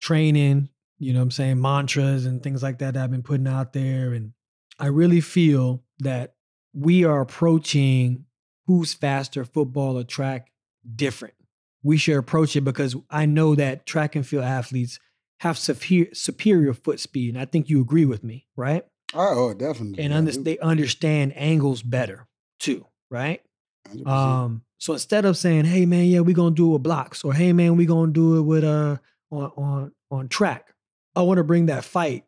training. 0.00 0.68
You 0.98 1.12
know, 1.12 1.18
what 1.18 1.24
I'm 1.24 1.30
saying 1.30 1.60
mantras 1.60 2.24
and 2.24 2.42
things 2.42 2.62
like 2.62 2.78
that, 2.78 2.94
that 2.94 3.04
I've 3.04 3.10
been 3.10 3.22
putting 3.22 3.46
out 3.46 3.74
there, 3.74 4.14
and 4.14 4.32
I 4.78 4.86
really 4.86 5.20
feel 5.20 5.82
that 5.98 6.35
we 6.76 7.04
are 7.04 7.20
approaching 7.20 8.26
who's 8.66 8.92
faster, 8.92 9.44
football 9.44 9.98
or 9.98 10.04
track, 10.04 10.52
different. 10.94 11.34
We 11.82 11.96
should 11.96 12.16
approach 12.16 12.54
it 12.56 12.62
because 12.62 12.96
I 13.10 13.26
know 13.26 13.54
that 13.54 13.86
track 13.86 14.14
and 14.14 14.26
field 14.26 14.44
athletes 14.44 14.98
have 15.40 15.56
superior, 15.56 16.12
superior 16.12 16.74
foot 16.74 17.00
speed. 17.00 17.34
And 17.34 17.40
I 17.40 17.46
think 17.46 17.70
you 17.70 17.80
agree 17.80 18.04
with 18.04 18.22
me, 18.22 18.46
right? 18.56 18.84
Oh, 19.14 19.48
oh, 19.48 19.54
definitely. 19.54 20.02
And 20.02 20.12
under, 20.12 20.32
they 20.32 20.58
understand 20.58 21.32
angles 21.36 21.82
better 21.82 22.26
too, 22.58 22.86
right? 23.10 23.40
100%. 23.88 24.06
Um, 24.06 24.62
so 24.78 24.92
instead 24.92 25.24
of 25.24 25.36
saying, 25.36 25.64
"Hey 25.64 25.86
man, 25.86 26.06
yeah, 26.06 26.20
we're 26.20 26.34
gonna 26.34 26.54
do 26.54 26.70
it 26.70 26.72
with 26.74 26.82
blocks," 26.82 27.24
or 27.24 27.32
"Hey 27.32 27.52
man, 27.52 27.76
we're 27.76 27.86
gonna 27.86 28.12
do 28.12 28.36
it 28.38 28.42
with 28.42 28.64
uh 28.64 28.98
on 29.30 29.52
on 29.56 29.92
on 30.10 30.28
track," 30.28 30.74
I 31.14 31.22
want 31.22 31.38
to 31.38 31.44
bring 31.44 31.66
that 31.66 31.84
fight 31.84 32.24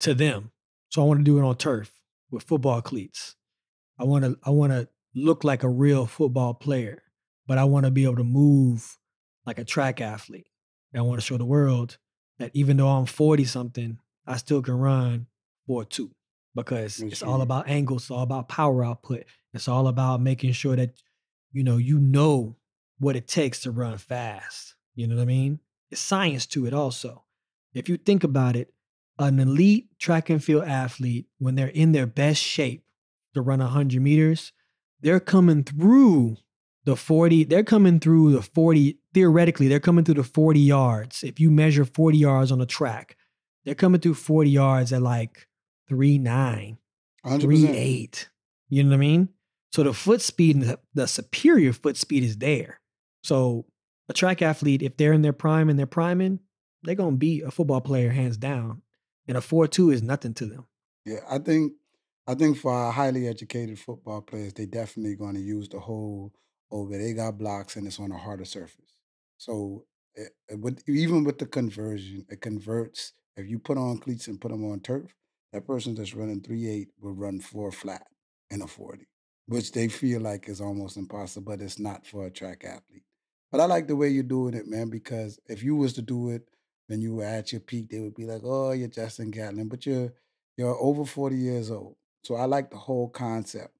to 0.00 0.14
them. 0.14 0.52
So 0.90 1.02
I 1.02 1.06
want 1.06 1.20
to 1.20 1.24
do 1.24 1.38
it 1.38 1.42
on 1.42 1.56
turf 1.56 2.00
with 2.30 2.44
football 2.44 2.82
cleats. 2.82 3.34
I 3.98 4.04
want 4.04 4.24
to 4.24 4.38
I 4.44 4.50
want 4.50 4.72
to 4.72 4.88
look 5.14 5.44
like 5.44 5.62
a 5.62 5.68
real 5.68 6.06
football 6.06 6.54
player, 6.54 7.02
but 7.46 7.58
I 7.58 7.64
want 7.64 7.84
to 7.84 7.90
be 7.90 8.04
able 8.04 8.16
to 8.16 8.24
move 8.24 8.98
like 9.46 9.58
a 9.58 9.64
track 9.64 10.00
athlete. 10.00 10.48
And 10.92 11.00
I 11.00 11.04
want 11.04 11.20
to 11.20 11.26
show 11.26 11.36
the 11.36 11.44
world 11.44 11.98
that 12.38 12.50
even 12.54 12.76
though 12.76 12.88
I'm 12.88 13.06
40 13.06 13.44
something, 13.44 13.98
I 14.26 14.36
still 14.36 14.62
can 14.62 14.78
run 14.78 15.26
4 15.66 15.84
2 15.84 16.10
because 16.54 17.00
it's 17.00 17.22
all 17.22 17.42
about 17.42 17.68
angles, 17.68 18.04
it's 18.04 18.10
all 18.10 18.22
about 18.22 18.48
power 18.48 18.84
output. 18.84 19.24
It's 19.52 19.68
all 19.68 19.88
about 19.88 20.20
making 20.20 20.52
sure 20.52 20.76
that 20.76 20.94
you 21.52 21.64
know 21.64 21.76
you 21.76 21.98
know 21.98 22.56
what 22.98 23.16
it 23.16 23.28
takes 23.28 23.60
to 23.60 23.70
run 23.70 23.98
fast. 23.98 24.74
You 24.94 25.06
know 25.06 25.16
what 25.16 25.22
I 25.22 25.26
mean? 25.26 25.60
It's 25.90 26.00
science 26.00 26.46
to 26.46 26.66
it 26.66 26.74
also. 26.74 27.24
If 27.74 27.88
you 27.88 27.96
think 27.96 28.24
about 28.24 28.56
it, 28.56 28.72
an 29.18 29.38
elite 29.38 29.98
track 29.98 30.30
and 30.30 30.42
field 30.42 30.64
athlete, 30.64 31.26
when 31.38 31.54
they're 31.54 31.68
in 31.68 31.92
their 31.92 32.06
best 32.06 32.42
shape 32.42 32.84
to 33.34 33.42
run 33.42 33.60
100 33.60 34.00
meters, 34.00 34.52
they're 35.00 35.20
coming 35.20 35.64
through 35.64 36.36
the 36.84 36.96
40, 36.96 37.44
they're 37.44 37.64
coming 37.64 38.00
through 38.00 38.32
the 38.32 38.42
40, 38.42 38.98
theoretically, 39.12 39.68
they're 39.68 39.80
coming 39.80 40.04
through 40.04 40.14
the 40.14 40.24
40 40.24 40.60
yards. 40.60 41.22
If 41.22 41.38
you 41.38 41.50
measure 41.50 41.84
40 41.84 42.16
yards 42.18 42.50
on 42.50 42.60
a 42.60 42.66
track, 42.66 43.16
they're 43.64 43.74
coming 43.74 44.00
through 44.00 44.14
40 44.14 44.50
yards 44.50 44.92
at 44.92 45.02
like 45.02 45.46
3 45.88 46.18
9, 46.18 46.78
100%. 47.26 47.40
3 47.40 47.68
8. 47.68 48.28
You 48.70 48.82
know 48.84 48.90
what 48.90 48.94
I 48.94 48.98
mean? 48.98 49.28
So 49.72 49.82
the 49.82 49.92
foot 49.92 50.20
speed 50.22 50.56
and 50.56 50.64
the, 50.64 50.78
the 50.94 51.06
superior 51.06 51.72
foot 51.72 51.96
speed 51.96 52.24
is 52.24 52.38
there. 52.38 52.80
So 53.22 53.66
a 54.08 54.14
track 54.14 54.40
athlete, 54.40 54.82
if 54.82 54.96
they're 54.96 55.12
in 55.12 55.22
their 55.22 55.32
prime 55.32 55.68
and 55.68 55.78
they're 55.78 55.86
priming, 55.86 56.40
they're 56.82 56.94
gonna 56.94 57.16
beat 57.16 57.44
a 57.44 57.50
football 57.50 57.80
player 57.80 58.10
hands 58.10 58.36
down. 58.36 58.82
And 59.26 59.36
a 59.36 59.40
4-2 59.40 59.92
is 59.92 60.02
nothing 60.02 60.32
to 60.34 60.46
them. 60.46 60.66
Yeah, 61.04 61.20
I 61.28 61.38
think 61.38 61.72
I 62.28 62.34
think 62.34 62.58
for 62.58 62.72
our 62.72 62.92
highly 62.92 63.26
educated 63.26 63.78
football 63.78 64.20
players, 64.22 64.52
they 64.54 64.66
definitely 64.66 65.16
going 65.16 65.34
to 65.36 65.40
use 65.40 65.68
the 65.68 65.80
whole 65.80 66.32
over. 66.70 66.98
They 66.98 67.14
got 67.14 67.38
blocks 67.38 67.76
and 67.76 67.86
it's 67.86 67.98
on 67.98 68.12
a 68.12 68.18
harder 68.18 68.44
surface. 68.44 68.94
So 69.38 69.86
it, 70.14 70.30
it 70.48 70.60
would, 70.60 70.82
even 70.88 71.24
with 71.24 71.38
the 71.38 71.46
conversion, 71.46 72.26
it 72.28 72.42
converts. 72.42 73.14
If 73.36 73.48
you 73.48 73.58
put 73.58 73.78
on 73.78 73.98
cleats 73.98 74.28
and 74.28 74.40
put 74.40 74.50
them 74.50 74.70
on 74.70 74.80
turf, 74.80 75.14
that 75.52 75.66
person 75.66 75.94
that's 75.94 76.14
running 76.14 76.42
three 76.42 76.68
eight 76.68 76.88
will 77.00 77.14
run 77.14 77.40
four 77.40 77.72
flat 77.72 78.06
in 78.50 78.62
a 78.62 78.66
forty, 78.66 79.06
which 79.46 79.72
they 79.72 79.88
feel 79.88 80.20
like 80.20 80.48
is 80.48 80.60
almost 80.60 80.96
impossible, 80.98 81.52
but 81.52 81.62
it's 81.62 81.78
not 81.78 82.06
for 82.06 82.26
a 82.26 82.30
track 82.30 82.64
athlete. 82.64 83.04
But 83.52 83.60
I 83.60 83.66
like 83.66 83.86
the 83.88 83.96
way 83.96 84.10
you're 84.10 84.24
doing 84.24 84.54
it, 84.54 84.66
man, 84.66 84.90
because 84.90 85.38
if 85.46 85.62
you 85.62 85.76
was 85.76 85.94
to 85.94 86.02
do 86.02 86.30
it 86.30 86.48
when 86.88 87.00
you 87.00 87.14
were 87.14 87.24
at 87.24 87.52
your 87.52 87.60
peak, 87.62 87.88
they 87.90 88.00
would 88.00 88.14
be 88.16 88.26
like, 88.26 88.42
"Oh, 88.44 88.72
you're 88.72 88.88
Justin 88.88 89.30
Gatlin," 89.30 89.68
but 89.68 89.86
you're 89.86 90.12
you're 90.58 90.76
over 90.78 91.06
40 91.06 91.36
years 91.36 91.70
old. 91.70 91.96
So 92.28 92.34
I 92.34 92.44
like 92.44 92.70
the 92.70 92.76
whole 92.76 93.08
concept. 93.08 93.72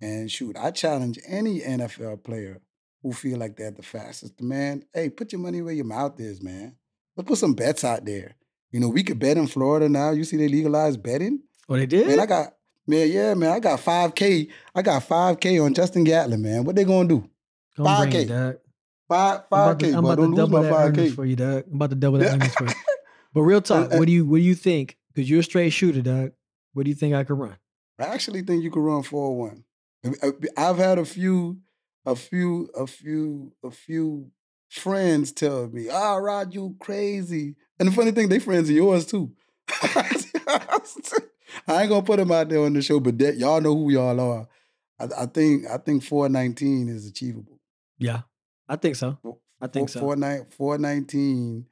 And 0.00 0.28
shoot, 0.28 0.56
I 0.58 0.72
challenge 0.72 1.20
any 1.24 1.60
NFL 1.60 2.24
player 2.24 2.60
who 3.00 3.12
feel 3.12 3.38
like 3.38 3.56
they're 3.56 3.70
the 3.70 3.84
fastest. 3.84 4.42
Man, 4.42 4.82
hey, 4.92 5.08
put 5.08 5.30
your 5.30 5.40
money 5.40 5.62
where 5.62 5.72
your 5.72 5.84
mouth 5.84 6.18
is, 6.18 6.42
man. 6.42 6.74
Let's 7.16 7.28
put 7.28 7.38
some 7.38 7.54
bets 7.54 7.84
out 7.84 8.04
there. 8.04 8.34
You 8.72 8.80
know, 8.80 8.88
we 8.88 9.04
could 9.04 9.20
bet 9.20 9.36
in 9.36 9.46
Florida 9.46 9.88
now. 9.88 10.10
You 10.10 10.24
see 10.24 10.36
they 10.36 10.48
legalized 10.48 11.00
betting? 11.00 11.44
Oh, 11.68 11.76
they 11.76 11.86
did? 11.86 12.08
Man, 12.08 12.18
I 12.18 12.26
got 12.26 12.54
man, 12.88 13.08
yeah, 13.08 13.34
man. 13.34 13.52
I 13.52 13.60
got 13.60 13.78
5K. 13.78 14.50
I 14.74 14.82
got 14.82 15.08
5K 15.08 15.64
on 15.64 15.72
Justin 15.72 16.02
Gatlin, 16.02 16.42
man. 16.42 16.64
What 16.64 16.74
they 16.74 16.82
gonna 16.82 17.08
do? 17.08 17.30
Don't 17.76 17.86
bring 17.86 18.10
5K. 18.10 18.14
it, 18.22 18.26
Doug. 18.26 18.56
Five 19.08 19.42
I'm 19.52 19.60
about 19.60 19.78
to, 19.78 19.86
5K, 19.86 19.96
I'm 19.96 20.04
about 20.04 20.18
to 20.18 20.34
double 20.34 20.60
that 20.62 20.72
earnings 20.72 21.12
5K. 21.12 21.14
for 21.14 21.24
you, 21.24 21.36
Doug. 21.36 21.66
I'm 21.68 21.76
about 21.76 21.90
to 21.90 21.96
double 21.96 22.18
that 22.18 22.30
Yeah. 22.30 22.34
earnings 22.34 22.54
for 22.56 22.64
you. 22.64 22.74
But 23.32 23.42
real 23.42 23.60
talk, 23.62 23.92
what 23.92 24.06
do 24.06 24.12
you 24.12 24.26
what 24.26 24.38
do 24.38 24.42
you 24.42 24.56
think? 24.56 24.98
Because 25.14 25.30
you're 25.30 25.38
a 25.38 25.44
straight 25.44 25.70
shooter, 25.70 26.02
Doug. 26.02 26.32
What 26.72 26.82
do 26.82 26.90
you 26.90 26.96
think 26.96 27.14
I 27.14 27.22
could 27.22 27.38
run? 27.38 27.58
I 27.98 28.04
actually 28.04 28.42
think 28.42 28.62
you 28.62 28.70
could 28.70 28.82
run 28.82 29.02
4-1. 29.02 29.62
I've 30.56 30.78
had 30.78 30.98
a 30.98 31.04
few, 31.04 31.58
a 32.04 32.16
few, 32.16 32.68
a 32.74 32.86
few, 32.86 33.52
a 33.62 33.70
few 33.70 34.30
friends 34.68 35.32
tell 35.32 35.68
me, 35.68 35.88
ah, 35.88 36.16
Rod, 36.16 36.54
you 36.54 36.74
crazy. 36.80 37.54
And 37.78 37.88
the 37.88 37.92
funny 37.92 38.10
thing, 38.10 38.28
they 38.28 38.38
friends 38.38 38.68
of 38.68 38.74
yours 38.74 39.06
too. 39.06 39.32
I 41.66 41.82
ain't 41.82 41.90
gonna 41.90 42.02
put 42.02 42.16
them 42.16 42.32
out 42.32 42.48
there 42.48 42.60
on 42.60 42.72
the 42.72 42.82
show, 42.82 42.98
but 42.98 43.18
that, 43.18 43.36
y'all 43.36 43.60
know 43.60 43.76
who 43.76 43.90
y'all 43.90 44.18
are. 44.18 44.48
I, 44.98 45.22
I 45.22 45.26
think 45.26 45.66
I 45.66 45.76
think 45.76 46.02
419 46.02 46.88
is 46.88 47.06
achievable. 47.06 47.60
Yeah, 47.98 48.22
I 48.68 48.76
think 48.76 48.96
so. 48.96 49.18
I 49.60 49.66
think 49.68 49.88
so. 49.88 50.00
419 50.00 51.66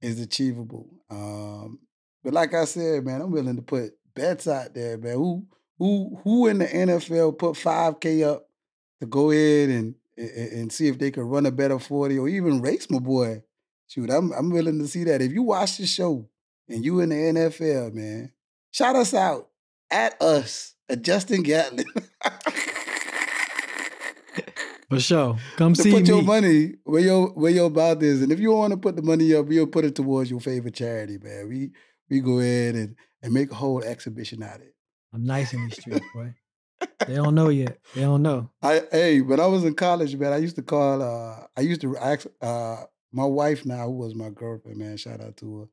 is 0.00 0.20
achievable. 0.20 0.88
Um, 1.10 1.80
but 2.24 2.32
like 2.32 2.54
I 2.54 2.64
said, 2.64 3.04
man, 3.04 3.20
I'm 3.20 3.30
willing 3.30 3.56
to 3.56 3.62
put 3.62 3.92
bets 4.16 4.48
out 4.48 4.74
there, 4.74 4.98
man. 4.98 5.14
Who 5.14 5.46
who 5.78 6.18
who 6.24 6.48
in 6.48 6.58
the 6.58 6.66
NFL 6.66 7.38
put 7.38 7.54
5K 7.54 8.26
up 8.26 8.48
to 9.00 9.06
go 9.06 9.30
ahead 9.30 9.68
and 9.68 9.94
and, 10.16 10.52
and 10.52 10.72
see 10.72 10.88
if 10.88 10.98
they 10.98 11.12
could 11.12 11.24
run 11.24 11.46
a 11.46 11.52
better 11.52 11.78
40 11.78 12.18
or 12.18 12.28
even 12.28 12.60
race 12.60 12.90
my 12.90 12.98
boy. 12.98 13.44
Shoot, 13.86 14.10
I'm 14.10 14.32
I'm 14.32 14.50
willing 14.50 14.80
to 14.80 14.88
see 14.88 15.04
that. 15.04 15.22
If 15.22 15.30
you 15.32 15.44
watch 15.44 15.76
the 15.76 15.86
show 15.86 16.28
and 16.68 16.84
you 16.84 16.98
in 17.00 17.10
the 17.10 17.14
NFL, 17.14 17.94
man, 17.94 18.32
shout 18.72 18.96
us 18.96 19.14
out 19.14 19.50
at 19.90 20.20
us 20.20 20.74
at 20.88 21.02
Justin 21.02 21.44
Gatlin. 21.44 21.86
For 24.88 25.00
sure. 25.00 25.36
Come 25.56 25.74
see 25.74 25.90
put 25.90 26.02
me. 26.02 26.08
your 26.08 26.22
money 26.22 26.74
where 26.84 27.02
your 27.02 27.28
where 27.30 27.50
your 27.50 27.70
mouth 27.70 28.02
is, 28.02 28.22
and 28.22 28.30
if 28.30 28.38
you 28.38 28.52
want 28.52 28.70
to 28.72 28.76
put 28.76 28.94
the 28.94 29.02
money 29.02 29.34
up, 29.34 29.46
we'll 29.46 29.66
put 29.66 29.84
it 29.84 29.96
towards 29.96 30.30
your 30.30 30.38
favorite 30.40 30.74
charity, 30.74 31.18
man. 31.20 31.48
We 31.48 31.72
we 32.08 32.20
go 32.20 32.38
ahead 32.38 32.74
and 32.74 32.96
and 33.22 33.32
make 33.32 33.50
a 33.50 33.54
whole 33.54 33.82
exhibition 33.82 34.42
out 34.42 34.56
of 34.56 34.62
it. 34.62 34.74
I'm 35.12 35.24
nice 35.24 35.52
in 35.52 35.64
these 35.64 35.78
streets, 35.80 36.06
boy. 36.14 36.34
They 37.06 37.14
don't 37.22 37.34
know 37.34 37.48
yet. 37.48 37.78
They 37.94 38.02
don't 38.02 38.22
know. 38.22 38.50
I 38.62 38.82
hey, 38.92 39.20
when 39.20 39.40
I 39.40 39.46
was 39.46 39.64
in 39.64 39.74
college, 39.74 40.14
man, 40.16 40.32
I 40.32 40.38
used 40.38 40.56
to 40.56 40.62
call. 40.62 41.02
uh 41.02 41.46
I 41.56 41.60
used 41.62 41.80
to 41.82 41.96
ask 41.96 42.26
uh 42.40 42.84
my 43.12 43.24
wife 43.24 43.64
now, 43.64 43.86
who 43.86 43.92
was 43.92 44.14
my 44.14 44.30
girlfriend, 44.30 44.78
man. 44.78 44.96
Shout 44.96 45.20
out 45.20 45.36
to 45.38 45.60
her. 45.60 45.68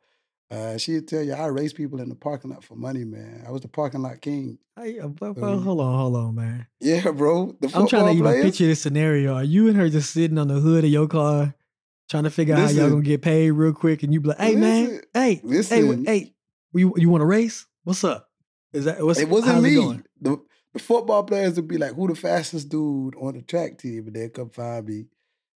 Uh, 0.51 0.77
she'd 0.77 1.07
tell 1.07 1.23
you 1.23 1.34
I 1.34 1.47
race 1.47 1.73
people 1.73 1.99
in 1.99 2.09
the 2.09 2.15
parking 2.15 2.51
lot 2.51 2.63
for 2.63 2.75
money, 2.75 3.03
man. 3.03 3.43
I 3.47 3.51
was 3.51 3.61
the 3.61 3.67
parking 3.67 4.03
lot 4.03 4.21
king. 4.21 4.59
Hey, 4.79 4.99
uh, 4.99 5.07
well, 5.19 5.34
So, 5.34 5.41
well, 5.41 5.59
hold 5.59 5.81
on, 5.81 5.97
hold 5.99 6.15
on, 6.15 6.36
man. 6.36 6.67
yeah, 6.79 7.09
bro. 7.11 7.55
The 7.59 7.67
I'm 7.67 7.88
trying 7.88 7.88
to 7.88 7.89
football 7.89 8.09
even 8.13 8.23
players. 8.25 8.45
picture 8.45 8.65
this 8.67 8.81
scenario. 8.81 9.34
Are 9.34 9.43
you 9.43 9.67
and 9.67 9.75
her 9.77 9.89
just 9.89 10.11
sitting 10.11 10.38
on 10.38 10.47
the 10.49 10.59
hood 10.59 10.84
of 10.84 10.91
your 10.91 11.07
car, 11.07 11.55
trying 12.10 12.24
to 12.24 12.30
figure 12.30 12.56
out 12.56 12.62
how 12.62 12.70
y'all 12.70 12.89
gonna 12.89 13.01
get 13.01 13.22
paid 13.22 13.51
real 13.51 13.74
quick, 13.74 14.04
and 14.04 14.14
you 14.14 14.22
be 14.22 14.30
like, 14.30 14.39
"Hey, 14.39 14.56
man, 14.56 14.84
Listen, 14.86 15.01
hey, 15.14 15.34
hey, 15.36 15.41
listen. 15.43 16.04
wh- 16.04 16.08
hey, 16.08 16.34
you 16.74 16.93
you 16.97 17.10
want 17.10 17.22
to 17.22 17.26
race? 17.26 17.66
What's 17.84 18.04
up? 18.04 18.30
Is 18.74 18.86
that 18.86 19.04
what's 19.04 19.20
It 19.20 19.30
wasn't 19.30 19.62
me. 19.64 19.76
going? 19.76 20.04
the, 20.22 20.38
the 20.74 20.80
football 20.80 21.24
players 21.24 21.56
would 21.56 21.68
be 21.68 21.78
like, 21.78 21.93
"Who 21.95 22.08
the 22.08 22.16
fastest 22.16 22.70
dude 22.70 23.16
on 23.16 23.34
the 23.36 23.41
track 23.41 23.78
team?" 23.78 24.08
And 24.08 24.16
they'd 24.16 24.34
come 24.34 24.49
find 24.49 24.88
me, 24.88 25.06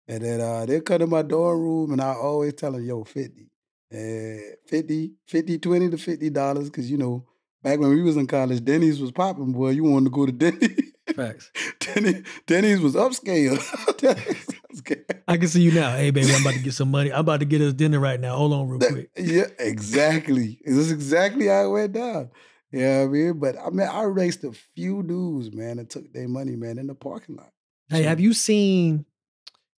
and 0.08 0.24
then 0.24 0.42
uh, 0.42 0.66
they'd 0.66 0.84
come 0.86 1.00
to 1.00 1.08
my 1.08 1.22
dorm 1.22 1.60
room, 1.62 1.92
and 1.92 2.02
I 2.02 2.14
always 2.14 2.54
tell 2.54 2.72
them, 2.72 2.84
"Yo, 2.86 3.04
50, 3.04 3.50
uh, 3.94 4.56
50, 4.68 5.14
50, 5.28 5.58
20 5.60 5.90
to 5.92 5.98
fifty 5.98 6.30
dollars," 6.30 6.70
because 6.70 6.90
you 6.90 6.98
know, 6.98 7.26
back 7.62 7.80
when 7.80 7.90
we 7.92 8.02
was 8.02 8.18
in 8.18 8.26
college, 8.28 8.64
Denny's 8.66 9.00
was 9.00 9.12
popping. 9.12 9.52
Boy, 9.54 9.70
you 9.70 9.84
wanted 9.84 10.06
to 10.06 10.12
go 10.12 10.26
to 10.26 10.32
Denny's. 10.32 10.92
Facts. 11.16 11.52
Denny, 11.80 12.24
Denny's 12.48 12.80
was 12.80 12.96
upscale. 12.96 13.60
Denny's 14.82 14.98
was 14.98 14.98
upscale. 14.98 15.22
I 15.28 15.38
can 15.38 15.48
see 15.48 15.62
you 15.62 15.72
now. 15.72 15.96
Hey, 15.96 16.12
baby, 16.12 16.34
I'm 16.34 16.42
about 16.42 16.54
to 16.56 16.60
get 16.60 16.74
some 16.74 16.92
money. 16.92 17.12
I'm 17.12 17.20
about 17.22 17.40
to 17.42 17.46
get 17.46 17.62
us 17.62 17.74
dinner 17.74 18.00
right 18.00 18.20
now. 18.20 18.36
Hold 18.36 18.54
on, 18.54 18.68
real 18.70 18.80
That- 18.80 18.92
quick. 18.92 19.10
yeah, 19.18 19.46
exactly. 19.60 20.60
This 20.66 20.76
is 20.78 20.92
exactly 20.92 21.48
how 21.48 21.66
it 21.66 21.70
went 21.70 21.94
down. 21.94 22.30
Yeah, 22.72 23.02
I 23.04 23.08
mean, 23.08 23.40
but 23.40 23.56
I 23.60 23.70
mean, 23.70 23.88
I 23.88 24.04
raced 24.04 24.44
a 24.44 24.52
few 24.76 25.04
dudes, 25.04 25.54
man, 25.56 25.78
and 25.80 25.90
took 25.90 26.12
their 26.12 26.28
money, 26.28 26.56
man, 26.56 26.80
in 26.80 26.88
the 26.88 26.96
parking 26.96 27.36
lot. 27.36 27.50
Hey, 27.90 28.04
have 28.04 28.20
you 28.20 28.34
seen? 28.34 29.06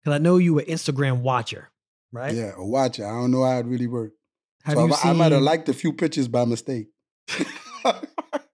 Because 0.02 0.14
I 0.14 0.18
know 0.18 0.38
you 0.38 0.58
an 0.58 0.64
Instagram 0.64 1.20
watcher, 1.20 1.68
right? 2.12 2.34
Yeah, 2.34 2.52
a 2.56 2.64
watcher. 2.64 3.04
I 3.06 3.10
don't 3.10 3.32
know 3.32 3.44
how 3.44 3.58
it 3.58 3.66
really 3.66 3.86
worked. 3.86 4.16
Have 4.64 4.76
so 4.76 4.86
you 4.86 4.92
I, 4.94 4.96
seen? 4.96 5.10
I 5.10 5.14
might 5.14 5.32
have 5.32 5.42
liked 5.42 5.68
a 5.68 5.74
few 5.74 5.92
pictures 5.92 6.26
by 6.28 6.44
mistake. 6.46 6.86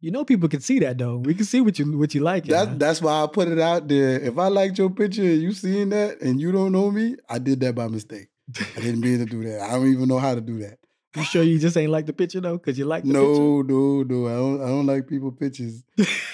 you 0.00 0.10
know, 0.10 0.24
people 0.24 0.48
can 0.48 0.60
see 0.60 0.78
that 0.80 0.98
though. 0.98 1.18
We 1.18 1.34
can 1.34 1.44
see 1.44 1.60
what 1.60 1.78
you 1.78 1.98
what 1.98 2.14
you 2.14 2.20
like. 2.22 2.44
that, 2.46 2.78
that's 2.78 3.00
why 3.02 3.22
I 3.22 3.26
put 3.26 3.48
it 3.48 3.58
out 3.58 3.86
there. 3.88 4.18
If 4.20 4.38
I 4.38 4.48
liked 4.48 4.78
your 4.78 4.90
picture 4.90 5.22
and 5.22 5.40
you 5.42 5.52
seen 5.52 5.90
that 5.90 6.20
and 6.20 6.40
you 6.40 6.52
don't 6.52 6.72
know 6.72 6.90
me, 6.90 7.16
I 7.28 7.38
did 7.38 7.60
that 7.60 7.74
by 7.74 7.88
mistake. 7.88 8.28
I 8.76 8.80
didn't 8.80 9.00
mean 9.00 9.18
to 9.18 9.26
do 9.26 9.44
that. 9.44 9.60
I 9.60 9.72
don't 9.74 9.86
even 9.92 10.08
know 10.08 10.18
how 10.18 10.34
to 10.34 10.40
do 10.40 10.58
that. 10.60 10.78
You 11.16 11.24
sure 11.24 11.42
you 11.42 11.58
just 11.58 11.76
ain't 11.76 11.90
like 11.90 12.06
the 12.06 12.12
picture 12.12 12.40
though? 12.40 12.56
Because 12.56 12.78
you 12.78 12.84
like 12.84 13.02
the 13.04 13.08
picture. 13.12 13.20
No, 13.20 13.62
no, 13.62 14.02
no. 14.04 14.26
I 14.26 14.32
don't. 14.32 14.62
I 14.62 14.66
don't 14.66 14.86
like 14.86 15.06
people 15.08 15.32
pictures. 15.32 15.82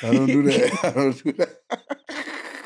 I 0.02 0.12
don't 0.12 0.26
do 0.26 0.42
that. 0.44 0.78
I 0.84 0.90
don't 0.90 1.24
do 1.24 1.32
that. 1.32 1.60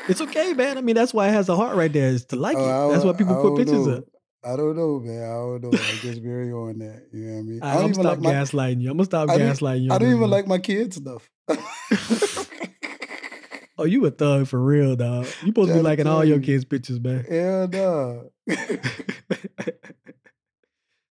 It's 0.09 0.19
okay, 0.21 0.53
man. 0.53 0.77
I 0.77 0.81
mean, 0.81 0.95
that's 0.95 1.13
why 1.13 1.29
it 1.29 1.31
has 1.31 1.47
a 1.47 1.55
heart 1.55 1.75
right 1.75 1.91
there, 1.91 2.09
is 2.09 2.25
to 2.25 2.35
like 2.35 2.57
Oh, 2.57 2.89
it. 2.89 2.93
That's 2.93 3.05
why 3.05 3.13
people 3.13 3.35
put 3.41 3.57
pictures 3.57 3.87
know. 3.87 3.97
up. 3.97 4.03
I 4.43 4.55
don't 4.55 4.75
know, 4.75 4.99
man. 4.99 5.23
I 5.23 5.33
don't 5.33 5.63
know. 5.63 5.69
I 5.69 5.97
just 6.01 6.21
very 6.21 6.51
on 6.51 6.79
that. 6.79 7.07
You 7.13 7.25
know 7.25 7.33
what 7.33 7.39
I 7.39 7.43
mean? 7.43 7.61
All 7.61 7.67
I 7.67 7.71
right, 7.71 7.81
don't 7.81 7.89
even 7.91 7.93
stop 8.01 8.05
like 8.05 8.19
my. 8.21 8.33
gaslighting 8.33 8.81
you. 8.81 8.89
I'm 8.89 8.97
gonna 8.97 9.05
stop 9.05 9.29
gaslighting 9.29 9.83
you. 9.83 9.91
I 9.93 9.97
don't 9.99 10.09
even 10.15 10.29
like 10.29 10.47
my 10.47 10.57
kids 10.57 10.95
stuff. 10.97 11.29
Oh, 13.81 13.85
you 13.85 14.05
a 14.05 14.11
thug 14.11 14.47
for 14.47 14.63
real, 14.63 14.95
dog. 14.95 15.25
You 15.41 15.47
supposed 15.47 15.69
to 15.69 15.73
be 15.73 15.81
liking 15.81 16.05
all 16.05 16.23
your 16.23 16.39
kids' 16.39 16.63
pictures, 16.63 16.99
man. 16.99 17.25
Hell 17.27 17.67
no. 17.67 18.29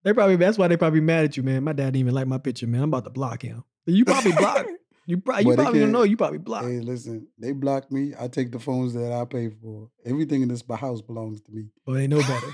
they 0.03 0.13
probably 0.13 0.35
that's 0.35 0.55
why 0.55 0.67
they 0.67 0.77
probably 0.77 0.99
mad 1.01 1.25
at 1.25 1.35
you, 1.35 1.41
man. 1.41 1.63
My 1.63 1.73
dad 1.73 1.85
didn't 1.85 1.95
even 1.95 2.13
like 2.13 2.27
my 2.27 2.37
picture, 2.37 2.67
man. 2.67 2.83
I'm 2.83 2.89
about 2.89 3.05
to 3.05 3.09
block 3.09 3.41
him. 3.41 3.63
You 3.87 4.05
probably 4.05 4.33
block. 4.33 4.67
You 5.07 5.17
probably 5.17 5.45
you 5.45 5.55
probably 5.55 5.79
don't 5.79 5.91
know. 5.91 6.03
You 6.03 6.17
probably 6.17 6.37
block. 6.37 6.65
hey, 6.65 6.81
listen. 6.81 7.25
They 7.39 7.51
block 7.51 7.91
me. 7.91 8.13
I 8.19 8.27
take 8.27 8.51
the 8.51 8.59
phones 8.59 8.93
that 8.93 9.11
I 9.11 9.25
pay 9.25 9.49
for. 9.49 9.89
Everything 10.05 10.43
in 10.43 10.49
this 10.49 10.63
house 10.69 11.01
belongs 11.01 11.41
to 11.41 11.51
me. 11.51 11.69
Well, 11.87 11.95
they 11.95 12.05
know 12.05 12.19
better. 12.19 12.53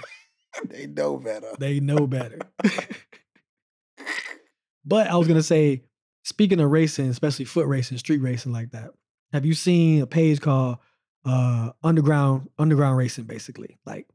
they 0.72 0.88
know 0.88 1.18
better. 1.18 1.52
They 1.60 1.80
know 1.80 2.08
better. 2.08 2.40
but 4.86 5.08
I 5.08 5.16
was 5.16 5.28
gonna 5.28 5.44
say, 5.44 5.84
speaking 6.24 6.60
of 6.60 6.72
racing, 6.72 7.10
especially 7.10 7.46
foot 7.46 7.68
racing, 7.68 7.98
street 7.98 8.22
racing 8.22 8.52
like 8.52 8.72
that, 8.72 8.92
have 9.34 9.46
you 9.46 9.54
seen 9.54 10.02
a 10.02 10.08
page 10.08 10.42
called 10.42 10.78
uh 11.26 11.72
Underground 11.84 12.50
Underground 12.58 12.98
Racing? 12.98 13.26
Basically, 13.26 13.78
like 13.86 14.08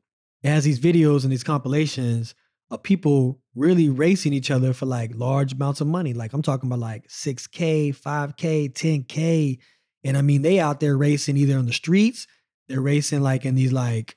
it 0.43 0.49
has 0.49 0.65
these 0.65 0.81
videos 0.81 1.23
and 1.25 1.33
these 1.33 1.45
compilations 1.45 2.35
of 2.71 2.83
people 2.83 3.41
really 3.55 3.89
racing 3.89 4.33
each 4.33 4.51
other 4.51 4.73
for 4.73 4.87
like 4.87 5.13
large 5.15 5.53
amounts 5.53 5.81
of 5.81 5.87
money. 5.87 6.15
Like 6.15 6.33
I'm 6.33 6.43
talking 6.43 6.69
about 6.69 6.79
like 6.79 7.09
6K, 7.09 7.97
5K, 7.97 8.73
10K. 8.73 9.59
And 10.05 10.17
I 10.17 10.23
mean, 10.23 10.43
they 10.43 10.61
out 10.61 10.81
there 10.81 10.97
racing 10.97 11.37
either 11.37 11.59
on 11.59 11.67
the 11.67 11.73
streets, 11.73 12.27
they're 12.69 12.81
racing 12.81 13.23
like 13.23 13.45
in 13.45 13.57
these 13.57 13.73
like 13.73 14.17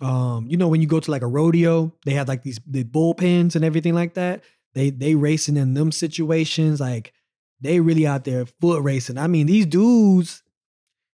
um, 0.00 0.46
you 0.48 0.56
know, 0.56 0.68
when 0.68 0.80
you 0.80 0.86
go 0.86 1.00
to 1.00 1.10
like 1.10 1.22
a 1.22 1.26
rodeo, 1.26 1.92
they 2.04 2.12
have 2.12 2.28
like 2.28 2.42
these 2.42 2.60
the 2.66 2.84
bullpens 2.84 3.56
and 3.56 3.64
everything 3.64 3.94
like 3.94 4.14
that. 4.14 4.42
They 4.74 4.90
they 4.90 5.14
racing 5.14 5.56
in 5.56 5.74
them 5.74 5.90
situations, 5.92 6.80
like 6.80 7.12
they 7.60 7.80
really 7.80 8.06
out 8.06 8.24
there 8.24 8.46
foot 8.60 8.82
racing. 8.82 9.18
I 9.18 9.26
mean, 9.26 9.46
these 9.46 9.66
dudes, 9.66 10.42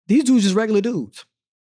these 0.07 0.23
dudes 0.25 0.43
just 0.43 0.55
regular 0.55 0.81
dudes. 0.81 1.25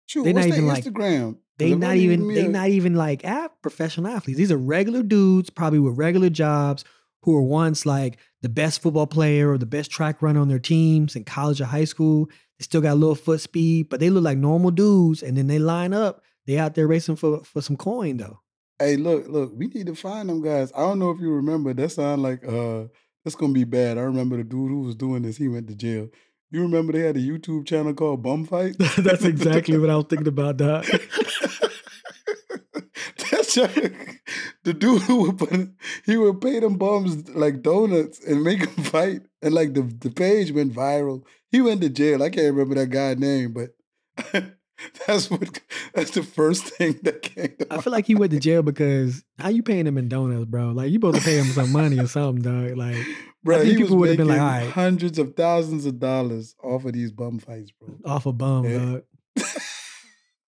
Shoot, 0.06 0.24
They 0.24 0.32
what's 0.32 0.46
not 0.46 0.56
even 0.56 0.66
like- 0.68 0.84
Instagram? 0.84 1.38
They 1.56 1.72
not 1.76 1.96
even 1.96 2.34
they 2.34 2.48
not 2.48 2.68
even 2.70 2.96
like 2.96 3.22
professional 3.62 4.08
athletes. 4.08 4.38
These 4.38 4.50
are 4.50 4.56
regular 4.56 5.04
dudes, 5.04 5.50
probably 5.50 5.78
with 5.78 5.96
regular 5.96 6.28
jobs, 6.28 6.84
who 7.22 7.32
were 7.32 7.42
once 7.42 7.86
like 7.86 8.18
the 8.42 8.48
best 8.48 8.82
football 8.82 9.06
player 9.06 9.52
or 9.52 9.56
the 9.58 9.64
best 9.66 9.92
track 9.92 10.20
runner 10.20 10.40
on 10.40 10.48
their 10.48 10.58
teams 10.58 11.14
in 11.14 11.22
college 11.22 11.60
or 11.60 11.66
high 11.66 11.84
school. 11.84 12.26
They 12.58 12.64
still 12.64 12.80
got 12.80 12.94
a 12.94 12.96
little 12.96 13.14
foot 13.14 13.40
speed, 13.40 13.88
but 13.88 14.00
they 14.00 14.10
look 14.10 14.24
like 14.24 14.36
normal 14.36 14.72
dudes. 14.72 15.22
And 15.22 15.36
then 15.36 15.46
they 15.46 15.60
line 15.60 15.92
up. 15.92 16.22
They 16.46 16.58
out 16.58 16.74
there 16.74 16.86
racing 16.86 17.16
for 17.16 17.42
for 17.44 17.62
some 17.62 17.76
coin 17.76 18.18
though. 18.18 18.40
Hey, 18.78 18.96
look, 18.96 19.28
look, 19.28 19.52
we 19.54 19.68
need 19.68 19.86
to 19.86 19.94
find 19.94 20.28
them 20.28 20.42
guys. 20.42 20.72
I 20.74 20.80
don't 20.80 20.98
know 20.98 21.10
if 21.10 21.20
you 21.20 21.30
remember. 21.30 21.72
That 21.72 21.90
sound 21.90 22.22
like 22.22 22.44
uh 22.46 22.84
that's 23.24 23.36
gonna 23.36 23.52
be 23.52 23.64
bad. 23.64 23.98
I 23.98 24.02
remember 24.02 24.36
the 24.36 24.44
dude 24.44 24.70
who 24.70 24.80
was 24.82 24.94
doing 24.94 25.22
this, 25.22 25.36
he 25.36 25.48
went 25.48 25.68
to 25.68 25.74
jail. 25.74 26.08
You 26.50 26.62
remember 26.62 26.92
they 26.92 27.00
had 27.00 27.16
a 27.16 27.20
YouTube 27.20 27.66
channel 27.66 27.94
called 27.94 28.22
Bum 28.22 28.44
Fight? 28.44 28.76
That's 28.98 29.24
exactly 29.24 29.76
what 29.76 29.90
I 29.90 29.96
was 29.96 30.06
thinking 30.08 30.28
about, 30.28 30.58
Doc. 30.58 30.86
That's 33.30 33.54
the 34.64 34.72
dude 34.72 35.02
who 35.02 35.22
would 35.22 35.38
put 35.38 35.70
he 36.04 36.16
would 36.16 36.40
pay 36.40 36.60
them 36.60 36.76
bums 36.76 37.28
like 37.30 37.62
donuts 37.62 38.24
and 38.24 38.42
make 38.42 38.60
them 38.60 38.84
fight. 38.84 39.22
And 39.42 39.54
like 39.54 39.74
the, 39.74 39.82
the 39.82 40.10
page 40.10 40.52
went 40.52 40.72
viral. 40.72 41.24
He 41.50 41.60
went 41.60 41.80
to 41.82 41.88
jail. 41.88 42.22
I 42.22 42.30
can't 42.30 42.54
remember 42.54 42.74
that 42.76 42.90
guy's 42.90 43.18
name, 43.18 43.52
but 43.52 43.70
that's 45.06 45.30
what 45.30 45.60
that's 45.94 46.10
the 46.12 46.22
first 46.22 46.64
thing 46.64 46.98
that 47.02 47.22
came 47.22 47.54
to 47.58 47.66
I 47.70 47.80
feel 47.80 47.92
like 47.92 48.06
he 48.06 48.14
went 48.14 48.32
to 48.32 48.40
jail 48.40 48.62
because 48.62 49.24
how 49.38 49.48
you 49.48 49.62
paying 49.62 49.86
him 49.86 49.96
in 49.98 50.08
donuts, 50.08 50.46
bro? 50.46 50.72
Like 50.72 50.88
you 50.90 50.94
supposed 50.96 51.18
to 51.18 51.22
pay 51.24 51.36
him 51.38 51.46
some 51.46 51.70
money 51.72 51.98
or 51.98 52.06
something, 52.08 52.42
dog. 52.42 52.76
Like 52.76 52.96
Bro, 53.44 53.58
think 53.58 53.70
he 53.70 53.76
people 53.76 53.96
was 53.96 54.00
would've 54.00 54.16
been 54.16 54.28
like, 54.28 54.40
"All 54.40 54.46
right." 54.46 54.70
hundreds 54.70 55.18
of 55.18 55.34
thousands 55.36 55.86
of 55.86 55.98
dollars 56.00 56.54
off 56.62 56.84
of 56.84 56.92
these 56.92 57.12
bum 57.12 57.38
fights, 57.38 57.70
bro. 57.72 57.94
off 58.04 58.26
a 58.26 58.32
bum, 58.32 58.64
Yeah. 58.64 58.78
dog. 58.78 59.02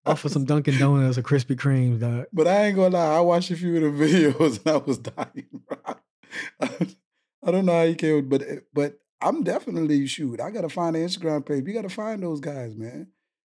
Off 0.05 0.23
of 0.23 0.31
some 0.31 0.45
Dunkin' 0.45 0.77
Donuts 0.79 1.17
or 1.17 1.21
Krispy 1.21 1.53
Kremes, 1.57 1.99
dog. 1.99 2.27
But 2.31 2.47
I 2.47 2.67
ain't 2.67 2.77
gonna 2.77 2.95
lie, 2.95 3.17
I 3.17 3.19
watched 3.19 3.51
a 3.51 3.57
few 3.57 3.75
of 3.75 3.97
the 3.97 4.05
videos 4.05 4.59
and 4.65 4.67
I 4.73 4.77
was 4.77 4.99
dying, 4.99 5.47
bro. 5.51 5.77
I 7.43 7.51
don't 7.51 7.65
know 7.65 7.73
how 7.73 7.85
he 7.85 7.95
came, 7.95 8.29
but 8.29 8.43
but 8.73 8.97
I'm 9.21 9.43
definitely 9.43 10.07
shoot. 10.07 10.39
I 10.39 10.51
gotta 10.51 10.69
find 10.69 10.95
the 10.95 10.99
Instagram 10.99 11.45
page. 11.45 11.63
We 11.65 11.73
gotta 11.73 11.89
find 11.89 12.23
those 12.23 12.39
guys, 12.39 12.75
man, 12.75 13.07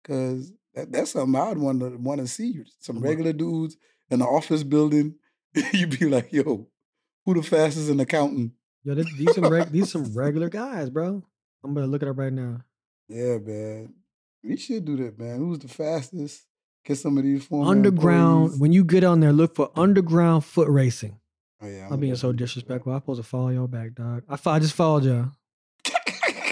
because 0.03 0.51
that, 0.76 0.91
that's 0.91 1.11
something 1.11 1.39
I'd 1.39 1.57
want 1.57 1.80
to 1.82 1.97
want 1.97 2.22
to 2.22 2.28
see. 2.28 2.61
Some 2.80 2.97
mm-hmm. 2.97 3.05
regular 3.05 3.34
dudes 3.34 3.78
in 4.09 4.19
the 4.19 4.26
office 4.26 4.63
building. 4.63 5.15
You'd 5.74 5.99
be 5.99 6.07
like, 6.07 6.32
yo, 6.32 6.67
who 7.26 7.34
the 7.34 7.43
fastest 7.43 7.89
in 7.89 7.99
accounting? 7.99 8.53
Yo, 8.84 8.95
this, 8.95 9.13
these 9.13 9.36
some 9.36 9.47
reg, 9.47 9.72
these 9.72 9.91
some 9.91 10.13
regular 10.13 10.49
guys, 10.49 10.89
bro. 10.89 11.24
I'm 11.63 11.74
gonna 11.74 11.88
look 11.88 12.01
it 12.01 12.07
up 12.07 12.17
right 12.17 12.34
now. 12.34 12.61
Yeah, 13.07 13.38
man. 13.38 13.93
We 14.43 14.57
should 14.57 14.86
do 14.86 14.97
that, 14.97 15.19
man. 15.19 15.38
Who's 15.38 15.59
the 15.59 15.67
fastest? 15.67 16.45
Get 16.84 16.97
some 16.97 17.17
of 17.17 17.24
these 17.24 17.45
former 17.45 17.69
Underground. 17.69 18.43
employees. 18.43 18.59
When 18.59 18.72
you 18.72 18.84
get 18.84 19.03
on 19.03 19.19
there, 19.19 19.34
look 19.34 19.55
for 19.55 19.69
underground 19.76 20.45
foot 20.45 20.67
racing. 20.67 21.19
Oh, 21.61 21.67
yeah, 21.67 21.88
I'm 21.91 21.99
being 21.99 22.15
so 22.15 22.32
disrespectful. 22.32 22.91
I'm 22.91 23.01
supposed 23.01 23.22
to 23.22 23.28
follow 23.28 23.49
y'all 23.49 23.67
back, 23.67 23.93
dog. 23.93 24.24
I, 24.28 24.38
I 24.49 24.57
just 24.57 24.74
followed 24.74 25.03
y'all. 25.03 25.32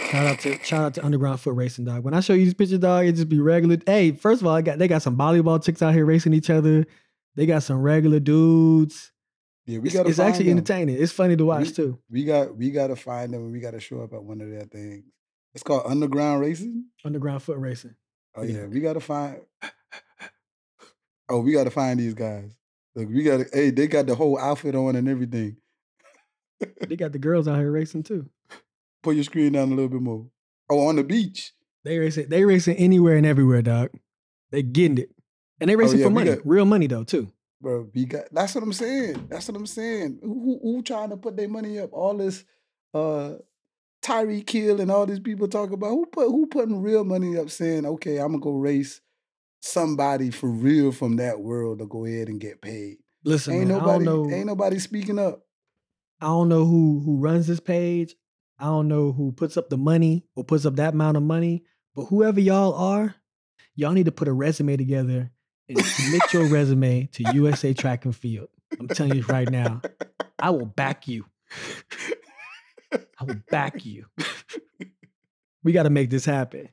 Shout 0.10 0.26
out 0.26 0.40
to 0.40 0.64
shout 0.64 0.84
out 0.84 0.94
to 0.96 1.06
Underground 1.06 1.40
Foot 1.40 1.56
Racing, 1.56 1.86
dog. 1.86 2.04
When 2.04 2.14
I 2.14 2.20
show 2.20 2.34
you 2.34 2.46
these 2.46 2.54
pictures, 2.54 2.80
dog, 2.80 3.06
it 3.06 3.14
just 3.14 3.30
be 3.30 3.40
regular. 3.40 3.78
Hey, 3.86 4.12
first 4.12 4.42
of 4.42 4.48
all, 4.48 4.56
I 4.56 4.62
got 4.62 4.80
they 4.80 4.88
got 4.88 5.02
some 5.04 5.16
volleyball 5.18 5.64
chicks 5.64 5.82
out 5.82 5.94
here 5.94 6.06
racing 6.06 6.34
each 6.34 6.50
other. 6.50 6.86
They 7.36 7.46
got 7.46 7.64
some 7.64 7.82
regular 7.82 8.20
dudes. 8.20 9.12
Yeah, 9.68 9.78
we 9.80 9.88
It's, 9.90 9.96
gotta 9.96 10.10
it's 10.10 10.18
actually 10.20 10.46
them. 10.46 10.58
entertaining. 10.58 10.98
It's 11.00 11.12
funny 11.12 11.36
to 11.36 11.46
watch 11.46 11.68
We- 11.68 11.74
too. 11.74 12.00
We 12.10 12.24
got 12.26 12.58
we 12.58 12.72
gotta 12.72 12.96
find 12.96 13.32
them 13.34 13.44
and 13.44 13.52
we 13.52 13.60
gotta 13.60 13.80
show 13.80 14.02
up 14.02 14.14
at 14.14 14.24
one 14.24 14.42
of 14.42 14.50
their 14.50 14.64
things. 14.64 15.06
It's 15.54 15.64
called 15.64 15.84
underground 15.86 16.42
racing. 16.42 16.86
Underground 17.06 17.44
Foot 17.44 17.58
Racing. 17.60 17.96
Oh 18.36 18.42
Yeah. 18.44 18.62
yeah, 18.62 18.66
we 18.66 18.80
gotta 18.80 19.00
find. 19.00 19.42
Oh, 21.30 21.42
we 21.42 21.52
gotta 21.52 21.70
find 21.70 22.00
these 22.00 22.16
guys. 22.16 22.52
Look, 22.96 23.10
we 23.10 23.22
gotta. 23.22 23.46
Hey, 23.54 23.70
they 23.70 23.88
got 23.88 24.08
the 24.08 24.16
whole 24.16 24.40
outfit 24.40 24.74
on 24.74 24.96
and 24.96 25.08
everything. 25.08 25.58
They 26.88 26.96
got 26.96 27.12
the 27.12 27.20
girls 27.20 27.48
out 27.48 27.60
here 27.60 27.72
racing 27.72 28.04
too. 28.04 28.28
Pull 29.04 29.14
your 29.14 29.24
screen 29.24 29.54
down 29.54 29.68
a 29.72 29.76
little 29.76 29.90
bit 29.90 30.02
more. 30.02 30.28
Oh, 30.70 30.88
on 30.88 30.98
the 30.98 31.04
beach. 31.04 31.54
They 31.84 31.98
racing. 31.98 32.30
They 32.30 32.44
racing 32.44 32.76
anywhere 32.78 33.16
and 33.16 33.26
everywhere, 33.26 33.62
dog. 33.62 33.92
They 34.52 34.62
getting 34.64 34.98
it, 34.98 35.10
and 35.62 35.70
they 35.70 35.76
racing 35.76 35.98
Oh, 35.98 36.00
yeah, 36.00 36.06
for 36.06 36.12
money, 36.12 36.30
got- 36.32 36.46
real 36.46 36.66
money 36.66 36.88
though 36.88 37.04
too. 37.04 37.32
Bro, 37.62 37.90
we 37.94 38.06
got 38.06 38.26
that's 38.32 38.56
what 38.56 38.64
I'm 38.64 38.74
saying. 38.74 39.28
That's 39.30 39.48
what 39.48 39.58
I'm 39.58 39.66
saying. 39.66 40.20
Who, 40.22 40.28
who, 40.34 40.60
who 40.64 40.82
trying 40.82 41.10
to 41.10 41.18
put 41.18 41.36
their 41.36 41.50
money 41.50 41.78
up? 41.80 41.92
All 41.92 42.16
this 42.16 42.46
uh 42.94 43.34
Tyreek 44.02 44.50
Hill 44.50 44.80
and 44.80 44.90
all 44.90 45.06
these 45.06 45.20
people 45.20 45.48
talk 45.48 45.72
about 45.72 45.90
who 45.90 46.06
put 46.06 46.28
who 46.30 46.48
putting 46.48 46.82
real 46.82 47.04
money 47.04 47.38
up 47.38 47.50
saying, 47.50 47.86
okay, 47.86 48.18
I'm 48.18 48.32
gonna 48.32 48.40
go 48.40 48.52
race 48.54 49.02
somebody 49.62 50.32
for 50.32 50.48
real 50.50 50.92
from 50.94 51.18
that 51.18 51.42
world 51.42 51.80
to 51.80 51.86
go 51.86 52.06
ahead 52.06 52.30
and 52.30 52.40
get 52.40 52.62
paid. 52.62 52.98
Listen, 53.26 53.56
ain't 53.56 53.68
man, 53.68 53.76
I 53.76 53.80
nobody 53.80 54.06
don't 54.06 54.30
know. 54.30 54.36
ain't 54.36 54.48
nobody 54.48 54.80
speaking 54.80 55.20
up. 55.20 55.42
I 56.22 56.28
don't 56.28 56.50
know 56.50 56.66
who 56.66 57.02
who 57.04 57.18
runs 57.20 57.48
this 57.48 57.60
page. 57.60 58.16
I 58.60 58.66
don't 58.66 58.88
know 58.88 59.12
who 59.12 59.32
puts 59.32 59.58
up 59.58 59.70
the 59.70 59.78
money 59.78 60.26
or 60.36 60.44
puts 60.44 60.66
up 60.66 60.76
that 60.76 60.94
amount 60.94 61.18
of 61.18 61.24
money. 61.24 61.64
But 61.96 62.06
whoever 62.06 62.40
y'all 62.40 62.74
are, 62.74 63.16
y'all 63.76 63.92
need 63.92 64.06
to 64.06 64.12
put 64.12 64.28
a 64.28 64.34
resume 64.34 64.78
together 64.78 65.32
and 65.68 65.84
submit 65.84 66.34
your 66.34 66.46
resume 66.46 67.08
to 67.14 67.34
USA 67.34 67.74
Track 67.74 68.06
and 68.06 68.16
Field. 68.16 68.50
I'm 68.80 68.88
telling 68.88 69.16
you 69.16 69.24
right 69.24 69.50
now, 69.50 69.82
I 70.38 70.50
will 70.50 70.66
back 70.66 71.08
you. 71.08 71.26
I 72.92 73.24
will 73.24 73.42
back 73.50 73.86
you. 73.86 74.06
we 75.64 75.72
got 75.72 75.84
to 75.84 75.90
make 75.90 76.10
this 76.10 76.26
happen. 76.26 76.70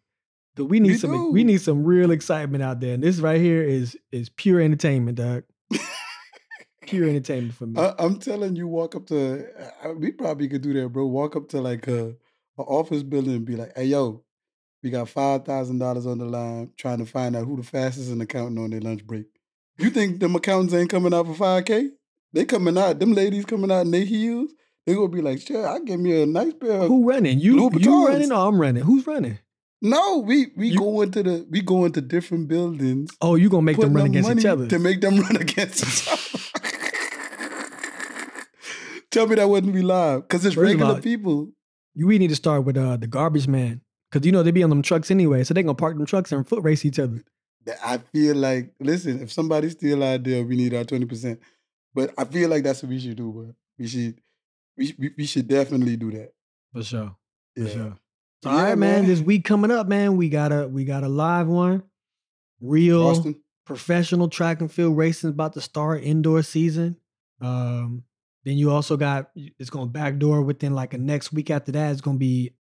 But 0.57 0.67
we 0.67 0.81
need 0.81 0.99
some 0.99 1.33
we 1.33 1.45
need 1.45 1.61
some 1.61 1.85
real 1.85 2.11
excitement 2.11 2.63
out 2.63 2.81
there. 2.81 2.95
And 2.95 3.03
this 3.03 3.19
right 3.19 3.41
here 3.41 3.63
is 3.63 3.97
is 4.11 4.31
pure 4.31 4.61
entertainment, 4.61 5.19
dog. 5.19 5.45
Pure 6.87 7.09
entertainment 7.09 7.55
for 7.55 7.67
me. 7.67 7.81
I, 7.81 7.95
I'm 7.99 8.19
telling 8.19 8.57
you, 8.57 8.67
walk 8.69 8.95
up 8.95 9.07
to 9.07 9.47
I, 9.85 9.89
we 9.93 10.13
probably 10.13 10.49
could 10.49 10.63
do 10.63 10.73
that, 10.75 10.89
bro. 10.91 11.07
Walk 11.07 11.37
up 11.37 11.49
to 11.51 11.61
like 11.61 11.87
a, 11.89 12.15
a 12.59 12.63
office 12.63 13.03
building 13.03 13.35
and 13.35 13.45
be 13.45 13.57
like, 13.57 13.73
"Hey, 13.77 13.87
yo, 13.87 14.23
we 14.83 14.91
got 14.91 15.09
five 15.09 15.45
thousand 15.45 15.79
dollars 15.79 16.07
on 16.07 16.19
the 16.19 16.25
line, 16.27 16.71
trying 16.77 16.99
to 16.99 17.07
find 17.07 17.35
out 17.37 17.47
who 17.47 17.57
the 17.57 17.63
fastest 17.63 18.11
in 18.11 18.21
accounting 18.21 18.59
on 18.63 18.71
their 18.71 18.81
lunch 18.81 19.07
break." 19.07 19.27
You 19.79 19.91
think 19.91 20.21
them 20.21 20.35
accountants 20.37 20.73
ain't 20.75 20.89
coming 20.91 21.13
out 21.13 21.27
for 21.27 21.35
five 21.35 21.65
k? 21.65 21.91
They 22.33 22.45
coming 22.45 22.77
out. 22.79 22.99
Them 22.99 23.13
ladies 23.13 23.45
coming 23.45 23.71
out 23.71 23.85
in 23.87 23.91
their 23.91 24.05
heels. 24.05 24.53
They 24.87 24.95
gonna 24.95 25.09
be 25.09 25.21
like, 25.23 25.41
"Sure, 25.41 25.67
I 25.67 25.81
give 25.81 25.99
me 26.01 26.23
a 26.23 26.27
nice 26.27 26.55
pair." 26.55 26.83
Of, 26.83 26.89
Who 26.89 27.09
running? 27.09 27.41
You 27.41 27.71
you 27.79 28.07
running 28.07 28.31
or 28.33 28.47
I'm 28.49 28.61
running? 28.61 28.85
Who's 28.85 29.07
running? 29.07 29.39
no, 29.83 30.19
we 30.19 30.47
we 30.57 30.69
You- 30.69 30.79
go 30.79 31.03
into 31.03 31.23
the 31.23 31.47
we 31.51 31.61
go 31.61 31.85
into 31.85 32.01
different 32.01 32.49
buildings. 32.49 33.11
Oh, 33.21 33.35
you 33.35 33.49
gonna 33.51 33.63
make 33.63 33.77
them 33.79 33.95
run 33.97 34.07
against 34.07 34.31
each 34.31 34.47
other? 34.47 34.67
to 34.69 34.79
make 34.79 35.01
them 35.01 35.19
run 35.21 35.37
against 35.37 35.83
each 35.83 36.09
other. 36.09 36.23
Tell 39.17 39.27
me 39.27 39.35
that 39.37 39.49
wouldn't 39.49 39.73
be 39.73 39.81
live 39.81 40.29
because 40.29 40.45
it's 40.45 40.55
First 40.55 40.67
regular 40.67 40.95
all, 40.97 41.01
people. 41.01 41.49
You 41.95 42.07
we 42.07 42.19
need 42.19 42.29
to 42.29 42.37
start 42.37 42.65
with 42.65 42.77
uh 42.77 42.99
the 42.99 43.07
garbage 43.07 43.49
man. 43.49 43.81
Cause 44.13 44.27
you 44.27 44.31
know 44.33 44.43
they 44.43 44.51
be 44.51 44.63
on 44.63 44.69
them 44.69 44.83
trucks 44.83 45.11
anyway, 45.11 45.43
so 45.43 45.55
they 45.55 45.63
gonna 45.63 45.75
park 45.75 45.97
them 45.97 46.05
trucks 46.05 46.33
and 46.33 46.47
foot 46.47 46.63
race 46.63 46.85
each 46.85 46.99
other. 46.99 47.25
that 47.65 47.79
I 47.83 47.97
feel 48.13 48.37
like, 48.37 48.75
listen, 48.79 49.23
if 49.23 49.33
somebody 49.33 49.71
steal 49.71 50.05
our 50.05 50.11
idea, 50.17 50.43
we 50.43 50.55
need 50.57 50.75
our 50.75 50.85
twenty 50.85 51.07
percent. 51.07 51.41
But 51.95 52.13
I 52.19 52.25
feel 52.25 52.51
like 52.51 52.63
that's 52.63 52.83
what 52.83 52.91
we 52.91 53.01
should 53.01 53.17
do, 53.17 53.33
bro. 53.33 53.55
We 53.79 53.89
should, 53.89 54.21
we, 54.77 54.95
we, 54.99 55.11
we 55.17 55.25
should 55.25 55.49
definitely 55.49 55.97
do 55.97 56.11
that. 56.11 56.35
For 56.75 56.83
sure. 56.83 57.17
For 57.57 57.63
Yeah. 57.63 57.69
sure. 57.69 57.97
So, 58.45 58.51
Yeah, 58.51 58.57
all 58.57 58.63
right, 58.65 58.79
man. 58.79 59.01
man. 59.01 59.07
This 59.07 59.21
week 59.21 59.47
coming 59.47 59.71
up, 59.71 59.89
man, 59.89 60.19
we 60.19 60.29
got 60.29 60.53
a 60.53 60.69
we 60.69 60.85
got 60.85 61.05
a 61.05 61.09
live 61.09 61.47
one. 61.49 61.83
Real 62.61 63.03
Austin, 63.03 63.37
professional 63.65 64.29
track 64.29 64.61
and 64.61 64.71
field 64.71 64.95
racing 64.95 65.31
about 65.31 65.55
to 65.55 65.63
start 65.63 66.03
indoor 66.03 66.43
season. 66.43 66.99
Um, 67.41 68.05
then 68.47 68.57
you 68.57 68.71
also 68.71 68.97
got 68.97 69.31
it's 69.35 69.71
going 69.71 69.89
to 69.89 69.93
backdoor 69.93 70.41
within 70.41 70.73
like 70.73 70.95
a 70.95 70.99
next 70.99 71.33
week 71.33 71.51
after 71.51 71.73
that. 71.73 71.91
It's 71.91 72.01
going 72.01 72.15
to 72.17 72.21
be, 72.21 72.55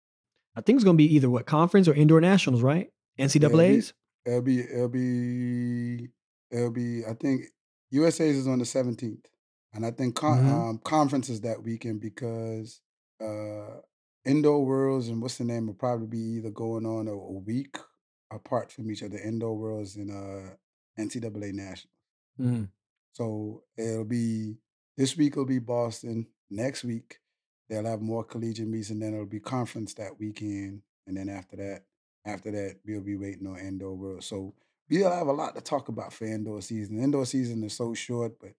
I 0.57 0.63
think 0.63 0.79
it's 0.79 0.85
going 0.85 0.97
to 0.97 1.05
be 1.05 1.15
either 1.15 1.29
what 1.29 1.45
conference 1.45 1.87
or 1.87 1.95
indoor 1.95 2.23
nationals, 2.23 2.63
right? 2.63 2.91
NCAA's. 3.19 3.93
it'll 4.25 4.41
be, 4.41 4.61
it'll 4.61 4.89
be, 4.89 6.09
it'll 6.51 6.71
be. 6.71 7.05
I 7.05 7.13
think 7.13 7.43
USA's 7.91 8.37
is 8.39 8.49
on 8.49 8.59
the 8.61 8.65
seventeenth, 8.65 9.27
and 9.75 9.85
I 9.85 9.91
think 9.91 10.17
con- 10.17 10.39
Mhm. 10.43 10.51
um, 10.71 10.79
conference 10.83 11.29
is 11.29 11.43
that 11.43 11.63
weekend 11.63 12.01
because 12.01 12.81
uh, 13.21 13.81
indoor 14.25 14.65
worlds 14.65 15.09
and 15.09 15.21
what's 15.21 15.37
the 15.37 15.45
name 15.45 15.67
will 15.67 15.75
probably 15.75 16.07
be 16.07 16.19
either 16.39 16.51
going 16.51 16.87
on 16.87 17.09
a, 17.09 17.13
a 17.13 17.33
week 17.41 17.77
apart 18.33 18.73
from 18.73 18.91
each 18.91 19.03
other. 19.03 19.19
Indoor 19.19 19.55
worlds 19.57 19.97
and 19.97 20.11
uh, 20.11 20.55
NCAA 20.99 21.53
national. 21.53 21.93
Mhm. 22.41 22.69
So 23.13 23.63
it'll 23.77 24.05
be 24.07 24.57
this 24.97 25.17
week 25.17 25.37
will 25.37 25.45
be 25.45 25.59
Boston. 25.59 26.27
Next 26.51 26.85
week 26.85 27.21
they'll 27.69 27.87
have 27.87 28.01
more 28.01 28.25
collegiate 28.25 28.69
meets, 28.69 28.91
and 28.91 29.01
then 29.01 29.15
it'll 29.15 29.27
be 29.27 29.41
conference 29.41 29.95
that 29.95 30.19
weekend. 30.19 30.83
And 31.07 31.17
then 31.17 31.29
after 31.29 31.57
that, 31.57 31.83
after 32.25 32.51
that, 32.53 32.77
we'll 32.87 33.01
be 33.01 33.17
waiting 33.17 33.47
on 33.47 33.59
indoor 33.59 33.95
world. 33.95 34.25
So 34.25 34.55
we'll 34.89 35.11
have 35.11 35.27
a 35.27 35.33
lot 35.33 35.55
to 35.55 35.61
talk 35.61 35.89
about 35.89 36.13
for 36.13 36.27
indoor 36.27 36.63
season. 36.63 37.03
Indoor 37.03 37.27
season 37.27 37.63
is 37.65 37.75
so 37.75 37.95
short, 37.95 38.39
but 38.41 38.53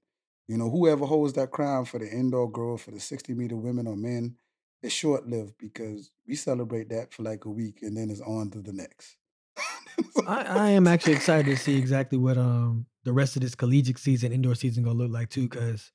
you 0.48 0.58
know, 0.58 0.70
whoever 0.70 1.06
holds 1.06 1.34
that 1.34 1.52
crown 1.52 1.86
for 1.86 2.00
the 2.00 2.10
indoor 2.10 2.52
girl 2.52 2.78
for 2.78 2.92
the 2.92 3.00
60 3.00 3.34
meter 3.34 3.56
women 3.56 3.88
or 3.88 3.96
men, 3.96 4.36
it's 4.84 4.94
short 4.94 5.28
lived 5.28 5.56
because 5.58 6.12
we 6.28 6.36
celebrate 6.36 6.90
that 6.90 7.12
for 7.12 7.24
like 7.24 7.46
a 7.46 7.50
week 7.50 7.80
and 7.82 7.98
then 7.98 8.12
it's 8.12 8.22
on 8.22 8.52
to 8.52 8.62
the 8.62 8.74
next. 8.74 9.18
I, 10.28 10.44
I 10.44 10.70
am 10.72 10.88
actually 10.88 11.14
excited 11.14 11.46
to 11.46 11.58
see 11.58 11.78
exactly 11.78 12.18
what 12.18 12.38
um 12.38 12.86
the 13.06 13.14
rest 13.14 13.36
of 13.36 13.42
this 13.42 13.56
collegiate 13.56 14.00
season, 14.00 14.32
indoor 14.32 14.56
season, 14.56 14.84
gonna 14.84 14.98
look 14.98 15.12
like 15.12 15.30
too. 15.30 15.48
Because, 15.48 15.92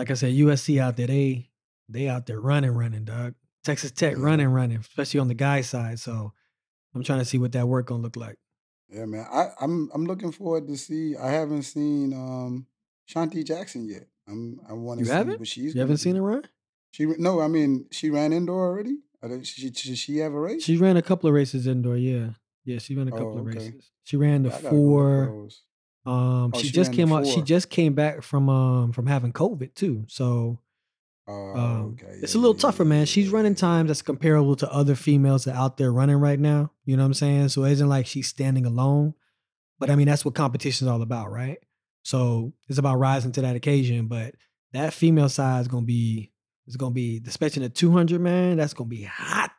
like 0.00 0.10
I 0.10 0.14
said, 0.14 0.32
USC 0.32 0.80
out 0.80 0.96
there, 0.96 1.06
they 1.06 1.50
they 1.90 2.08
out 2.08 2.24
there 2.24 2.40
running, 2.40 2.70
running, 2.70 3.04
dog. 3.04 3.34
Texas 3.62 3.90
Tech 3.90 4.14
running, 4.16 4.48
running, 4.48 4.78
especially 4.78 5.20
on 5.20 5.28
the 5.28 5.34
guy 5.34 5.60
side. 5.60 5.98
So 5.98 6.32
I'm 6.94 7.04
trying 7.04 7.18
to 7.18 7.26
see 7.26 7.36
what 7.36 7.52
that 7.52 7.68
work 7.68 7.88
gonna 7.88 8.02
look 8.02 8.16
like. 8.16 8.36
Yeah, 8.88 9.04
man. 9.04 9.26
I, 9.30 9.48
I'm 9.60 9.90
I'm 9.92 10.06
looking 10.06 10.32
forward 10.32 10.66
to 10.68 10.76
see. 10.78 11.16
I 11.18 11.30
haven't 11.30 11.64
seen 11.64 12.14
um 12.14 12.66
Shanti 13.06 13.44
Jackson 13.44 13.86
yet. 13.86 14.06
I'm 14.26 14.58
I 14.66 14.72
want 14.72 15.00
to 15.00 15.04
see 15.06 15.12
haven't? 15.12 15.38
what 15.38 15.48
she's. 15.48 15.74
You 15.74 15.82
haven't 15.82 15.98
seen 15.98 16.16
her 16.16 16.22
run? 16.22 16.44
She 16.92 17.04
no, 17.04 17.40
I 17.42 17.48
mean 17.48 17.86
she 17.90 18.08
ran 18.08 18.32
indoor 18.32 18.64
already. 18.66 19.00
I 19.22 19.28
don't- 19.28 19.46
She, 19.46 19.70
she, 19.74 19.94
she 19.96 20.16
have 20.18 20.32
a 20.32 20.40
race? 20.40 20.64
She 20.64 20.78
ran 20.78 20.96
a 20.96 21.02
couple 21.02 21.28
of 21.28 21.34
races 21.34 21.66
indoor. 21.66 21.98
Yeah, 21.98 22.30
yeah, 22.64 22.78
she 22.78 22.96
ran 22.96 23.08
a 23.08 23.10
couple 23.10 23.34
Oh, 23.34 23.38
of 23.40 23.44
races. 23.44 23.90
She 24.04 24.16
ran 24.16 24.44
the 24.44 24.50
four. 24.50 25.48
Um, 26.06 26.52
Oh, 26.54 26.58
she, 26.58 26.68
she 26.68 26.72
just 26.72 26.92
came 26.92 27.12
out. 27.12 27.26
She 27.26 27.42
just 27.42 27.68
came 27.70 27.94
back 27.94 28.22
from 28.22 28.48
um 28.48 28.92
from 28.92 29.06
having 29.06 29.32
COVID 29.32 29.74
too. 29.74 30.04
So 30.08 30.58
Oh, 31.28 31.52
um, 31.56 31.82
okay. 31.92 32.18
it's 32.22 32.34
a 32.34 32.38
little 32.38 32.54
tougher, 32.54 32.84
man. 32.84 33.06
She's 33.06 33.28
running 33.28 33.54
times 33.54 33.88
that's 33.88 34.02
comparable 34.02 34.56
to 34.56 34.72
other 34.72 34.96
females 34.96 35.44
that 35.44 35.54
are 35.54 35.62
out 35.64 35.76
there 35.76 35.92
running 35.92 36.16
right 36.16 36.40
now. 36.40 36.72
You 36.84 36.96
know 36.96 37.02
what 37.04 37.08
I'm 37.08 37.14
saying? 37.14 37.48
So 37.50 37.64
it 37.64 37.72
isn't 37.72 37.88
like 37.88 38.06
she's 38.06 38.26
standing 38.26 38.66
alone. 38.66 39.14
But 39.78 39.90
I 39.90 39.94
mean, 39.96 40.06
that's 40.08 40.24
what 40.24 40.34
competition's 40.34 40.90
all 40.90 41.02
about, 41.02 41.30
right? 41.30 41.58
So 42.02 42.52
it's 42.68 42.78
about 42.78 42.96
rising 42.98 43.32
to 43.32 43.42
that 43.42 43.54
occasion. 43.56 44.08
But 44.08 44.34
that 44.72 44.92
female 44.92 45.28
side 45.28 45.60
is 45.60 45.68
gonna 45.68 45.86
be 45.86 46.32
it's 46.66 46.76
gonna 46.76 46.90
be 46.94 47.20
especially 47.26 47.62
in 47.64 47.68
the 47.68 47.74
200 47.74 48.20
man. 48.20 48.56
That's 48.56 48.74
gonna 48.74 48.88
be 48.88 49.02
hot. 49.04 49.50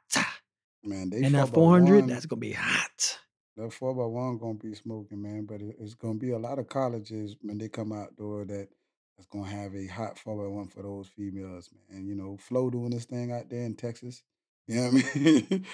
Man, 0.83 1.11
And 1.13 1.35
that 1.35 1.49
400, 1.49 1.99
one- 2.01 2.07
that's 2.07 2.25
gonna 2.25 2.39
be 2.39 2.53
hot. 2.53 3.19
That 3.57 3.71
four 3.73 3.93
by 3.93 4.05
one 4.05 4.37
gonna 4.37 4.55
be 4.55 4.73
smoking, 4.75 5.21
man. 5.21 5.45
But 5.45 5.61
it- 5.61 5.75
it's 5.79 5.95
gonna 5.95 6.19
be 6.19 6.31
a 6.31 6.39
lot 6.39 6.59
of 6.59 6.67
colleges 6.69 7.35
when 7.41 7.57
they 7.57 7.69
come 7.69 7.91
outdoor 7.91 8.45
that 8.45 8.69
that's 9.17 9.27
gonna 9.29 9.49
have 9.49 9.75
a 9.75 9.87
hot 9.87 10.17
four 10.17 10.37
by 10.37 10.47
one 10.47 10.67
for 10.67 10.83
those 10.83 11.07
females, 11.09 11.69
man. 11.89 12.05
You 12.07 12.15
know, 12.15 12.37
Flo 12.37 12.69
doing 12.69 12.91
this 12.91 13.05
thing 13.05 13.31
out 13.31 13.49
there 13.49 13.63
in 13.63 13.75
Texas. 13.75 14.23
You 14.67 14.75
know 14.75 14.91
what 14.91 15.05
I 15.15 15.19
mean? 15.19 15.65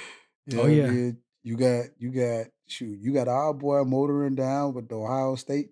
You 0.46 0.54
know 0.54 0.62
Oh, 0.62 0.66
what 0.66 0.72
I 0.72 0.76
yeah. 0.76 0.88
mean? 0.92 1.18
You 1.44 1.56
got 1.58 1.86
you 2.00 2.12
got 2.12 2.48
shoot, 2.68 3.00
you 3.00 3.14
got 3.14 3.28
our 3.28 3.54
boy 3.54 3.84
motoring 3.84 4.36
down 4.36 4.74
with 4.74 4.90
the 4.90 4.96
Ohio 4.96 5.36
State. 5.36 5.72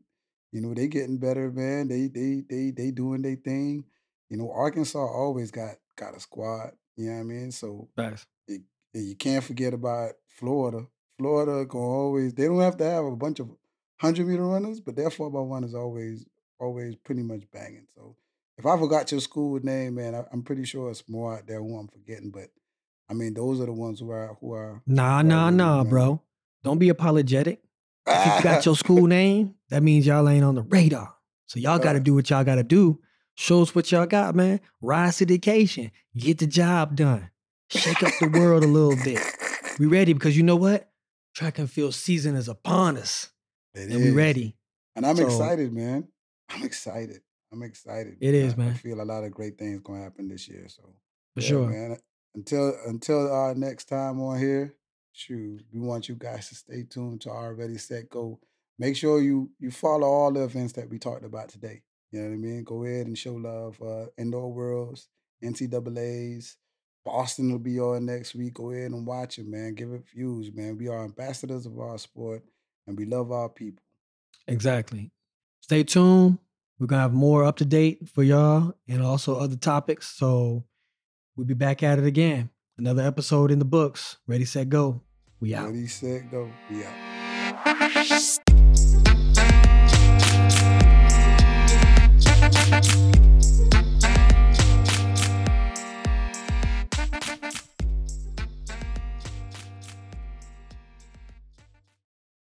You 0.51 0.62
know, 0.62 0.74
they 0.74 0.88
getting 0.88 1.18
better, 1.18 1.51
man. 1.51 1.88
They 1.88 2.08
they 2.08 2.43
they 2.49 2.72
they 2.72 2.91
doing 2.91 3.22
their 3.22 3.36
thing. 3.36 3.86
You 4.30 4.38
know, 4.38 4.51
Arkansas 4.51 4.99
always 4.99 5.51
got 5.51 5.76
got 5.95 6.16
a 6.16 6.20
squad. 6.20 6.72
You 6.97 7.08
know 7.10 7.14
what 7.16 7.20
I 7.20 7.24
mean? 7.24 7.51
So 7.51 7.89
Facts. 7.95 8.26
it, 8.47 8.62
and 8.93 9.08
you 9.08 9.16
can't 9.16 9.43
forget 9.43 9.74
about 9.74 10.14
Florida. 10.28 10.88
Florida 11.18 11.66
gonna 11.66 11.86
always 11.86 12.34
they 12.34 12.45
don't 12.45 12.59
have 12.59 12.78
to 12.78 12.84
have 12.84 13.05
a 13.05 13.16
bunch 13.16 13.39
of 13.39 13.49
hundred 13.97 14.28
meter 14.28 14.45
runners, 14.45 14.80
but 14.80 14.95
their 14.95 15.09
four 15.09 15.30
by 15.30 15.39
one 15.39 15.63
is 15.63 15.76
always 15.76 16.26
always 16.59 16.95
pretty 16.95 17.24
much 17.24 17.43
banging. 17.51 17.88
So 17.95 18.16
if 18.57 18.66
I 18.66 18.78
forgot 18.78 19.11
your 19.11 19.22
school 19.22 19.59
name, 19.61 19.95
man, 19.95 20.16
I, 20.16 20.24
I'm 20.32 20.43
pretty 20.43 20.66
sure 20.66 20.89
it's 20.89 21.07
more 21.09 21.36
out 21.36 21.47
there 21.47 21.59
who 21.59 21.78
I'm 21.78 21.88
forgetting. 21.88 22.32
But 22.32 22.49
I 23.09 23.13
mean, 23.13 23.34
those 23.34 23.59
are 23.59 23.66
the 23.66 23.74
ones 23.74 23.99
who 23.99 24.11
are 24.11 24.38
who 24.39 24.53
are. 24.53 24.82
Nah, 24.88 25.22
nah, 25.22 25.49
nah, 25.49 25.78
running. 25.78 25.89
bro. 25.89 26.22
Don't 26.63 26.80
be 26.80 26.89
apologetic. 26.89 27.61
If 28.07 28.38
you 28.38 28.43
got 28.43 28.66
your 28.66 28.76
school 28.76 29.07
name, 29.07 29.55
that 29.70 29.84
means 29.84 30.05
y'all 30.05 30.28
ain't 30.28 30.43
on 30.43 30.55
the 30.55 30.63
radar. 30.63 31.13
So 31.47 31.59
y'all 31.59 31.80
got 31.80 31.93
to 31.93 31.99
do 31.99 32.16
what 32.16 32.30
y'all 32.30 32.43
got 32.43 32.55
to 32.55 32.63
do. 32.63 32.99
Show 33.36 33.61
us 33.61 33.76
what 33.76 33.91
y'all 33.91 34.05
got, 34.05 34.34
man. 34.34 34.61
Rise 34.82 35.18
to 35.18 35.26
the 35.26 35.36
occasion. 35.36 35.91
Get 36.18 36.39
the 36.39 36.47
job 36.47 36.95
done. 36.95 37.30
Shake 37.70 38.01
up 38.01 38.13
the 38.20 38.30
world 38.30 38.63
a 38.63 38.68
little 38.68 38.95
bit. 39.03 39.20
We 39.78 39.86
ready 39.86 40.13
because 40.13 40.38
you 40.38 40.43
know 40.43 40.55
what? 40.55 40.89
Track 41.36 41.59
and 41.59 41.69
field 41.69 41.93
season 41.93 42.36
is 42.36 42.47
upon 42.47 42.97
us, 42.97 43.29
It 43.73 43.89
and 43.91 44.01
we 44.01 44.07
is. 44.09 44.13
ready. 44.13 44.57
And 44.95 45.05
I'm 45.05 45.17
So- 45.17 45.25
excited, 45.25 45.73
man. 45.73 46.07
I'm 46.49 46.63
excited. 46.63 47.21
I'm 47.51 47.61
excited. 47.61 48.17
It 48.21 48.33
is, 48.33 48.53
I- 48.53 48.57
man. 48.57 48.69
I 48.71 48.73
feel 48.77 49.01
a 49.01 49.03
lot 49.03 49.23
of 49.25 49.31
great 49.31 49.57
things 49.57 49.81
gonna 49.83 50.01
happen 50.03 50.29
this 50.29 50.47
year. 50.47 50.67
So 50.69 50.83
For 51.33 51.41
yeah, 51.41 51.47
sure. 51.47 51.69
man. 51.69 51.97
until 52.36 52.73
until 52.86 53.31
our 53.31 53.53
next 53.55 53.86
time 53.86 54.21
on 54.21 54.39
here, 54.39 54.75
shoot, 55.11 55.65
we 55.71 55.79
want 55.79 56.07
you 56.09 56.15
guys 56.15 56.49
to 56.49 56.55
stay 56.55 56.83
tuned 56.83 57.21
to 57.21 57.31
our 57.31 57.53
Ready 57.53 57.77
Set 57.77 58.09
Go. 58.09 58.39
Make 58.79 58.95
sure 58.95 59.21
you 59.21 59.51
you 59.59 59.71
follow 59.71 60.07
all 60.07 60.31
the 60.31 60.43
events 60.43 60.73
that 60.73 60.89
we 60.89 60.99
talked 60.99 61.23
about 61.25 61.49
today. 61.49 61.83
You 62.11 62.21
know 62.21 62.27
what 62.29 62.33
I 62.33 62.38
mean? 62.38 62.63
Go 62.63 62.83
ahead 62.86 63.07
and 63.07 63.17
show 63.17 63.33
love. 63.36 63.81
Uh, 63.81 64.07
Indoor 64.17 64.53
Worlds, 64.53 65.09
NCAA's, 65.43 66.57
Boston 67.06 67.51
will 67.51 67.60
be 67.60 67.80
on 67.80 68.06
next 68.06 68.34
week. 68.34 68.56
Go 68.56 68.72
ahead 68.72 68.91
and 68.91 69.06
watch 69.06 69.38
it, 69.38 69.47
man. 69.47 69.76
Give 69.76 69.91
it 69.93 70.03
views, 70.14 70.51
man. 70.53 70.78
We 70.78 70.88
are 70.88 71.03
ambassadors 71.03 71.68
of 71.68 71.80
our 71.80 71.99
sport 71.99 72.43
and 72.88 72.97
we 72.97 73.06
love 73.06 73.32
our 73.32 73.47
people. 73.47 73.84
Exactly. 74.47 75.12
Stay 75.62 75.84
tuned. 75.84 76.39
We're 76.80 76.88
going 76.88 76.97
to 76.97 77.03
have 77.03 77.14
more 77.14 77.45
up 77.45 77.58
to 77.58 77.66
date 77.66 78.10
for 78.10 78.24
y'all 78.24 78.74
and 78.88 79.03
also 79.03 79.38
other 79.38 79.56
topics. 79.56 80.08
So 80.18 80.66
we'll 81.36 81.45
be 81.45 81.53
back 81.53 81.84
at 81.84 81.99
it 81.99 82.06
again. 82.06 82.49
Another 82.78 83.03
episode 83.03 83.51
in 83.51 83.60
the 83.60 83.66
books. 83.66 84.18
Ready, 84.28 84.45
set, 84.45 84.70
go. 84.70 85.01
We 85.39 85.53
out. 85.53 85.68
Ready, 85.68 85.88
set, 85.88 86.30
go. 86.32 86.49
We 86.70 86.84
out. 86.84 86.93